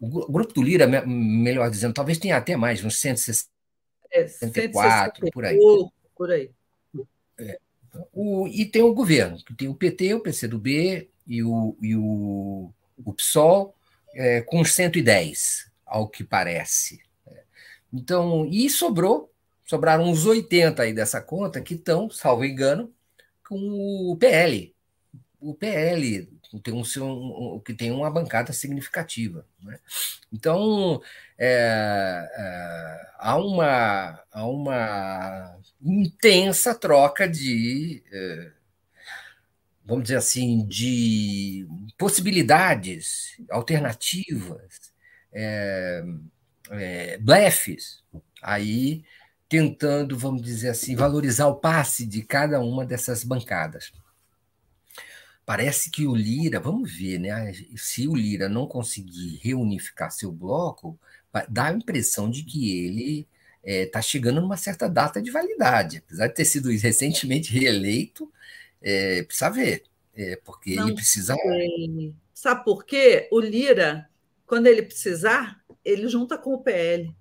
o, 0.00 0.32
grupo 0.32 0.52
do 0.52 0.62
Lira, 0.62 0.86
melhor 1.06 1.70
dizendo, 1.70 1.94
talvez 1.94 2.18
tenha 2.18 2.36
até 2.36 2.56
mais, 2.56 2.84
uns 2.84 3.00
164, 3.00 5.26
é, 5.26 5.30
por 5.30 5.44
aí. 5.44 5.58
Por 6.16 6.30
aí. 6.30 6.50
É. 7.38 7.58
O, 8.12 8.48
e 8.48 8.66
tem 8.66 8.82
o 8.82 8.94
governo, 8.94 9.38
que 9.44 9.54
tem 9.54 9.68
o 9.68 9.74
PT, 9.74 10.14
o 10.14 10.20
PCdoB 10.20 11.08
e 11.26 11.42
o, 11.42 11.76
e 11.80 11.96
o, 11.96 12.70
o 13.04 13.12
PSOL 13.12 13.74
é, 14.14 14.40
com 14.42 14.64
110, 14.64 15.70
ao 15.86 16.08
que 16.08 16.24
parece. 16.24 17.00
Então, 17.92 18.46
e 18.46 18.70
sobrou, 18.70 19.30
sobraram 19.64 20.04
uns 20.04 20.26
80 20.26 20.82
aí 20.82 20.92
dessa 20.92 21.20
conta 21.20 21.60
que 21.60 21.74
estão, 21.74 22.10
salvo 22.10 22.44
engano, 22.44 22.92
com 23.46 24.10
o 24.10 24.16
PL. 24.16 24.74
O 25.42 25.54
PL 25.54 26.28
tem 26.62 26.72
um, 26.74 27.58
que 27.60 27.74
tem 27.74 27.90
uma 27.90 28.10
bancada 28.10 28.52
significativa. 28.52 29.46
Né? 29.62 29.78
Então, 30.32 31.02
é, 31.38 32.28
é, 32.34 33.10
há, 33.18 33.36
uma, 33.36 34.22
há 34.30 34.46
uma 34.46 35.56
intensa 35.82 36.74
troca 36.74 37.28
de, 37.28 38.02
é, 38.12 38.50
vamos 39.84 40.04
dizer 40.04 40.16
assim, 40.16 40.64
de 40.66 41.66
possibilidades, 41.98 43.36
alternativas, 43.50 44.92
é, 45.32 46.04
é, 46.70 47.18
blefes, 47.18 48.02
aí 48.42 49.04
tentando, 49.48 50.16
vamos 50.16 50.42
dizer 50.42 50.70
assim, 50.70 50.96
valorizar 50.96 51.46
o 51.46 51.56
passe 51.56 52.06
de 52.06 52.22
cada 52.22 52.60
uma 52.60 52.86
dessas 52.86 53.22
bancadas. 53.22 53.92
Parece 55.52 55.90
que 55.90 56.06
o 56.06 56.16
Lira, 56.16 56.58
vamos 56.58 56.90
ver, 56.96 57.18
né? 57.18 57.52
Se 57.76 58.08
o 58.08 58.16
Lira 58.16 58.48
não 58.48 58.66
conseguir 58.66 59.38
reunificar 59.42 60.10
seu 60.10 60.32
bloco, 60.32 60.98
dá 61.46 61.66
a 61.66 61.72
impressão 61.74 62.30
de 62.30 62.42
que 62.42 62.86
ele 62.86 63.28
está 63.62 63.98
é, 63.98 64.02
chegando 64.02 64.40
numa 64.40 64.56
certa 64.56 64.88
data 64.88 65.20
de 65.20 65.30
validade. 65.30 65.98
Apesar 65.98 66.28
de 66.28 66.34
ter 66.36 66.46
sido 66.46 66.70
recentemente 66.70 67.52
reeleito, 67.52 68.32
é, 68.80 69.24
precisa 69.24 69.50
ver, 69.50 69.82
é, 70.14 70.36
porque 70.36 70.74
não 70.74 70.86
ele 70.86 70.94
precisa. 70.94 71.34
Sei. 71.34 72.14
Sabe 72.32 72.64
por 72.64 72.86
quê? 72.86 73.28
O 73.30 73.38
Lira, 73.38 74.08
quando 74.46 74.68
ele 74.68 74.80
precisar, 74.80 75.62
ele 75.84 76.08
junta 76.08 76.38
com 76.38 76.54
o 76.54 76.62
PL, 76.62 77.14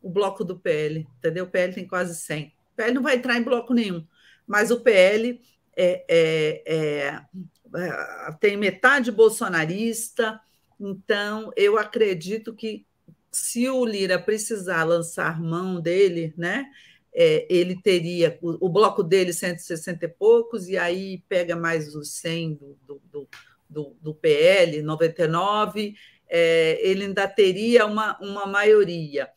o 0.00 0.08
bloco 0.08 0.42
do 0.42 0.58
PL, 0.58 1.06
entendeu? 1.18 1.44
O 1.44 1.50
PL 1.50 1.74
tem 1.74 1.86
quase 1.86 2.18
100. 2.18 2.46
O 2.46 2.76
PL 2.76 2.94
não 2.94 3.02
vai 3.02 3.16
entrar 3.16 3.36
em 3.36 3.42
bloco 3.42 3.74
nenhum, 3.74 4.06
mas 4.46 4.70
o 4.70 4.80
PL 4.80 5.38
é, 5.76 6.04
é, 6.08 6.62
é 6.66 7.04
é, 7.04 7.20
tem 8.40 8.56
metade 8.56 9.10
bolsonarista, 9.10 10.40
então 10.78 11.52
eu 11.56 11.78
acredito 11.78 12.54
que 12.54 12.86
se 13.30 13.68
o 13.68 13.84
Lira 13.84 14.18
precisar 14.18 14.84
lançar 14.84 15.40
mão 15.40 15.80
dele, 15.80 16.32
né, 16.36 16.66
é, 17.12 17.46
ele 17.48 17.80
teria 17.80 18.38
o, 18.42 18.66
o, 18.66 18.68
bloco 18.68 19.02
dele 19.02 19.32
160 19.32 20.04
e 20.04 20.08
poucos, 20.08 20.68
e 20.68 20.76
aí 20.76 21.22
pega 21.28 21.54
mais 21.54 21.94
os 21.94 22.12
100 22.14 22.54
do, 22.54 22.78
do, 22.86 23.02
do, 23.10 23.28
do, 23.68 23.96
do 24.00 24.14
PL 24.14 24.82
99, 24.82 25.94
é, 26.28 26.78
ele 26.82 27.04
ainda 27.04 27.28
teria 27.28 27.86
uma, 27.86 28.18
uma 28.20 28.46
maioria. 28.46 29.28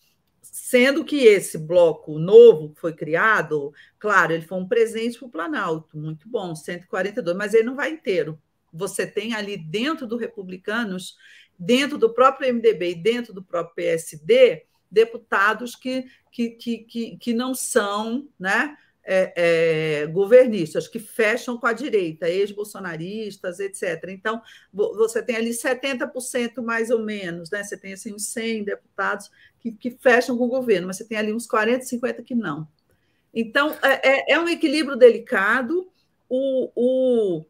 Sendo 0.51 1.05
que 1.05 1.23
esse 1.23 1.57
bloco 1.57 2.17
novo 2.17 2.73
que 2.73 2.81
foi 2.81 2.93
criado, 2.93 3.73
claro, 3.99 4.33
ele 4.33 4.45
foi 4.45 4.57
um 4.57 4.67
presente 4.67 5.17
para 5.17 5.27
o 5.27 5.31
Planalto, 5.31 5.97
muito 5.97 6.27
bom, 6.27 6.55
142, 6.55 7.35
mas 7.37 7.53
ele 7.53 7.63
não 7.63 7.75
vai 7.75 7.91
inteiro. 7.91 8.39
Você 8.71 9.07
tem 9.07 9.33
ali 9.33 9.57
dentro 9.57 10.05
do 10.05 10.17
Republicanos, 10.17 11.15
dentro 11.57 11.97
do 11.97 12.13
próprio 12.13 12.53
MDB 12.53 12.91
e 12.91 12.95
dentro 12.95 13.33
do 13.33 13.43
próprio 13.43 13.75
PSD, 13.75 14.65
deputados 14.89 15.75
que, 15.75 16.05
que, 16.31 16.51
que, 16.51 16.77
que, 16.79 17.17
que 17.17 17.33
não 17.33 17.53
são 17.53 18.27
né, 18.39 18.77
é, 19.09 19.33
é, 20.01 20.07
governistas, 20.07 20.85
que 20.89 20.99
fecham 20.99 21.57
com 21.57 21.65
a 21.65 21.71
direita, 21.71 22.29
ex-bolsonaristas, 22.29 23.59
etc. 23.59 24.09
Então, 24.09 24.41
você 24.73 25.23
tem 25.23 25.37
ali 25.37 25.51
70% 25.51 26.61
mais 26.61 26.89
ou 26.89 27.01
menos, 27.01 27.49
né? 27.49 27.63
você 27.63 27.77
tem 27.77 27.93
assim, 27.93 28.13
uns 28.13 28.27
100 28.27 28.65
deputados 28.65 29.31
que, 29.61 29.71
que 29.71 29.91
fecham 29.91 30.37
com 30.37 30.43
o 30.43 30.49
governo, 30.49 30.87
mas 30.87 30.97
você 30.97 31.05
tem 31.05 31.17
ali 31.17 31.33
uns 31.33 31.47
40, 31.47 31.85
50 31.85 32.21
que 32.21 32.35
não. 32.35 32.67
Então, 33.33 33.77
é, 33.81 34.33
é, 34.33 34.33
é 34.33 34.39
um 34.39 34.49
equilíbrio 34.49 34.97
delicado. 34.97 35.89
O, 36.27 36.71
o, 36.75 37.45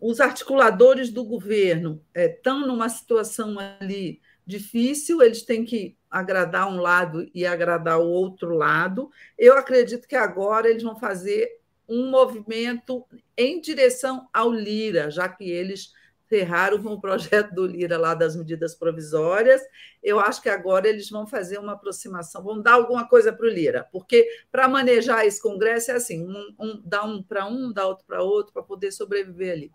os 0.00 0.20
articuladores 0.20 1.10
do 1.10 1.22
governo 1.24 2.02
estão 2.14 2.64
é, 2.64 2.66
numa 2.66 2.88
situação 2.88 3.58
ali 3.58 4.22
difícil, 4.46 5.20
eles 5.20 5.42
têm 5.42 5.64
que 5.64 5.94
agradar 6.18 6.68
um 6.68 6.80
lado 6.80 7.28
e 7.34 7.44
agradar 7.44 8.00
o 8.00 8.08
outro 8.08 8.54
lado. 8.54 9.10
Eu 9.38 9.56
acredito 9.56 10.08
que 10.08 10.16
agora 10.16 10.68
eles 10.68 10.82
vão 10.82 10.96
fazer 10.96 11.60
um 11.88 12.10
movimento 12.10 13.04
em 13.36 13.60
direção 13.60 14.26
ao 14.32 14.50
Lira, 14.50 15.10
já 15.10 15.28
que 15.28 15.48
eles 15.48 15.92
ferraram 16.26 16.82
com 16.82 16.94
o 16.94 17.00
projeto 17.00 17.54
do 17.54 17.66
Lira 17.66 17.98
lá 17.98 18.14
das 18.14 18.34
medidas 18.34 18.74
provisórias. 18.74 19.60
Eu 20.02 20.18
acho 20.18 20.42
que 20.42 20.48
agora 20.48 20.88
eles 20.88 21.08
vão 21.10 21.26
fazer 21.26 21.58
uma 21.58 21.74
aproximação, 21.74 22.42
vão 22.42 22.60
dar 22.60 22.72
alguma 22.72 23.06
coisa 23.06 23.32
para 23.32 23.46
o 23.46 23.50
Lira, 23.50 23.86
porque 23.92 24.26
para 24.50 24.66
manejar 24.66 25.26
esse 25.26 25.40
Congresso 25.40 25.90
é 25.90 25.94
assim: 25.94 26.26
um, 26.26 26.54
um, 26.58 26.82
dá 26.84 27.04
um 27.04 27.22
para 27.22 27.46
um, 27.46 27.72
dá 27.72 27.86
outro 27.86 28.04
para 28.06 28.22
outro, 28.22 28.52
para 28.52 28.62
poder 28.62 28.90
sobreviver 28.90 29.52
ali. 29.52 29.72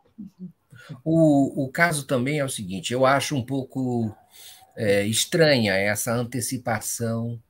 O, 1.05 1.65
o 1.65 1.71
caso 1.71 2.05
também 2.07 2.39
é 2.39 2.45
o 2.45 2.49
seguinte: 2.49 2.91
eu 2.91 3.05
acho 3.05 3.35
um 3.35 3.45
pouco 3.45 4.13
é, 4.76 5.05
estranha 5.05 5.74
essa 5.74 6.13
antecipação 6.13 7.41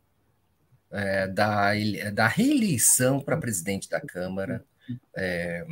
é, 0.91 1.27
da, 1.27 1.71
da 2.13 2.27
reeleição 2.27 3.19
para 3.19 3.37
presidente 3.37 3.89
da 3.89 4.01
Câmara 4.01 4.63
é, 5.15 5.65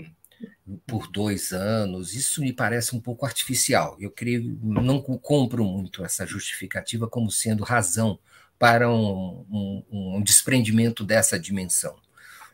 por 0.88 1.08
dois 1.12 1.52
anos. 1.52 2.14
Isso 2.14 2.42
me 2.42 2.54
parece 2.54 2.96
um 2.96 3.02
pouco 3.02 3.26
artificial. 3.26 3.98
Eu 4.00 4.12
creio, 4.12 4.58
não 4.64 5.02
compro 5.02 5.64
muito 5.66 6.04
essa 6.04 6.26
justificativa 6.26 7.08
como 7.08 7.32
sendo 7.32 7.64
razão 7.64 8.20
para 8.58 8.90
um, 8.90 9.46
um, 9.50 9.86
um 10.18 10.22
desprendimento 10.22 11.04
dessa 11.04 11.40
dimensão. 11.40 11.96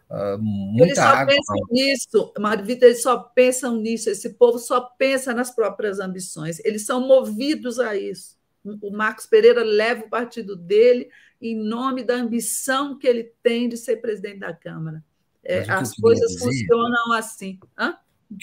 Uh, 0.08 0.38
muita 0.40 0.86
eles 0.86 0.98
só 0.98 1.04
água. 1.04 1.34
pensam 1.34 1.56
nisso, 1.72 2.34
Marvita, 2.38 2.86
eles 2.86 3.02
só 3.02 3.18
pensam 3.18 3.76
nisso, 3.78 4.08
esse 4.08 4.30
povo 4.36 4.60
só 4.60 4.80
pensa 4.82 5.34
nas 5.34 5.50
próprias 5.50 6.00
ambições, 6.00 6.60
eles 6.60 6.86
são 6.86 7.08
movidos 7.08 7.80
a 7.80 7.96
isso 7.96 8.35
o 8.82 8.92
Marcos 8.92 9.26
Pereira 9.26 9.64
leva 9.64 10.06
o 10.06 10.10
partido 10.10 10.56
dele 10.56 11.10
em 11.42 11.56
nome 11.56 12.04
da 12.04 12.16
ambição 12.16 12.98
que 12.98 13.08
ele 13.08 13.32
tem 13.44 13.70
de 13.70 13.78
ser 13.78 13.98
presidente 13.98 14.40
da 14.40 14.54
Câmara. 14.54 15.04
É, 15.44 15.60
as 15.70 15.96
coisas 15.96 16.32
dizer, 16.32 16.46
funcionam 16.46 17.12
assim. 17.14 17.60
Hã? 17.78 17.98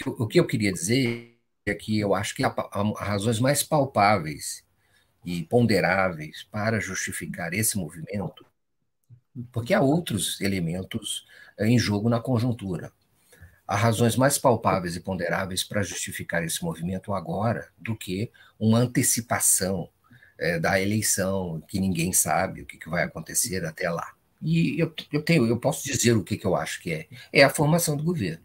O 0.07 0.27
que 0.27 0.39
eu 0.39 0.47
queria 0.47 0.73
dizer 0.73 1.37
é 1.67 1.75
que 1.75 1.99
eu 1.99 2.15
acho 2.15 2.35
que 2.35 2.45
há, 2.45 2.55
há 2.57 3.05
razões 3.05 3.41
mais 3.41 3.63
palpáveis 3.63 4.65
e 5.25 5.43
ponderáveis 5.45 6.45
para 6.45 6.81
justificar 6.81 7.53
esse 7.53 7.77
movimento, 7.77 8.45
porque 9.51 9.75
há 9.75 9.81
outros 9.81 10.41
elementos 10.41 11.27
em 11.59 11.79
jogo 11.79 12.09
na 12.09 12.21
conjuntura. 12.21 12.93
Há 13.67 13.77
razões 13.77 14.17
mais 14.17 14.39
palpáveis 14.39 14.97
e 14.97 15.01
ponderáveis 15.01 15.65
para 15.65 15.83
justificar 15.83 16.45
esse 16.45 16.63
movimento 16.63 17.15
agora 17.15 17.71
do 17.79 17.97
que 17.97 18.31
uma 18.59 18.79
antecipação 18.79 19.89
é, 20.39 20.59
da 20.59 20.81
eleição, 20.81 21.63
que 21.69 21.81
ninguém 21.81 22.13
sabe 22.13 22.63
o 22.63 22.67
que, 22.67 22.79
que 22.79 22.89
vai 22.89 23.05
acontecer 23.05 23.65
até 23.65 23.91
lá. 23.91 24.13
E 24.41 24.79
eu, 24.81 24.93
eu, 25.13 25.23
tenho, 25.23 25.47
eu 25.47 25.59
posso 25.59 25.85
dizer 25.85 26.17
o 26.17 26.25
que, 26.25 26.37
que 26.37 26.47
eu 26.47 26.57
acho 26.57 26.81
que 26.83 26.93
é. 26.93 27.07
É 27.33 27.45
a 27.45 27.51
formação 27.51 27.97
do 27.97 28.03
governo. 28.03 28.43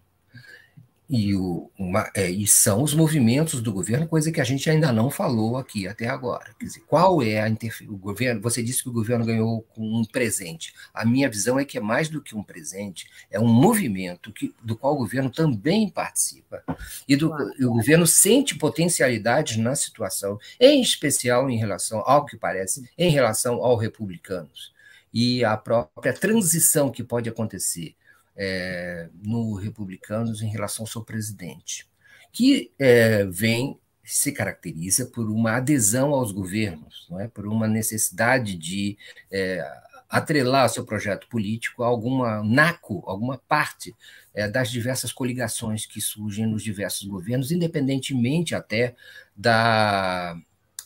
E, 1.09 1.33
o, 1.33 1.71
uma, 1.79 2.11
é, 2.13 2.29
e 2.29 2.45
são 2.45 2.83
os 2.83 2.93
movimentos 2.93 3.61
do 3.61 3.71
governo, 3.71 4.05
coisa 4.05 4.29
que 4.29 4.41
a 4.41 4.43
gente 4.43 4.69
ainda 4.69 4.91
não 4.91 5.09
falou 5.09 5.55
aqui 5.55 5.87
até 5.87 6.07
agora. 6.07 6.53
Quer 6.59 6.65
dizer, 6.65 6.81
qual 6.81 7.21
é 7.21 7.39
a 7.39 7.47
interferência? 7.47 7.95
O 7.95 7.97
governo, 7.97 8.41
você 8.41 8.61
disse 8.61 8.83
que 8.83 8.89
o 8.89 8.93
governo 8.93 9.25
ganhou 9.25 9.61
com 9.73 9.81
um 9.81 10.03
presente. 10.03 10.73
A 10.93 11.05
minha 11.05 11.29
visão 11.29 11.57
é 11.57 11.63
que 11.63 11.77
é 11.77 11.81
mais 11.81 12.09
do 12.09 12.21
que 12.21 12.35
um 12.35 12.43
presente, 12.43 13.09
é 13.31 13.39
um 13.39 13.47
movimento 13.47 14.33
que, 14.33 14.53
do 14.61 14.75
qual 14.75 14.95
o 14.95 14.97
governo 14.97 15.29
também 15.29 15.89
participa. 15.89 16.61
E 17.07 17.15
do, 17.15 17.31
o 17.33 17.71
governo 17.71 18.05
sente 18.05 18.55
potencialidades 18.55 19.55
na 19.55 19.75
situação, 19.75 20.37
em 20.59 20.81
especial 20.81 21.49
em 21.49 21.57
relação, 21.57 22.03
ao 22.05 22.25
que 22.25 22.35
parece, 22.35 22.89
em 22.97 23.09
relação 23.09 23.63
aos 23.63 23.81
republicanos. 23.81 24.73
E 25.13 25.41
a 25.45 25.55
própria 25.55 26.11
transição 26.11 26.91
que 26.91 27.01
pode 27.01 27.29
acontecer 27.29 27.95
é, 28.37 29.09
no 29.23 29.55
Republicanos 29.55 30.41
em 30.41 30.47
relação 30.47 30.83
ao 30.83 30.87
seu 30.87 31.03
presidente, 31.03 31.87
que 32.31 32.71
é, 32.77 33.25
vem 33.25 33.79
se 34.03 34.31
caracteriza 34.31 35.05
por 35.07 35.29
uma 35.29 35.57
adesão 35.57 36.13
aos 36.13 36.31
governos, 36.31 37.05
não 37.09 37.19
é? 37.19 37.27
por 37.27 37.45
uma 37.45 37.67
necessidade 37.67 38.55
de 38.55 38.97
é, 39.29 39.61
atrelar 40.09 40.69
seu 40.69 40.85
projeto 40.85 41.27
político 41.27 41.83
a 41.83 41.87
alguma 41.87 42.41
naco, 42.43 43.03
alguma 43.05 43.37
parte 43.37 43.93
é, 44.33 44.47
das 44.47 44.71
diversas 44.71 45.11
coligações 45.11 45.85
que 45.85 45.99
surgem 45.99 46.47
nos 46.47 46.63
diversos 46.63 47.05
governos, 47.05 47.51
independentemente 47.51 48.55
até 48.55 48.95
da, 49.35 50.39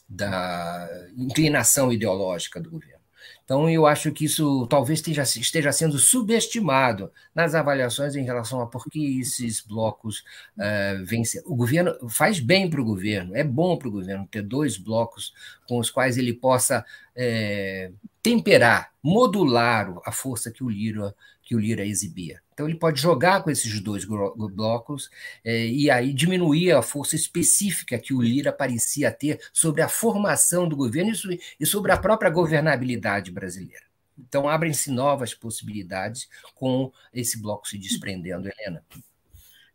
da 0.09 0.89
inclinação 1.15 1.91
ideológica 1.91 2.59
do 2.59 2.71
governo. 2.71 3.00
Então, 3.43 3.69
eu 3.69 3.85
acho 3.85 4.11
que 4.11 4.25
isso 4.25 4.65
talvez 4.67 4.99
esteja, 4.99 5.23
esteja 5.23 5.71
sendo 5.71 5.99
subestimado 5.99 7.11
nas 7.35 7.53
avaliações 7.53 8.15
em 8.15 8.23
relação 8.23 8.61
a 8.61 8.67
por 8.67 8.85
que 8.85 9.19
esses 9.19 9.61
blocos 9.61 10.19
uh, 10.57 10.61
eh, 10.61 11.03
vencem. 11.03 11.41
O 11.45 11.55
governo 11.55 11.93
faz 12.09 12.39
bem 12.39 12.69
para 12.69 12.79
o 12.79 12.85
governo, 12.85 13.35
é 13.35 13.43
bom 13.43 13.77
para 13.77 13.89
o 13.89 13.91
governo 13.91 14.27
ter 14.29 14.41
dois 14.41 14.77
blocos 14.77 15.33
com 15.67 15.79
os 15.79 15.89
quais 15.89 16.17
ele 16.17 16.33
possa 16.33 16.85
é, 17.15 17.91
temperar, 18.23 18.91
modular 19.03 19.93
a 20.05 20.11
força 20.11 20.51
que 20.51 20.63
o 20.63 20.69
Lira, 20.69 21.13
que 21.43 21.55
o 21.55 21.59
Lira 21.59 21.85
exibia. 21.85 22.41
Então, 22.61 22.69
ele 22.69 22.77
pode 22.77 23.01
jogar 23.01 23.41
com 23.43 23.49
esses 23.49 23.79
dois 23.79 24.05
blocos 24.05 25.09
é, 25.43 25.65
e 25.65 25.89
aí 25.89 26.13
diminuir 26.13 26.73
a 26.73 26.83
força 26.83 27.15
específica 27.15 27.97
que 27.97 28.13
o 28.13 28.21
Lira 28.21 28.53
parecia 28.53 29.11
ter 29.11 29.41
sobre 29.51 29.81
a 29.81 29.89
formação 29.89 30.69
do 30.69 30.75
governo 30.75 31.11
e 31.59 31.65
sobre 31.65 31.91
a 31.91 31.97
própria 31.97 32.29
governabilidade 32.29 33.31
brasileira. 33.31 33.83
Então, 34.15 34.47
abrem-se 34.47 34.91
novas 34.91 35.33
possibilidades 35.33 36.29
com 36.53 36.91
esse 37.11 37.41
bloco 37.41 37.67
se 37.67 37.79
desprendendo, 37.79 38.47
Helena. 38.47 38.85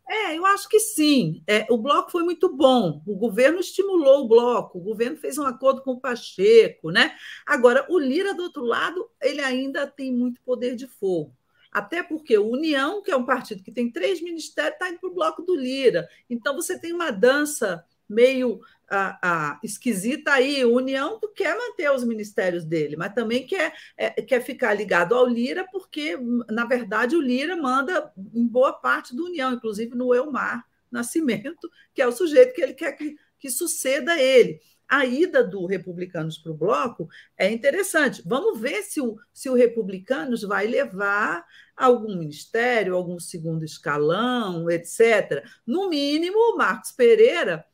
É, 0.07 0.37
eu 0.37 0.45
acho 0.45 0.69
que 0.69 0.79
sim. 0.79 1.43
É, 1.45 1.67
o 1.69 1.77
bloco 1.77 2.09
foi 2.09 2.23
muito 2.23 2.55
bom. 2.55 3.01
O 3.05 3.17
governo 3.17 3.59
estimulou 3.59 4.23
o 4.23 4.27
bloco, 4.29 4.77
o 4.77 4.81
governo 4.81 5.17
fez 5.17 5.37
um 5.37 5.45
acordo 5.45 5.81
com 5.81 5.91
o 5.91 5.99
Pacheco, 5.99 6.89
né? 6.89 7.17
Agora, 7.45 7.85
o 7.89 7.99
Lira, 7.99 8.33
do 8.33 8.43
outro 8.43 8.63
lado, 8.63 9.09
ele 9.21 9.41
ainda 9.41 9.85
tem 9.85 10.09
muito 10.13 10.39
poder 10.43 10.77
de 10.77 10.87
fogo. 10.87 11.35
Até 11.71 12.01
porque 12.03 12.37
o 12.37 12.49
União, 12.49 13.01
que 13.01 13.11
é 13.11 13.15
um 13.15 13.25
partido 13.25 13.63
que 13.63 13.71
tem 13.71 13.91
três 13.91 14.21
ministérios, 14.21 14.73
está 14.73 14.89
indo 14.89 14.99
para 14.99 15.09
o 15.09 15.13
bloco 15.13 15.41
do 15.41 15.55
Lira. 15.55 16.07
Então, 16.29 16.55
você 16.55 16.79
tem 16.79 16.93
uma 16.93 17.11
dança 17.11 17.83
meio 18.07 18.61
ah, 18.89 19.19
ah, 19.21 19.59
esquisita 19.63 20.31
aí. 20.31 20.63
O 20.63 20.75
União 20.75 21.19
quer 21.35 21.55
manter 21.57 21.91
os 21.91 22.03
ministérios 22.03 22.63
dele, 22.63 22.95
mas 22.95 23.13
também 23.13 23.45
quer, 23.45 23.73
é, 23.97 24.09
quer 24.21 24.41
ficar 24.41 24.73
ligado 24.73 25.13
ao 25.13 25.27
Lira, 25.27 25.67
porque, 25.71 26.17
na 26.49 26.65
verdade, 26.65 27.15
o 27.15 27.21
Lira 27.21 27.55
manda 27.55 28.11
em 28.33 28.47
boa 28.47 28.73
parte 28.73 29.15
do 29.15 29.25
União, 29.25 29.51
inclusive 29.53 29.93
no 29.95 30.13
Elmar 30.13 30.65
Nascimento, 30.89 31.69
que 31.93 32.01
é 32.01 32.07
o 32.07 32.11
sujeito 32.11 32.53
que 32.53 32.61
ele 32.61 32.73
quer 32.73 32.93
que, 32.93 33.17
que 33.37 33.49
suceda 33.49 34.17
ele 34.17 34.61
a 34.87 35.05
ida 35.05 35.43
do 35.43 35.65
Republicanos 35.65 36.37
para 36.37 36.51
o 36.51 36.57
bloco 36.57 37.09
é 37.37 37.51
interessante. 37.51 38.21
Vamos 38.25 38.59
ver 38.59 38.83
se 38.83 39.01
o, 39.01 39.17
se 39.33 39.49
o 39.49 39.53
Republicanos 39.53 40.43
vai 40.43 40.67
levar 40.67 41.45
algum 41.75 42.17
ministério, 42.17 42.95
algum 42.95 43.19
segundo 43.19 43.65
escalão, 43.65 44.69
etc. 44.69 45.45
No 45.65 45.89
mínimo, 45.89 46.37
o 46.37 46.57
Marcos 46.57 46.91
Pereira 46.91 47.65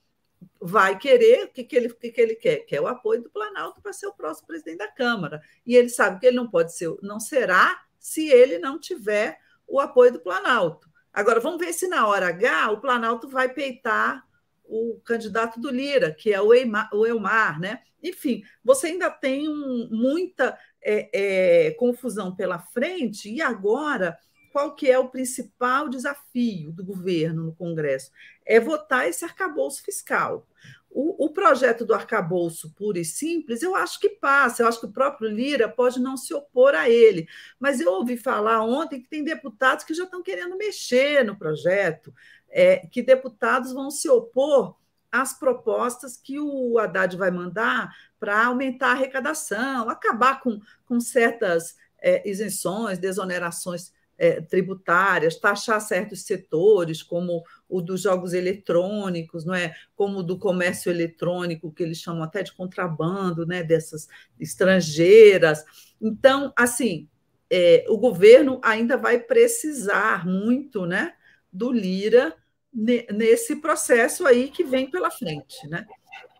vai 0.59 0.97
querer 0.97 1.45
o 1.45 1.47
que, 1.49 1.63
que, 1.63 1.75
ele, 1.75 1.89
que, 1.89 2.11
que 2.11 2.21
ele 2.21 2.35
quer? 2.35 2.57
Quer 2.65 2.81
o 2.81 2.87
apoio 2.87 3.21
do 3.21 3.29
Planalto 3.29 3.81
para 3.81 3.93
ser 3.93 4.07
o 4.07 4.13
próximo 4.13 4.47
presidente 4.47 4.77
da 4.77 4.87
Câmara. 4.87 5.41
E 5.65 5.75
ele 5.75 5.89
sabe 5.89 6.19
que 6.19 6.25
ele 6.25 6.35
não 6.35 6.49
pode 6.49 6.75
ser, 6.75 6.93
não 7.01 7.19
será 7.19 7.83
se 7.99 8.27
ele 8.29 8.59
não 8.59 8.79
tiver 8.79 9.37
o 9.67 9.79
apoio 9.79 10.11
do 10.11 10.19
Planalto. 10.19 10.89
Agora, 11.13 11.39
vamos 11.39 11.63
ver 11.63 11.73
se 11.73 11.87
na 11.87 12.07
hora 12.07 12.27
H 12.27 12.71
o 12.71 12.81
Planalto 12.81 13.29
vai 13.29 13.47
peitar 13.47 14.25
o 14.65 14.99
candidato 15.05 15.59
do 15.59 15.69
Lira, 15.69 16.11
que 16.11 16.33
é 16.33 16.41
o 16.41 16.53
Eimar, 16.53 16.89
o 16.93 17.05
Elmar, 17.05 17.59
né? 17.59 17.81
Enfim, 18.01 18.43
você 18.63 18.87
ainda 18.87 19.09
tem 19.09 19.47
um, 19.47 19.87
muita 19.91 20.57
é, 20.81 21.67
é, 21.67 21.71
confusão 21.71 22.35
pela 22.35 22.59
frente, 22.59 23.29
e 23.29 23.41
agora 23.41 24.17
qual 24.53 24.75
que 24.75 24.89
é 24.89 24.99
o 24.99 25.09
principal 25.09 25.89
desafio 25.89 26.71
do 26.71 26.85
governo 26.85 27.43
no 27.43 27.55
Congresso? 27.55 28.11
É 28.45 28.59
votar 28.59 29.09
esse 29.09 29.25
arcabouço 29.25 29.81
fiscal. 29.81 30.47
O, 30.91 31.25
o, 31.25 31.29
projeto 31.31 31.83
do 31.83 31.93
arcabouço 31.95 32.71
puro 32.75 32.99
e 32.99 33.03
simples, 33.03 33.63
eu 33.63 33.75
acho 33.75 33.99
que 33.99 34.09
passa, 34.09 34.61
eu 34.61 34.67
acho 34.67 34.79
que 34.79 34.85
o 34.85 34.91
próprio 34.91 35.27
Lira 35.27 35.67
pode 35.67 35.99
não 35.99 36.15
se 36.15 36.35
opor 36.35 36.75
a 36.75 36.87
ele, 36.87 37.27
mas 37.59 37.81
eu 37.81 37.91
ouvi 37.91 38.15
falar 38.15 38.63
ontem 38.63 39.01
que 39.01 39.09
tem 39.09 39.23
deputados 39.23 39.83
que 39.83 39.93
já 39.95 40.03
estão 40.03 40.21
querendo 40.21 40.55
mexer 40.55 41.25
no 41.25 41.35
projeto, 41.35 42.13
é, 42.53 42.85
que 42.87 43.01
deputados 43.01 43.73
vão 43.73 43.89
se 43.89 44.07
opor 44.07 44.75
às 45.11 45.37
propostas 45.37 46.15
que 46.15 46.39
o 46.39 46.77
Haddad 46.77 47.17
vai 47.17 47.31
mandar 47.31 47.93
para 48.19 48.45
aumentar 48.45 48.89
a 48.89 48.91
arrecadação, 48.91 49.89
acabar 49.89 50.39
com, 50.39 50.61
com 50.85 50.99
certas 50.99 51.75
é, 52.01 52.27
isenções, 52.29 52.99
desonerações 52.99 53.91
é, 54.17 54.39
tributárias, 54.39 55.35
taxar 55.35 55.81
certos 55.81 56.23
setores, 56.23 57.01
como 57.01 57.43
o 57.67 57.81
dos 57.81 58.01
jogos 58.01 58.33
eletrônicos, 58.33 59.43
não 59.43 59.53
é? 59.53 59.73
como 59.95 60.19
o 60.19 60.23
do 60.23 60.37
comércio 60.37 60.91
eletrônico, 60.91 61.71
que 61.71 61.83
eles 61.83 61.97
chamam 61.97 62.23
até 62.23 62.43
de 62.43 62.53
contrabando, 62.53 63.45
né? 63.45 63.63
dessas 63.63 64.07
estrangeiras. 64.39 65.65
Então, 65.99 66.53
assim, 66.55 67.09
é, 67.49 67.85
o 67.89 67.97
governo 67.97 68.59
ainda 68.63 68.95
vai 68.95 69.19
precisar 69.19 70.25
muito 70.25 70.85
né, 70.85 71.13
do 71.51 71.71
Lira 71.71 72.35
nesse 72.73 73.57
processo 73.57 74.25
aí 74.25 74.49
que 74.49 74.63
vem 74.63 74.89
pela 74.89 75.11
frente, 75.11 75.67
né? 75.67 75.85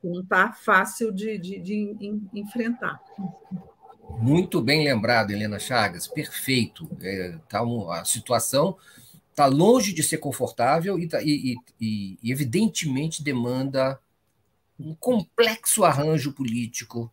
Não 0.03 0.21
está 0.21 0.51
fácil 0.51 1.11
de, 1.11 1.37
de, 1.37 1.59
de 1.59 2.21
enfrentar. 2.33 2.99
Muito 4.19 4.61
bem 4.61 4.83
lembrado, 4.83 5.31
Helena 5.31 5.59
Chagas, 5.59 6.07
perfeito. 6.07 6.89
É, 7.01 7.35
tá 7.47 7.63
um, 7.63 7.89
a 7.89 8.03
situação 8.03 8.77
está 9.29 9.45
longe 9.45 9.93
de 9.93 10.03
ser 10.03 10.17
confortável 10.17 10.99
e, 10.99 11.07
tá, 11.07 11.21
e, 11.21 11.55
e, 11.79 12.17
e, 12.21 12.31
evidentemente, 12.31 13.23
demanda 13.23 13.99
um 14.79 14.93
complexo 14.93 15.83
arranjo 15.83 16.33
político 16.33 17.11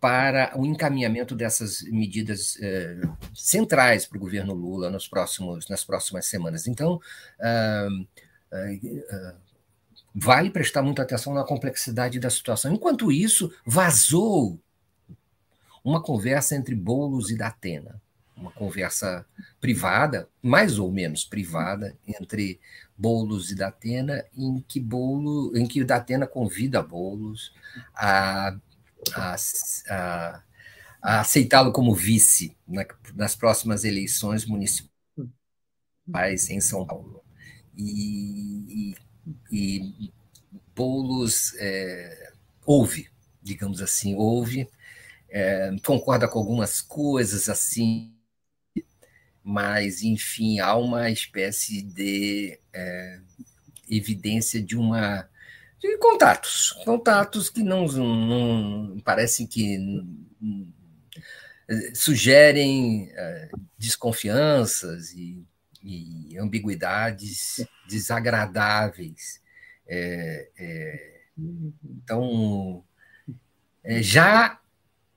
para 0.00 0.58
o 0.58 0.64
encaminhamento 0.64 1.36
dessas 1.36 1.82
medidas 1.82 2.58
é, 2.60 3.00
centrais 3.34 4.06
para 4.06 4.16
o 4.16 4.20
governo 4.20 4.54
Lula 4.54 4.90
nos 4.90 5.06
próximos, 5.06 5.68
nas 5.68 5.84
próximas 5.84 6.24
semanas. 6.26 6.66
Então, 6.66 7.00
ah, 7.38 7.88
ah, 8.50 8.56
ah, 9.10 9.34
vale 10.14 10.50
prestar 10.50 10.82
muita 10.82 11.02
atenção 11.02 11.34
na 11.34 11.44
complexidade 11.44 12.18
da 12.18 12.30
situação. 12.30 12.72
Enquanto 12.72 13.12
isso, 13.12 13.52
vazou 13.64 14.58
uma 15.84 16.02
conversa 16.02 16.56
entre 16.56 16.74
Boulos 16.74 17.30
e 17.30 17.36
Datena, 17.36 18.00
uma 18.34 18.50
conversa 18.50 19.26
privada, 19.60 20.26
mais 20.42 20.78
ou 20.78 20.90
menos 20.90 21.24
privada, 21.24 21.94
entre 22.06 22.58
Boulos 22.96 23.50
e 23.50 23.54
Datena, 23.54 24.24
em 24.34 24.64
que 24.66 24.80
Bolo, 24.80 25.54
em 25.54 25.66
que 25.66 25.84
Datena 25.84 26.26
convida 26.26 26.82
Boulos 26.82 27.52
a, 27.94 28.56
a, 29.14 29.36
a, 29.88 30.42
a 31.02 31.20
aceitá-lo 31.20 31.72
como 31.72 31.94
vice 31.94 32.56
na, 32.66 32.86
nas 33.14 33.34
próximas 33.34 33.84
eleições 33.84 34.46
municipais 34.46 34.90
em 36.48 36.60
São 36.60 36.86
Paulo. 36.86 37.22
E, 37.76 38.94
e, 39.50 40.12
Boulos 40.74 41.54
é, 41.58 42.32
ouve, 42.64 43.08
digamos 43.42 43.80
assim, 43.82 44.14
ouve 44.14 44.68
é, 45.30 45.70
concorda 45.84 46.28
com 46.28 46.38
algumas 46.38 46.80
coisas 46.80 47.48
assim, 47.48 48.12
mas, 49.42 50.02
enfim, 50.02 50.58
há 50.58 50.76
uma 50.76 51.10
espécie 51.10 51.82
de 51.82 52.58
é, 52.72 53.20
evidência 53.88 54.60
de 54.62 54.76
uma. 54.76 55.28
De 55.80 55.96
contatos, 55.96 56.72
contatos 56.84 57.48
que 57.48 57.62
não, 57.62 57.86
não 57.86 59.00
parecem 59.00 59.46
que 59.46 59.78
sugerem 61.94 63.10
é, 63.14 63.48
desconfianças 63.78 65.12
e, 65.12 65.42
e, 65.82 66.36
ambiguidades 66.38 67.64
desagradáveis. 67.88 69.40
É, 69.86 70.48
é, 70.58 71.20
então, 71.84 72.84
é, 73.82 74.02
já 74.02 74.60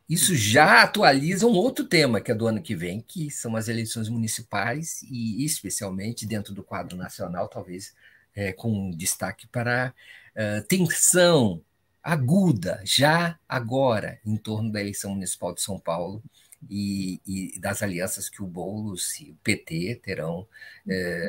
isso 0.10 0.36
já 0.36 0.84
atualiza 0.84 1.48
um 1.48 1.56
outro 1.56 1.86
tema 1.86 2.22
que 2.22 2.32
é 2.32 2.36
do 2.36 2.46
ano 2.46 2.62
que 2.62 2.76
vem, 2.76 3.02
que 3.02 3.32
são 3.32 3.56
as 3.56 3.68
eleições 3.68 4.10
municipais 4.10 5.02
e, 5.04 5.44
especialmente 5.44 6.26
dentro 6.26 6.54
do 6.54 6.64
quadro 6.64 6.98
nacional, 6.98 7.48
talvez 7.48 7.96
é, 8.36 8.52
com 8.52 8.92
destaque 8.92 9.48
para 9.48 9.94
uh, 10.36 10.66
tensão 10.68 11.62
aguda, 12.04 12.82
já 12.84 13.40
agora, 13.48 14.20
em 14.26 14.36
torno 14.36 14.72
da 14.72 14.82
eleição 14.82 15.12
municipal 15.12 15.54
de 15.54 15.62
São 15.62 15.80
Paulo 15.80 16.22
e, 16.70 17.22
e 17.26 17.60
das 17.60 17.82
alianças 17.82 18.28
que 18.28 18.44
o 18.44 18.48
Boulos 18.48 19.20
e 19.22 19.32
o 19.32 19.38
PT 19.44 20.02
terão 20.04 20.46
é, 20.90 21.28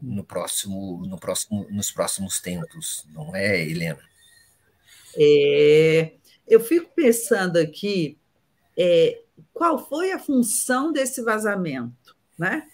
no 0.00 0.22
próximo, 0.22 1.04
no 1.06 1.18
próximo, 1.18 1.66
nos 1.70 1.90
próximos 1.90 2.40
tempos, 2.40 3.04
não 3.12 3.34
é, 3.34 3.60
Helena? 3.60 4.02
É, 5.16 6.12
eu 6.46 6.60
fico 6.60 6.90
pensando 6.94 7.56
aqui 7.56 8.18
é, 8.76 9.20
qual 9.52 9.88
foi 9.88 10.12
a 10.12 10.18
função 10.18 10.92
desse 10.92 11.22
vazamento, 11.22 12.16
né? 12.38 12.68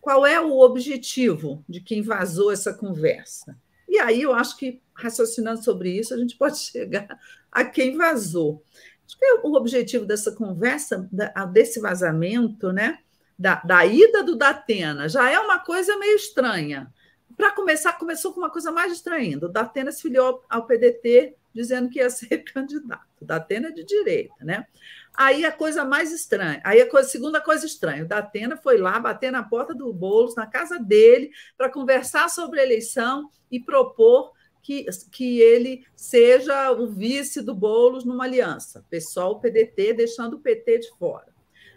Qual 0.00 0.24
é 0.24 0.40
o 0.40 0.60
objetivo 0.60 1.62
de 1.68 1.80
quem 1.80 2.00
vazou 2.00 2.50
essa 2.50 2.72
conversa? 2.72 3.58
E 3.86 3.98
aí 3.98 4.22
eu 4.22 4.32
acho 4.32 4.56
que, 4.56 4.80
raciocinando 5.00 5.62
sobre 5.62 5.90
isso, 5.90 6.14
a 6.14 6.16
gente 6.16 6.36
pode 6.36 6.58
chegar 6.60 7.18
a 7.50 7.64
quem 7.64 7.96
vazou. 7.96 8.62
Acho 9.06 9.18
que 9.18 9.40
o 9.42 9.54
objetivo 9.54 10.06
dessa 10.06 10.32
conversa, 10.32 11.08
desse 11.52 11.80
vazamento, 11.80 12.72
né? 12.72 12.98
Da, 13.36 13.56
da 13.64 13.86
ida 13.86 14.22
do 14.22 14.36
Datena, 14.36 15.08
já 15.08 15.30
é 15.30 15.38
uma 15.38 15.58
coisa 15.58 15.98
meio 15.98 16.14
estranha. 16.14 16.92
Para 17.36 17.52
começar, 17.52 17.94
começou 17.94 18.32
com 18.32 18.40
uma 18.40 18.50
coisa 18.50 18.70
mais 18.70 18.92
estranha. 18.92 19.38
O 19.38 19.48
Datena 19.48 19.90
se 19.90 20.02
filiou 20.02 20.44
ao 20.48 20.66
PDT 20.66 21.34
dizendo 21.52 21.88
que 21.88 21.98
ia 21.98 22.10
ser 22.10 22.38
candidato. 22.44 23.06
O 23.20 23.24
Datena 23.24 23.68
é 23.68 23.72
de 23.72 23.84
direita, 23.84 24.34
né? 24.40 24.66
Aí 25.12 25.44
a 25.44 25.52
coisa 25.52 25.84
mais 25.84 26.12
estranha, 26.12 26.60
aí 26.64 26.80
a 26.80 26.88
coisa, 26.88 27.08
segunda 27.08 27.40
coisa 27.40 27.66
estranha, 27.66 28.04
o 28.04 28.08
Datena 28.08 28.56
foi 28.56 28.78
lá 28.78 28.98
bater 28.98 29.32
na 29.32 29.42
porta 29.42 29.74
do 29.74 29.92
Boulos, 29.92 30.36
na 30.36 30.46
casa 30.46 30.78
dele, 30.78 31.30
para 31.58 31.68
conversar 31.68 32.30
sobre 32.30 32.60
a 32.60 32.62
eleição 32.62 33.28
e 33.50 33.58
propor 33.58 34.32
que, 34.62 34.86
que 35.10 35.40
ele 35.40 35.84
seja 35.96 36.70
o 36.72 36.86
vice 36.86 37.40
do 37.40 37.54
Boulos 37.54 38.04
numa 38.04 38.24
aliança, 38.24 38.84
pessoal 38.90 39.40
PDT, 39.40 39.94
deixando 39.94 40.34
o 40.34 40.40
PT 40.40 40.78
de 40.78 40.90
fora. 40.98 41.28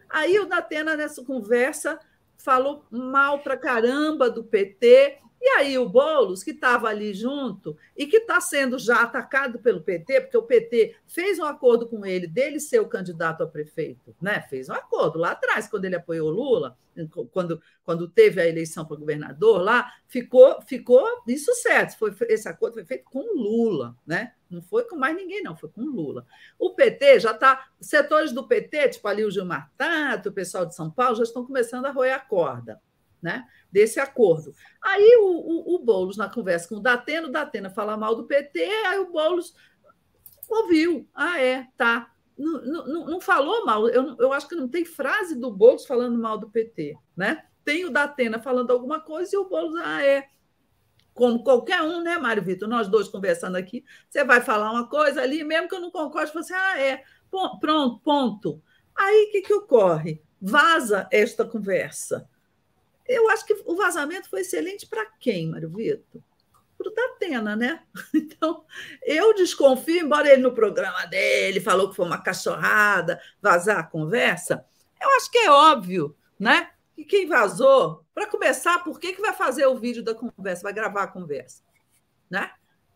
Aí 0.09 0.39
o 0.39 0.45
Datena, 0.45 0.95
nessa 0.95 1.23
conversa, 1.23 1.99
falou 2.37 2.85
mal 2.91 3.39
para 3.39 3.57
caramba 3.57 4.29
do 4.29 4.43
PT 4.43 5.17
e 5.45 5.49
aí 5.57 5.77
o 5.77 5.89
Boulos, 5.89 6.41
que 6.41 6.51
estava 6.51 6.87
ali 6.87 7.13
junto 7.13 7.75
e 7.97 8.07
que 8.07 8.15
está 8.15 8.39
sendo 8.39 8.79
já 8.79 9.01
atacado 9.01 9.59
pelo 9.59 9.81
PT, 9.81 10.21
porque 10.21 10.37
o 10.37 10.43
PT 10.43 10.95
fez 11.05 11.37
um 11.37 11.43
acordo 11.43 11.85
com 11.85 12.05
ele 12.05 12.27
dele 12.27 12.61
ser 12.61 12.79
o 12.79 12.87
candidato 12.87 13.43
a 13.43 13.47
prefeito, 13.47 14.15
né? 14.21 14.39
Fez 14.49 14.69
um 14.69 14.73
acordo 14.73 15.19
lá 15.19 15.31
atrás, 15.31 15.67
quando 15.67 15.83
ele 15.83 15.97
apoiou 15.97 16.29
Lula, 16.29 16.77
quando, 17.33 17.61
quando 17.83 18.07
teve 18.07 18.39
a 18.39 18.47
eleição 18.47 18.85
para 18.85 18.95
governador 18.95 19.61
lá, 19.61 19.91
ficou, 20.07 20.61
ficou 20.61 21.05
isso 21.27 21.53
certo. 21.55 21.97
Foi, 21.97 22.15
esse 22.29 22.47
acordo 22.47 22.75
foi 22.75 22.85
feito 22.85 23.03
com 23.03 23.35
Lula, 23.35 23.97
né? 24.07 24.31
Não 24.49 24.61
foi 24.61 24.85
com 24.85 24.95
mais 24.95 25.13
ninguém, 25.13 25.43
não, 25.43 25.57
foi 25.57 25.67
com 25.67 25.81
Lula. 25.81 26.25
O 26.57 26.73
PT 26.73 27.19
já 27.19 27.31
está. 27.31 27.67
Setores 27.81 28.31
do 28.31 28.47
PT, 28.47 28.87
tipo 28.91 29.09
ali 29.09 29.25
o 29.25 29.31
Gilmar 29.31 29.69
Tato, 29.77 30.29
o 30.29 30.33
pessoal 30.33 30.65
de 30.65 30.73
São 30.73 30.89
Paulo, 30.89 31.17
já 31.17 31.23
estão 31.23 31.45
começando 31.45 31.85
a 31.85 31.91
roer 31.91 32.15
a 32.15 32.19
corda 32.19 32.79
né, 33.23 33.45
desse 33.71 34.01
acordo. 34.01 34.53
Aí 34.83 35.17
o, 35.21 35.25
o, 35.25 35.75
o 35.75 35.79
Boulos, 35.79 36.17
na 36.17 36.29
conversa 36.29 36.67
com 36.67 36.75
o 36.75 36.81
Datena, 36.81 37.27
o 37.27 37.31
Datena 37.31 37.69
fala 37.69 37.95
mal 37.95 38.15
do 38.15 38.25
PT, 38.25 38.61
aí 38.61 38.99
o 38.99 39.11
Boulos 39.11 39.55
ouviu. 40.49 41.07
Ah, 41.15 41.39
é, 41.39 41.65
tá. 41.77 42.11
Não, 42.37 42.85
não, 42.85 43.05
não 43.05 43.21
falou 43.21 43.65
mal. 43.65 43.87
Eu, 43.87 44.17
eu 44.19 44.33
acho 44.33 44.49
que 44.49 44.55
não 44.55 44.67
tem 44.67 44.83
frase 44.83 45.39
do 45.39 45.49
Boulos 45.49 45.85
falando 45.85 46.19
mal 46.19 46.37
do 46.37 46.49
PT. 46.49 46.97
Né? 47.15 47.45
Tem 47.63 47.85
o 47.85 47.89
Datena 47.89 48.39
falando 48.39 48.71
alguma 48.71 48.99
coisa 48.99 49.33
e 49.33 49.39
o 49.39 49.47
Boulos, 49.47 49.79
ah, 49.81 50.03
é. 50.03 50.27
Como 51.13 51.43
qualquer 51.43 51.81
um, 51.81 52.01
né, 52.01 52.17
Mário 52.17 52.43
Vitor? 52.43 52.67
Nós 52.67 52.89
dois 52.89 53.07
conversando 53.07 53.55
aqui, 53.55 53.85
você 54.09 54.23
vai 54.25 54.41
falar 54.41 54.71
uma 54.71 54.89
coisa 54.89 55.21
ali, 55.21 55.43
mesmo 55.43 55.69
que 55.69 55.75
eu 55.75 55.79
não 55.79 55.91
concorde, 55.91 56.33
você, 56.33 56.53
ah, 56.53 56.79
é. 56.81 57.03
Pronto, 57.61 57.99
ponto. 58.03 58.61
Aí 58.95 59.27
o 59.27 59.31
que, 59.31 59.41
que 59.41 59.53
ocorre? 59.53 60.21
Vaza 60.41 61.07
esta 61.11 61.45
conversa 61.45 62.27
eu 63.07 63.29
acho 63.29 63.45
que 63.45 63.61
o 63.65 63.75
vazamento 63.75 64.29
foi 64.29 64.41
excelente 64.41 64.87
para 64.87 65.05
quem, 65.19 65.49
Mário 65.49 65.69
Vitor? 65.69 66.21
para 66.83 66.89
o 66.89 66.93
Datena, 66.93 67.55
né? 67.55 67.83
Então, 68.13 68.65
eu 69.03 69.33
desconfio, 69.33 70.01
embora 70.01 70.29
ele 70.29 70.41
no 70.41 70.53
programa 70.53 71.05
dele 71.05 71.61
falou 71.61 71.89
que 71.89 71.95
foi 71.95 72.05
uma 72.05 72.21
cachorrada, 72.21 73.21
vazar 73.41 73.79
a 73.79 73.83
conversa, 73.83 74.65
eu 75.01 75.09
acho 75.15 75.31
que 75.31 75.37
é 75.37 75.49
óbvio, 75.49 76.15
né? 76.39 76.71
Que 76.95 77.03
quem 77.05 77.27
vazou, 77.27 78.05
para 78.13 78.27
começar, 78.27 78.83
por 78.83 78.99
que, 78.99 79.13
que 79.13 79.21
vai 79.21 79.33
fazer 79.33 79.65
o 79.65 79.77
vídeo 79.77 80.03
da 80.03 80.13
conversa, 80.13 80.63
vai 80.63 80.73
gravar 80.73 81.03
a 81.03 81.07
conversa? 81.07 81.63
Né? 82.29 82.51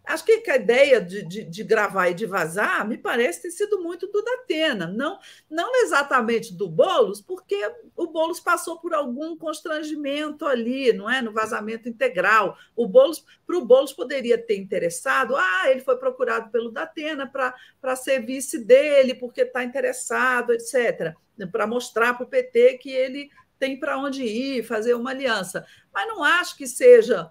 Acho 0.08 0.24
que 0.24 0.50
a 0.50 0.56
ideia 0.56 1.02
de, 1.02 1.22
de, 1.24 1.44
de, 1.44 1.64
gravar 1.64 2.10
e 2.10 2.14
de 2.14 2.26
vazar 2.26 2.88
me 2.88 2.98
parece 2.98 3.42
ter 3.42 3.52
sido 3.52 3.84
muito 3.84 4.08
do 4.08 4.24
Datena, 4.24 4.88
não, 4.88 5.20
não 5.50 5.76
exatamente 5.84 6.54
do 6.54 6.70
Bolos, 6.70 7.22
porque 7.22 7.56
o 7.94 8.08
Bolos 8.08 8.40
passou 8.40 8.80
por 8.80 8.94
algum 8.94 9.36
constrangimento 9.36 10.46
ali, 10.46 10.94
não 10.94 11.10
é? 11.10 11.22
No 11.22 11.34
vazamento 11.34 11.90
integral. 11.90 12.58
O 12.74 12.88
Bolos, 12.88 13.26
para 13.46 13.58
o 13.58 13.66
Bolos 13.66 13.92
poderia 13.92 14.38
ter 14.38 14.56
interessado, 14.56 15.36
ah, 15.36 15.70
ele 15.70 15.82
foi 15.82 15.98
procurado 15.98 16.50
pelo 16.52 16.72
Datena 16.72 17.28
para 17.28 17.96
ser 17.98 18.26
vice 18.26 18.64
dele, 18.64 19.14
porque 19.14 19.42
está 19.42 19.62
interessado, 19.62 20.54
etc. 20.54 21.14
Para 21.52 21.68
mostrar 21.68 22.14
para 22.14 22.26
o 22.26 22.30
PT 22.30 22.78
que 22.78 22.92
ele 22.92 23.30
tem 23.60 23.78
para 23.78 23.98
onde 23.98 24.24
ir, 24.24 24.64
fazer 24.64 24.94
uma 24.94 25.10
aliança. 25.10 25.66
Mas 25.94 26.08
não 26.08 26.24
acho 26.24 26.56
que 26.56 26.66
seja 26.66 27.30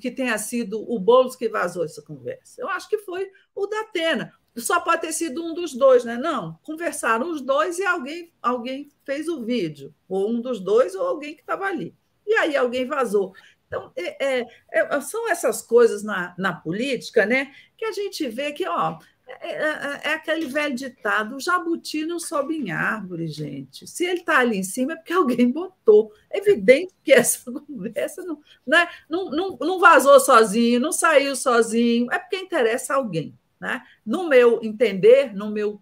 que 0.00 0.10
tenha 0.10 0.36
sido 0.38 0.80
o 0.90 0.98
Boulos 0.98 1.36
que 1.36 1.48
vazou 1.48 1.84
essa 1.84 2.02
conversa. 2.02 2.60
Eu 2.60 2.68
acho 2.68 2.88
que 2.88 2.98
foi 2.98 3.30
o 3.54 3.66
da 3.66 3.80
Atena. 3.80 4.32
Só 4.56 4.80
pode 4.80 5.00
ter 5.00 5.12
sido 5.12 5.44
um 5.44 5.52
dos 5.52 5.74
dois, 5.74 6.04
né? 6.04 6.16
Não, 6.16 6.58
conversaram 6.62 7.30
os 7.30 7.40
dois 7.40 7.78
e 7.78 7.84
alguém, 7.84 8.32
alguém 8.40 8.88
fez 9.04 9.28
o 9.28 9.44
vídeo, 9.44 9.92
ou 10.08 10.30
um 10.30 10.40
dos 10.40 10.60
dois, 10.60 10.94
ou 10.94 11.04
alguém 11.04 11.34
que 11.34 11.40
estava 11.40 11.64
ali. 11.64 11.94
E 12.24 12.34
aí 12.34 12.56
alguém 12.56 12.86
vazou. 12.86 13.34
Então, 13.66 13.90
é, 13.96 14.42
é, 14.42 14.46
é, 14.72 15.00
são 15.00 15.28
essas 15.28 15.60
coisas 15.60 16.04
na, 16.04 16.34
na 16.38 16.52
política, 16.52 17.26
né? 17.26 17.52
Que 17.76 17.84
a 17.84 17.92
gente 17.92 18.28
vê 18.28 18.52
que, 18.52 18.66
ó, 18.68 18.98
é, 19.26 19.52
é, 19.52 20.00
é, 20.04 20.14
aquele 20.14 20.46
velho 20.46 20.74
ditado: 20.74 21.36
o 21.36 21.40
jabuti 21.40 22.04
não 22.04 22.18
sobe 22.18 22.56
em 22.56 22.70
árvore, 22.70 23.26
gente. 23.26 23.86
Se 23.86 24.04
ele 24.04 24.20
está 24.20 24.38
ali 24.38 24.58
em 24.58 24.62
cima, 24.62 24.92
é 24.92 24.96
porque 24.96 25.12
alguém 25.14 25.50
botou. 25.50 26.12
É 26.30 26.38
evidente 26.38 26.94
que 27.02 27.12
essa 27.12 27.50
conversa 27.50 28.22
não, 28.24 28.40
né, 28.66 28.86
não, 29.08 29.30
não, 29.30 29.56
não 29.58 29.80
vazou 29.80 30.18
sozinho, 30.20 30.80
não 30.80 30.92
saiu 30.92 31.34
sozinho, 31.34 32.10
é 32.12 32.18
porque 32.18 32.36
interessa 32.36 32.94
alguém. 32.94 33.36
Né? 33.60 33.82
No 34.04 34.28
meu 34.28 34.60
entender, 34.62 35.34
no 35.34 35.50
meu 35.50 35.80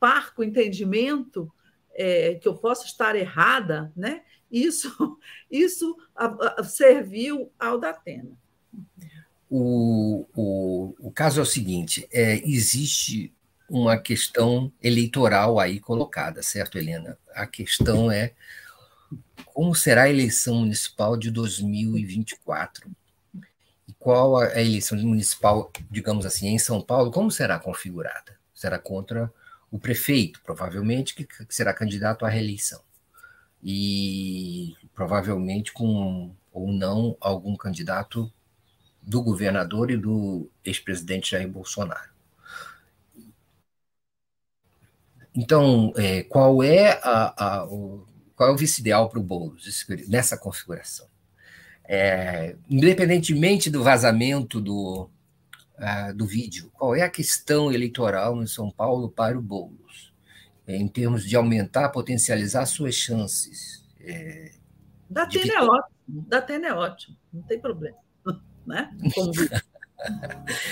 parco 0.00 0.42
entendimento, 0.42 1.52
é, 1.92 2.36
que 2.36 2.48
eu 2.48 2.54
posso 2.54 2.86
estar 2.86 3.14
errada, 3.14 3.92
né? 3.96 4.22
isso, 4.50 5.18
isso 5.50 5.96
serviu 6.64 7.52
ao 7.58 7.78
Datena. 7.78 8.36
O, 9.50 10.26
o, 10.34 10.94
o 10.98 11.10
caso 11.10 11.40
é 11.40 11.42
o 11.42 11.46
seguinte: 11.46 12.06
é, 12.12 12.36
existe 12.48 13.32
uma 13.68 13.98
questão 13.98 14.72
eleitoral 14.82 15.58
aí 15.60 15.78
colocada, 15.78 16.42
certo, 16.42 16.78
Helena? 16.78 17.18
A 17.34 17.46
questão 17.46 18.10
é 18.10 18.32
como 19.58 19.74
será 19.74 20.04
a 20.04 20.10
eleição 20.10 20.54
municipal 20.56 21.16
de 21.16 21.30
2024? 21.30 22.90
E 23.88 23.92
qual 23.98 24.36
a 24.36 24.60
eleição 24.60 24.96
municipal, 24.98 25.72
digamos 25.90 26.24
assim, 26.24 26.48
em 26.48 26.58
São 26.58 26.80
Paulo, 26.80 27.10
como 27.10 27.30
será 27.30 27.58
configurada? 27.58 28.38
Será 28.54 28.78
contra 28.78 29.32
o 29.70 29.78
prefeito, 29.78 30.40
provavelmente, 30.44 31.14
que 31.14 31.26
será 31.48 31.74
candidato 31.74 32.24
à 32.24 32.28
reeleição. 32.28 32.80
E 33.62 34.76
provavelmente 34.94 35.72
com 35.72 36.34
ou 36.52 36.72
não 36.72 37.16
algum 37.20 37.56
candidato 37.56 38.32
do 39.08 39.22
governador 39.22 39.90
e 39.90 39.96
do 39.96 40.50
ex-presidente 40.62 41.30
Jair 41.30 41.48
Bolsonaro. 41.48 42.10
Então, 45.34 45.92
é, 45.96 46.24
qual 46.24 46.62
é 46.62 47.00
a, 47.02 47.60
a, 47.60 47.64
o, 47.64 48.06
qual 48.36 48.50
é 48.50 48.52
o 48.52 48.56
vice-ideal 48.56 49.08
para 49.08 49.18
o 49.18 49.22
Boulos 49.22 49.86
nessa 50.08 50.36
configuração? 50.36 51.06
É, 51.84 52.54
independentemente 52.68 53.70
do 53.70 53.82
vazamento 53.82 54.60
do, 54.60 55.08
uh, 55.78 56.14
do 56.14 56.26
vídeo, 56.26 56.70
qual 56.74 56.94
é 56.94 57.00
a 57.00 57.08
questão 57.08 57.72
eleitoral 57.72 58.42
em 58.42 58.46
São 58.46 58.70
Paulo 58.70 59.08
para 59.08 59.38
o 59.38 59.42
Boulos, 59.42 60.12
é, 60.66 60.76
em 60.76 60.86
termos 60.86 61.24
de 61.24 61.34
aumentar, 61.34 61.88
potencializar 61.88 62.66
suas 62.66 62.94
chances? 62.94 63.82
É, 64.00 64.52
da 65.08 65.22
Atena 65.22 65.54
é 65.54 65.62
ótimo, 65.62 66.26
da 66.26 66.38
Atena 66.38 66.66
é 66.66 66.74
ótimo, 66.74 67.16
não 67.32 67.42
tem 67.42 67.58
problema 67.58 67.96
né? 68.68 68.90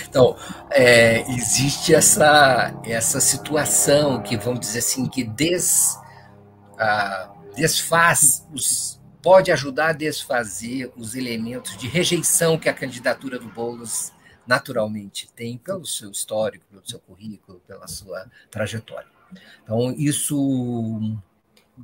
Então, 0.08 0.36
é, 0.70 1.28
existe 1.32 1.92
essa, 1.92 2.80
essa 2.84 3.20
situação 3.20 4.22
que, 4.22 4.36
vamos 4.36 4.60
dizer 4.60 4.78
assim, 4.78 5.08
que 5.08 5.24
des, 5.24 5.98
ah, 6.78 7.34
desfaz, 7.56 8.46
os, 8.54 9.00
pode 9.20 9.50
ajudar 9.50 9.88
a 9.88 9.92
desfazer 9.92 10.92
os 10.96 11.16
elementos 11.16 11.76
de 11.76 11.88
rejeição 11.88 12.56
que 12.56 12.68
a 12.68 12.72
candidatura 12.72 13.38
do 13.38 13.48
Boulos 13.48 14.12
naturalmente 14.46 15.28
tem 15.34 15.58
pelo 15.58 15.84
seu 15.84 16.10
histórico, 16.10 16.64
pelo 16.70 16.88
seu 16.88 17.00
currículo, 17.00 17.60
pela 17.66 17.88
sua 17.88 18.30
trajetória. 18.48 19.08
Então, 19.64 19.92
isso 19.98 21.18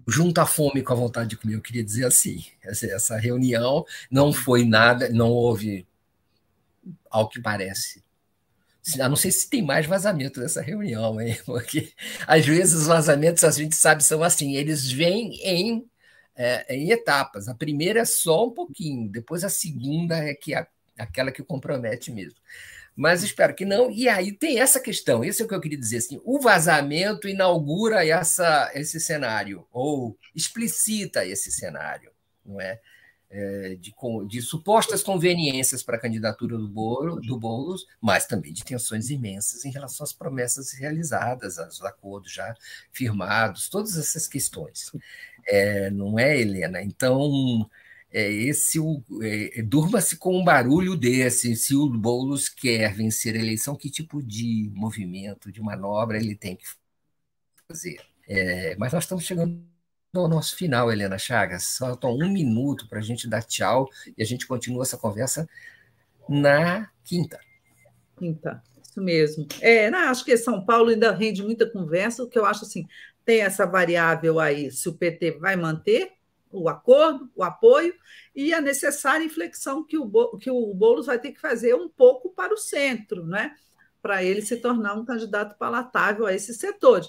junta 0.07 0.43
a 0.43 0.47
fome 0.47 0.83
com 0.83 0.93
a 0.93 0.97
vontade 0.97 1.31
de 1.31 1.37
comer, 1.37 1.57
eu 1.57 1.61
queria 1.61 1.83
dizer 1.83 2.07
assim. 2.07 2.45
Essa 2.63 3.19
reunião 3.19 3.85
não 4.09 4.33
foi 4.33 4.65
nada, 4.65 5.09
não 5.09 5.31
houve 5.31 5.87
ao 7.13 7.29
que 7.29 7.41
parece. 7.41 8.03
A 9.01 9.09
não 9.09 9.15
sei 9.15 9.31
se 9.31 9.49
tem 9.49 9.63
mais 9.63 9.87
vazamento 9.87 10.41
dessa 10.41 10.61
reunião, 10.61 11.21
hein? 11.21 11.39
porque 11.47 11.93
às 12.27 12.45
vezes 12.45 12.75
os 12.75 12.87
vazamentos, 12.87 13.45
a 13.45 13.51
gente 13.51 13.77
sabe, 13.77 14.03
são 14.03 14.25
assim, 14.25 14.57
eles 14.57 14.91
vêm 14.91 15.35
em, 15.45 15.87
é, 16.35 16.75
em 16.75 16.91
etapas. 16.91 17.47
A 17.47 17.55
primeira 17.55 18.01
é 18.01 18.05
só 18.05 18.47
um 18.47 18.51
pouquinho, 18.51 19.09
depois 19.09 19.45
a 19.45 19.49
segunda 19.49 20.17
é 20.17 20.35
que 20.35 20.55
é 20.55 20.67
aquela 20.99 21.31
que 21.31 21.45
compromete 21.45 22.11
mesmo. 22.11 22.41
Mas 22.95 23.23
espero 23.23 23.55
que 23.55 23.65
não. 23.65 23.91
E 23.91 24.09
aí 24.09 24.33
tem 24.33 24.59
essa 24.59 24.81
questão, 24.81 25.25
isso 25.25 25.43
é 25.43 25.45
o 25.45 25.49
que 25.49 25.55
eu 25.55 25.61
queria 25.61 25.79
dizer. 25.79 25.99
Assim, 25.99 26.21
o 26.25 26.41
vazamento 26.41 27.29
inaugura 27.29 28.07
essa, 28.07 28.71
esse 28.75 28.99
cenário, 29.01 29.67
ou 29.73 30.19
explicita 30.35 31.25
esse 31.25 31.51
cenário, 31.53 32.11
não 32.45 32.61
é? 32.61 32.81
É, 33.33 33.77
de, 33.81 33.95
de, 34.29 34.43
supostas 34.43 35.03
conveniências 35.03 35.83
para 35.83 35.97
a 35.97 36.01
candidatura 36.01 36.59
do, 36.59 36.69
Bolo, 36.69 37.19
do 37.19 37.39
Boulos, 37.39 37.87
mas 37.99 38.27
também 38.27 38.53
de 38.53 38.63
tensões 38.63 39.09
imensas 39.09 39.65
em 39.65 39.71
relação 39.71 40.05
às 40.05 40.13
promessas 40.13 40.73
realizadas, 40.73 41.59
aos 41.59 41.81
acordos 41.83 42.31
já 42.31 42.55
firmados, 42.93 43.71
todas 43.71 43.97
essas 43.97 44.29
questões. 44.29 44.93
É, 45.47 45.91
não 45.91 46.19
é, 46.19 46.39
Helena? 46.39 46.83
Então, 46.83 47.69
é, 48.13 48.31
esse 48.31 48.79
é, 49.23 49.63
durma-se 49.63 50.17
com 50.19 50.39
um 50.39 50.45
barulho 50.45 50.95
desse. 50.95 51.57
Se 51.57 51.75
o 51.75 51.89
Boulos 51.89 52.51
quer 52.51 52.95
vencer 52.95 53.35
a 53.35 53.39
eleição, 53.39 53.75
que 53.75 53.91
tipo 53.91 54.23
de 54.23 54.71
movimento, 54.75 55.51
de 55.51 55.63
manobra 55.63 56.19
ele 56.19 56.37
tem 56.37 56.55
que 56.57 56.65
fazer? 57.67 57.99
É, 58.29 58.77
mas 58.77 58.93
nós 58.93 59.05
estamos 59.05 59.25
chegando 59.25 59.72
no 60.13 60.29
nosso 60.29 60.55
final, 60.57 60.93
Helena 60.93 61.17
Chagas. 61.17 61.79
Falta 61.79 62.07
um 62.07 62.31
minuto 62.31 62.87
para 62.87 62.99
a 62.99 63.03
gente 63.03 63.27
dar 63.27 63.43
tchau 63.43 63.89
e 64.17 64.23
a 64.23 64.27
gente 64.27 64.47
continua 64.47 64.83
essa 64.83 64.99
conversa 64.99 65.49
na 66.29 66.91
quinta. 67.03 67.41
Quinta, 68.19 68.63
isso 68.83 69.01
mesmo. 69.01 69.47
É, 69.61 69.91
não, 69.91 70.11
acho 70.11 70.25
que 70.25 70.37
São 70.37 70.65
Paulo 70.65 70.91
ainda 70.91 71.13
rende 71.13 71.43
muita 71.43 71.69
conversa, 71.69 72.23
o 72.23 72.29
que 72.29 72.39
eu 72.39 72.45
acho 72.45 72.65
assim, 72.65 72.87
tem 73.25 73.41
essa 73.41 73.65
variável 73.65 74.39
aí, 74.39 74.71
se 74.71 74.89
o 74.89 74.93
PT 74.95 75.39
vai 75.39 75.57
manter 75.57 76.13
o 76.51 76.69
acordo, 76.69 77.31
o 77.35 77.43
apoio, 77.43 77.95
e 78.37 78.53
a 78.53 78.61
necessária 78.61 79.25
inflexão 79.25 79.83
que 79.83 79.97
o, 79.97 80.37
que 80.37 80.51
o 80.51 80.75
Boulos 80.75 81.07
vai 81.07 81.19
ter 81.19 81.33
que 81.33 81.41
fazer 81.41 81.75
um 81.75 81.89
pouco 81.89 82.29
para 82.35 82.53
o 82.53 82.59
centro, 82.59 83.25
né? 83.25 83.57
para 84.03 84.25
ele 84.25 84.43
se 84.43 84.57
tornar 84.57 84.95
um 84.95 85.05
candidato 85.05 85.57
palatável 85.57 86.27
a 86.27 86.35
esses 86.35 86.57
setores. 86.57 87.09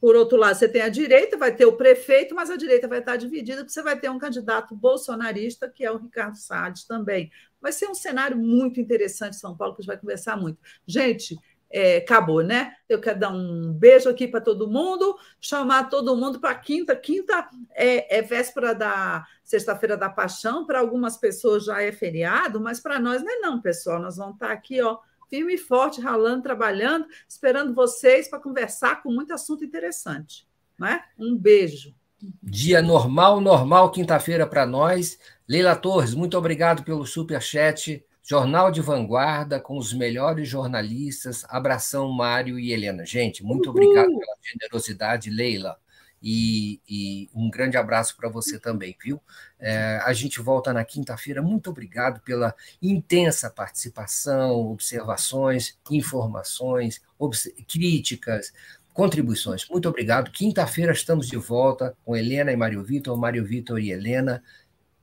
Por 0.00 0.14
outro 0.14 0.38
lado, 0.38 0.56
você 0.56 0.68
tem 0.68 0.82
a 0.82 0.88
direita, 0.88 1.36
vai 1.36 1.54
ter 1.54 1.66
o 1.66 1.76
prefeito, 1.76 2.34
mas 2.34 2.50
a 2.50 2.56
direita 2.56 2.86
vai 2.86 3.00
estar 3.00 3.16
dividida, 3.16 3.58
porque 3.58 3.72
você 3.72 3.82
vai 3.82 3.98
ter 3.98 4.08
um 4.08 4.18
candidato 4.18 4.74
bolsonarista, 4.74 5.68
que 5.68 5.84
é 5.84 5.90
o 5.90 5.96
Ricardo 5.96 6.36
Salles 6.36 6.84
também. 6.84 7.30
Vai 7.60 7.72
ser 7.72 7.88
um 7.88 7.94
cenário 7.94 8.36
muito 8.36 8.80
interessante 8.80 9.36
São 9.36 9.56
Paulo, 9.56 9.74
que 9.74 9.80
a 9.80 9.82
gente 9.82 9.88
vai 9.88 9.98
conversar 9.98 10.36
muito. 10.36 10.58
Gente, 10.86 11.36
é, 11.70 11.98
acabou, 11.98 12.42
né? 12.42 12.74
Eu 12.88 13.00
quero 13.00 13.18
dar 13.18 13.30
um 13.30 13.72
beijo 13.72 14.08
aqui 14.08 14.26
para 14.26 14.40
todo 14.40 14.70
mundo, 14.70 15.18
chamar 15.40 15.90
todo 15.90 16.16
mundo 16.16 16.40
para 16.40 16.54
quinta. 16.54 16.96
Quinta 16.96 17.48
é, 17.74 18.18
é 18.18 18.22
véspera 18.22 18.74
da 18.74 19.26
sexta-feira 19.44 19.96
da 19.96 20.08
paixão, 20.08 20.64
para 20.64 20.80
algumas 20.80 21.16
pessoas 21.16 21.64
já 21.64 21.82
é 21.82 21.92
feriado, 21.92 22.60
mas 22.60 22.80
para 22.80 22.98
nós 22.98 23.22
não 23.22 23.32
é 23.32 23.38
não, 23.40 23.60
pessoal. 23.60 23.98
Nós 24.00 24.16
vamos 24.16 24.34
estar 24.34 24.50
aqui, 24.50 24.80
ó, 24.80 24.98
firme 25.28 25.54
e 25.54 25.58
forte, 25.58 26.00
ralando, 26.00 26.42
trabalhando, 26.42 27.06
esperando 27.28 27.74
vocês 27.74 28.28
para 28.28 28.40
conversar 28.40 29.02
com 29.02 29.12
muito 29.12 29.32
assunto 29.32 29.64
interessante. 29.64 30.46
Né? 30.78 31.02
Um 31.18 31.36
beijo. 31.36 31.94
Dia 32.42 32.82
normal, 32.82 33.40
normal, 33.40 33.90
quinta-feira 33.90 34.46
para 34.46 34.66
nós. 34.66 35.18
Leila 35.48 35.76
Torres, 35.76 36.14
muito 36.14 36.36
obrigado 36.36 36.82
pelo 36.82 37.06
super 37.06 37.40
chat. 37.40 38.04
Jornal 38.22 38.70
de 38.70 38.82
Vanguarda 38.82 39.58
com 39.58 39.78
os 39.78 39.94
melhores 39.94 40.46
jornalistas. 40.48 41.44
Abração, 41.48 42.12
Mário 42.12 42.58
e 42.58 42.72
Helena. 42.72 43.06
Gente, 43.06 43.42
muito 43.42 43.70
Uhul. 43.70 43.80
obrigado 43.80 44.08
pela 44.18 44.36
generosidade, 44.42 45.30
Leila. 45.30 45.78
E, 46.22 46.80
e 46.88 47.30
um 47.34 47.48
grande 47.48 47.76
abraço 47.76 48.16
para 48.16 48.28
você 48.28 48.58
também, 48.58 48.96
viu? 49.02 49.20
É, 49.58 50.00
a 50.04 50.12
gente 50.12 50.40
volta 50.40 50.72
na 50.72 50.84
quinta-feira. 50.84 51.40
Muito 51.40 51.70
obrigado 51.70 52.20
pela 52.20 52.54
intensa 52.82 53.50
participação, 53.50 54.52
observações, 54.70 55.78
informações, 55.90 57.00
obs 57.18 57.48
críticas, 57.68 58.52
contribuições. 58.92 59.68
Muito 59.68 59.88
obrigado. 59.88 60.30
Quinta-feira 60.30 60.92
estamos 60.92 61.28
de 61.28 61.36
volta 61.36 61.96
com 62.04 62.16
Helena 62.16 62.50
e 62.50 62.56
Mário 62.56 62.82
Vitor, 62.82 63.16
Mário 63.16 63.44
Vitor 63.44 63.78
e 63.78 63.92
Helena. 63.92 64.42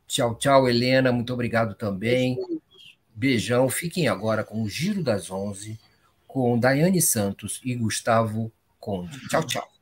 Tchau, 0.07 0.35
tchau, 0.35 0.67
Helena. 0.67 1.11
Muito 1.11 1.33
obrigado 1.33 1.75
também. 1.75 2.37
Beijão. 3.15 3.69
Fiquem 3.69 4.09
agora 4.09 4.43
com 4.43 4.61
o 4.61 4.69
Giro 4.69 5.01
das 5.01 5.31
Onze, 5.31 5.79
com 6.27 6.59
Daiane 6.59 7.01
Santos 7.01 7.61
e 7.63 7.73
Gustavo 7.73 8.51
Conde. 8.79 9.17
Tchau, 9.29 9.43
tchau. 9.43 9.74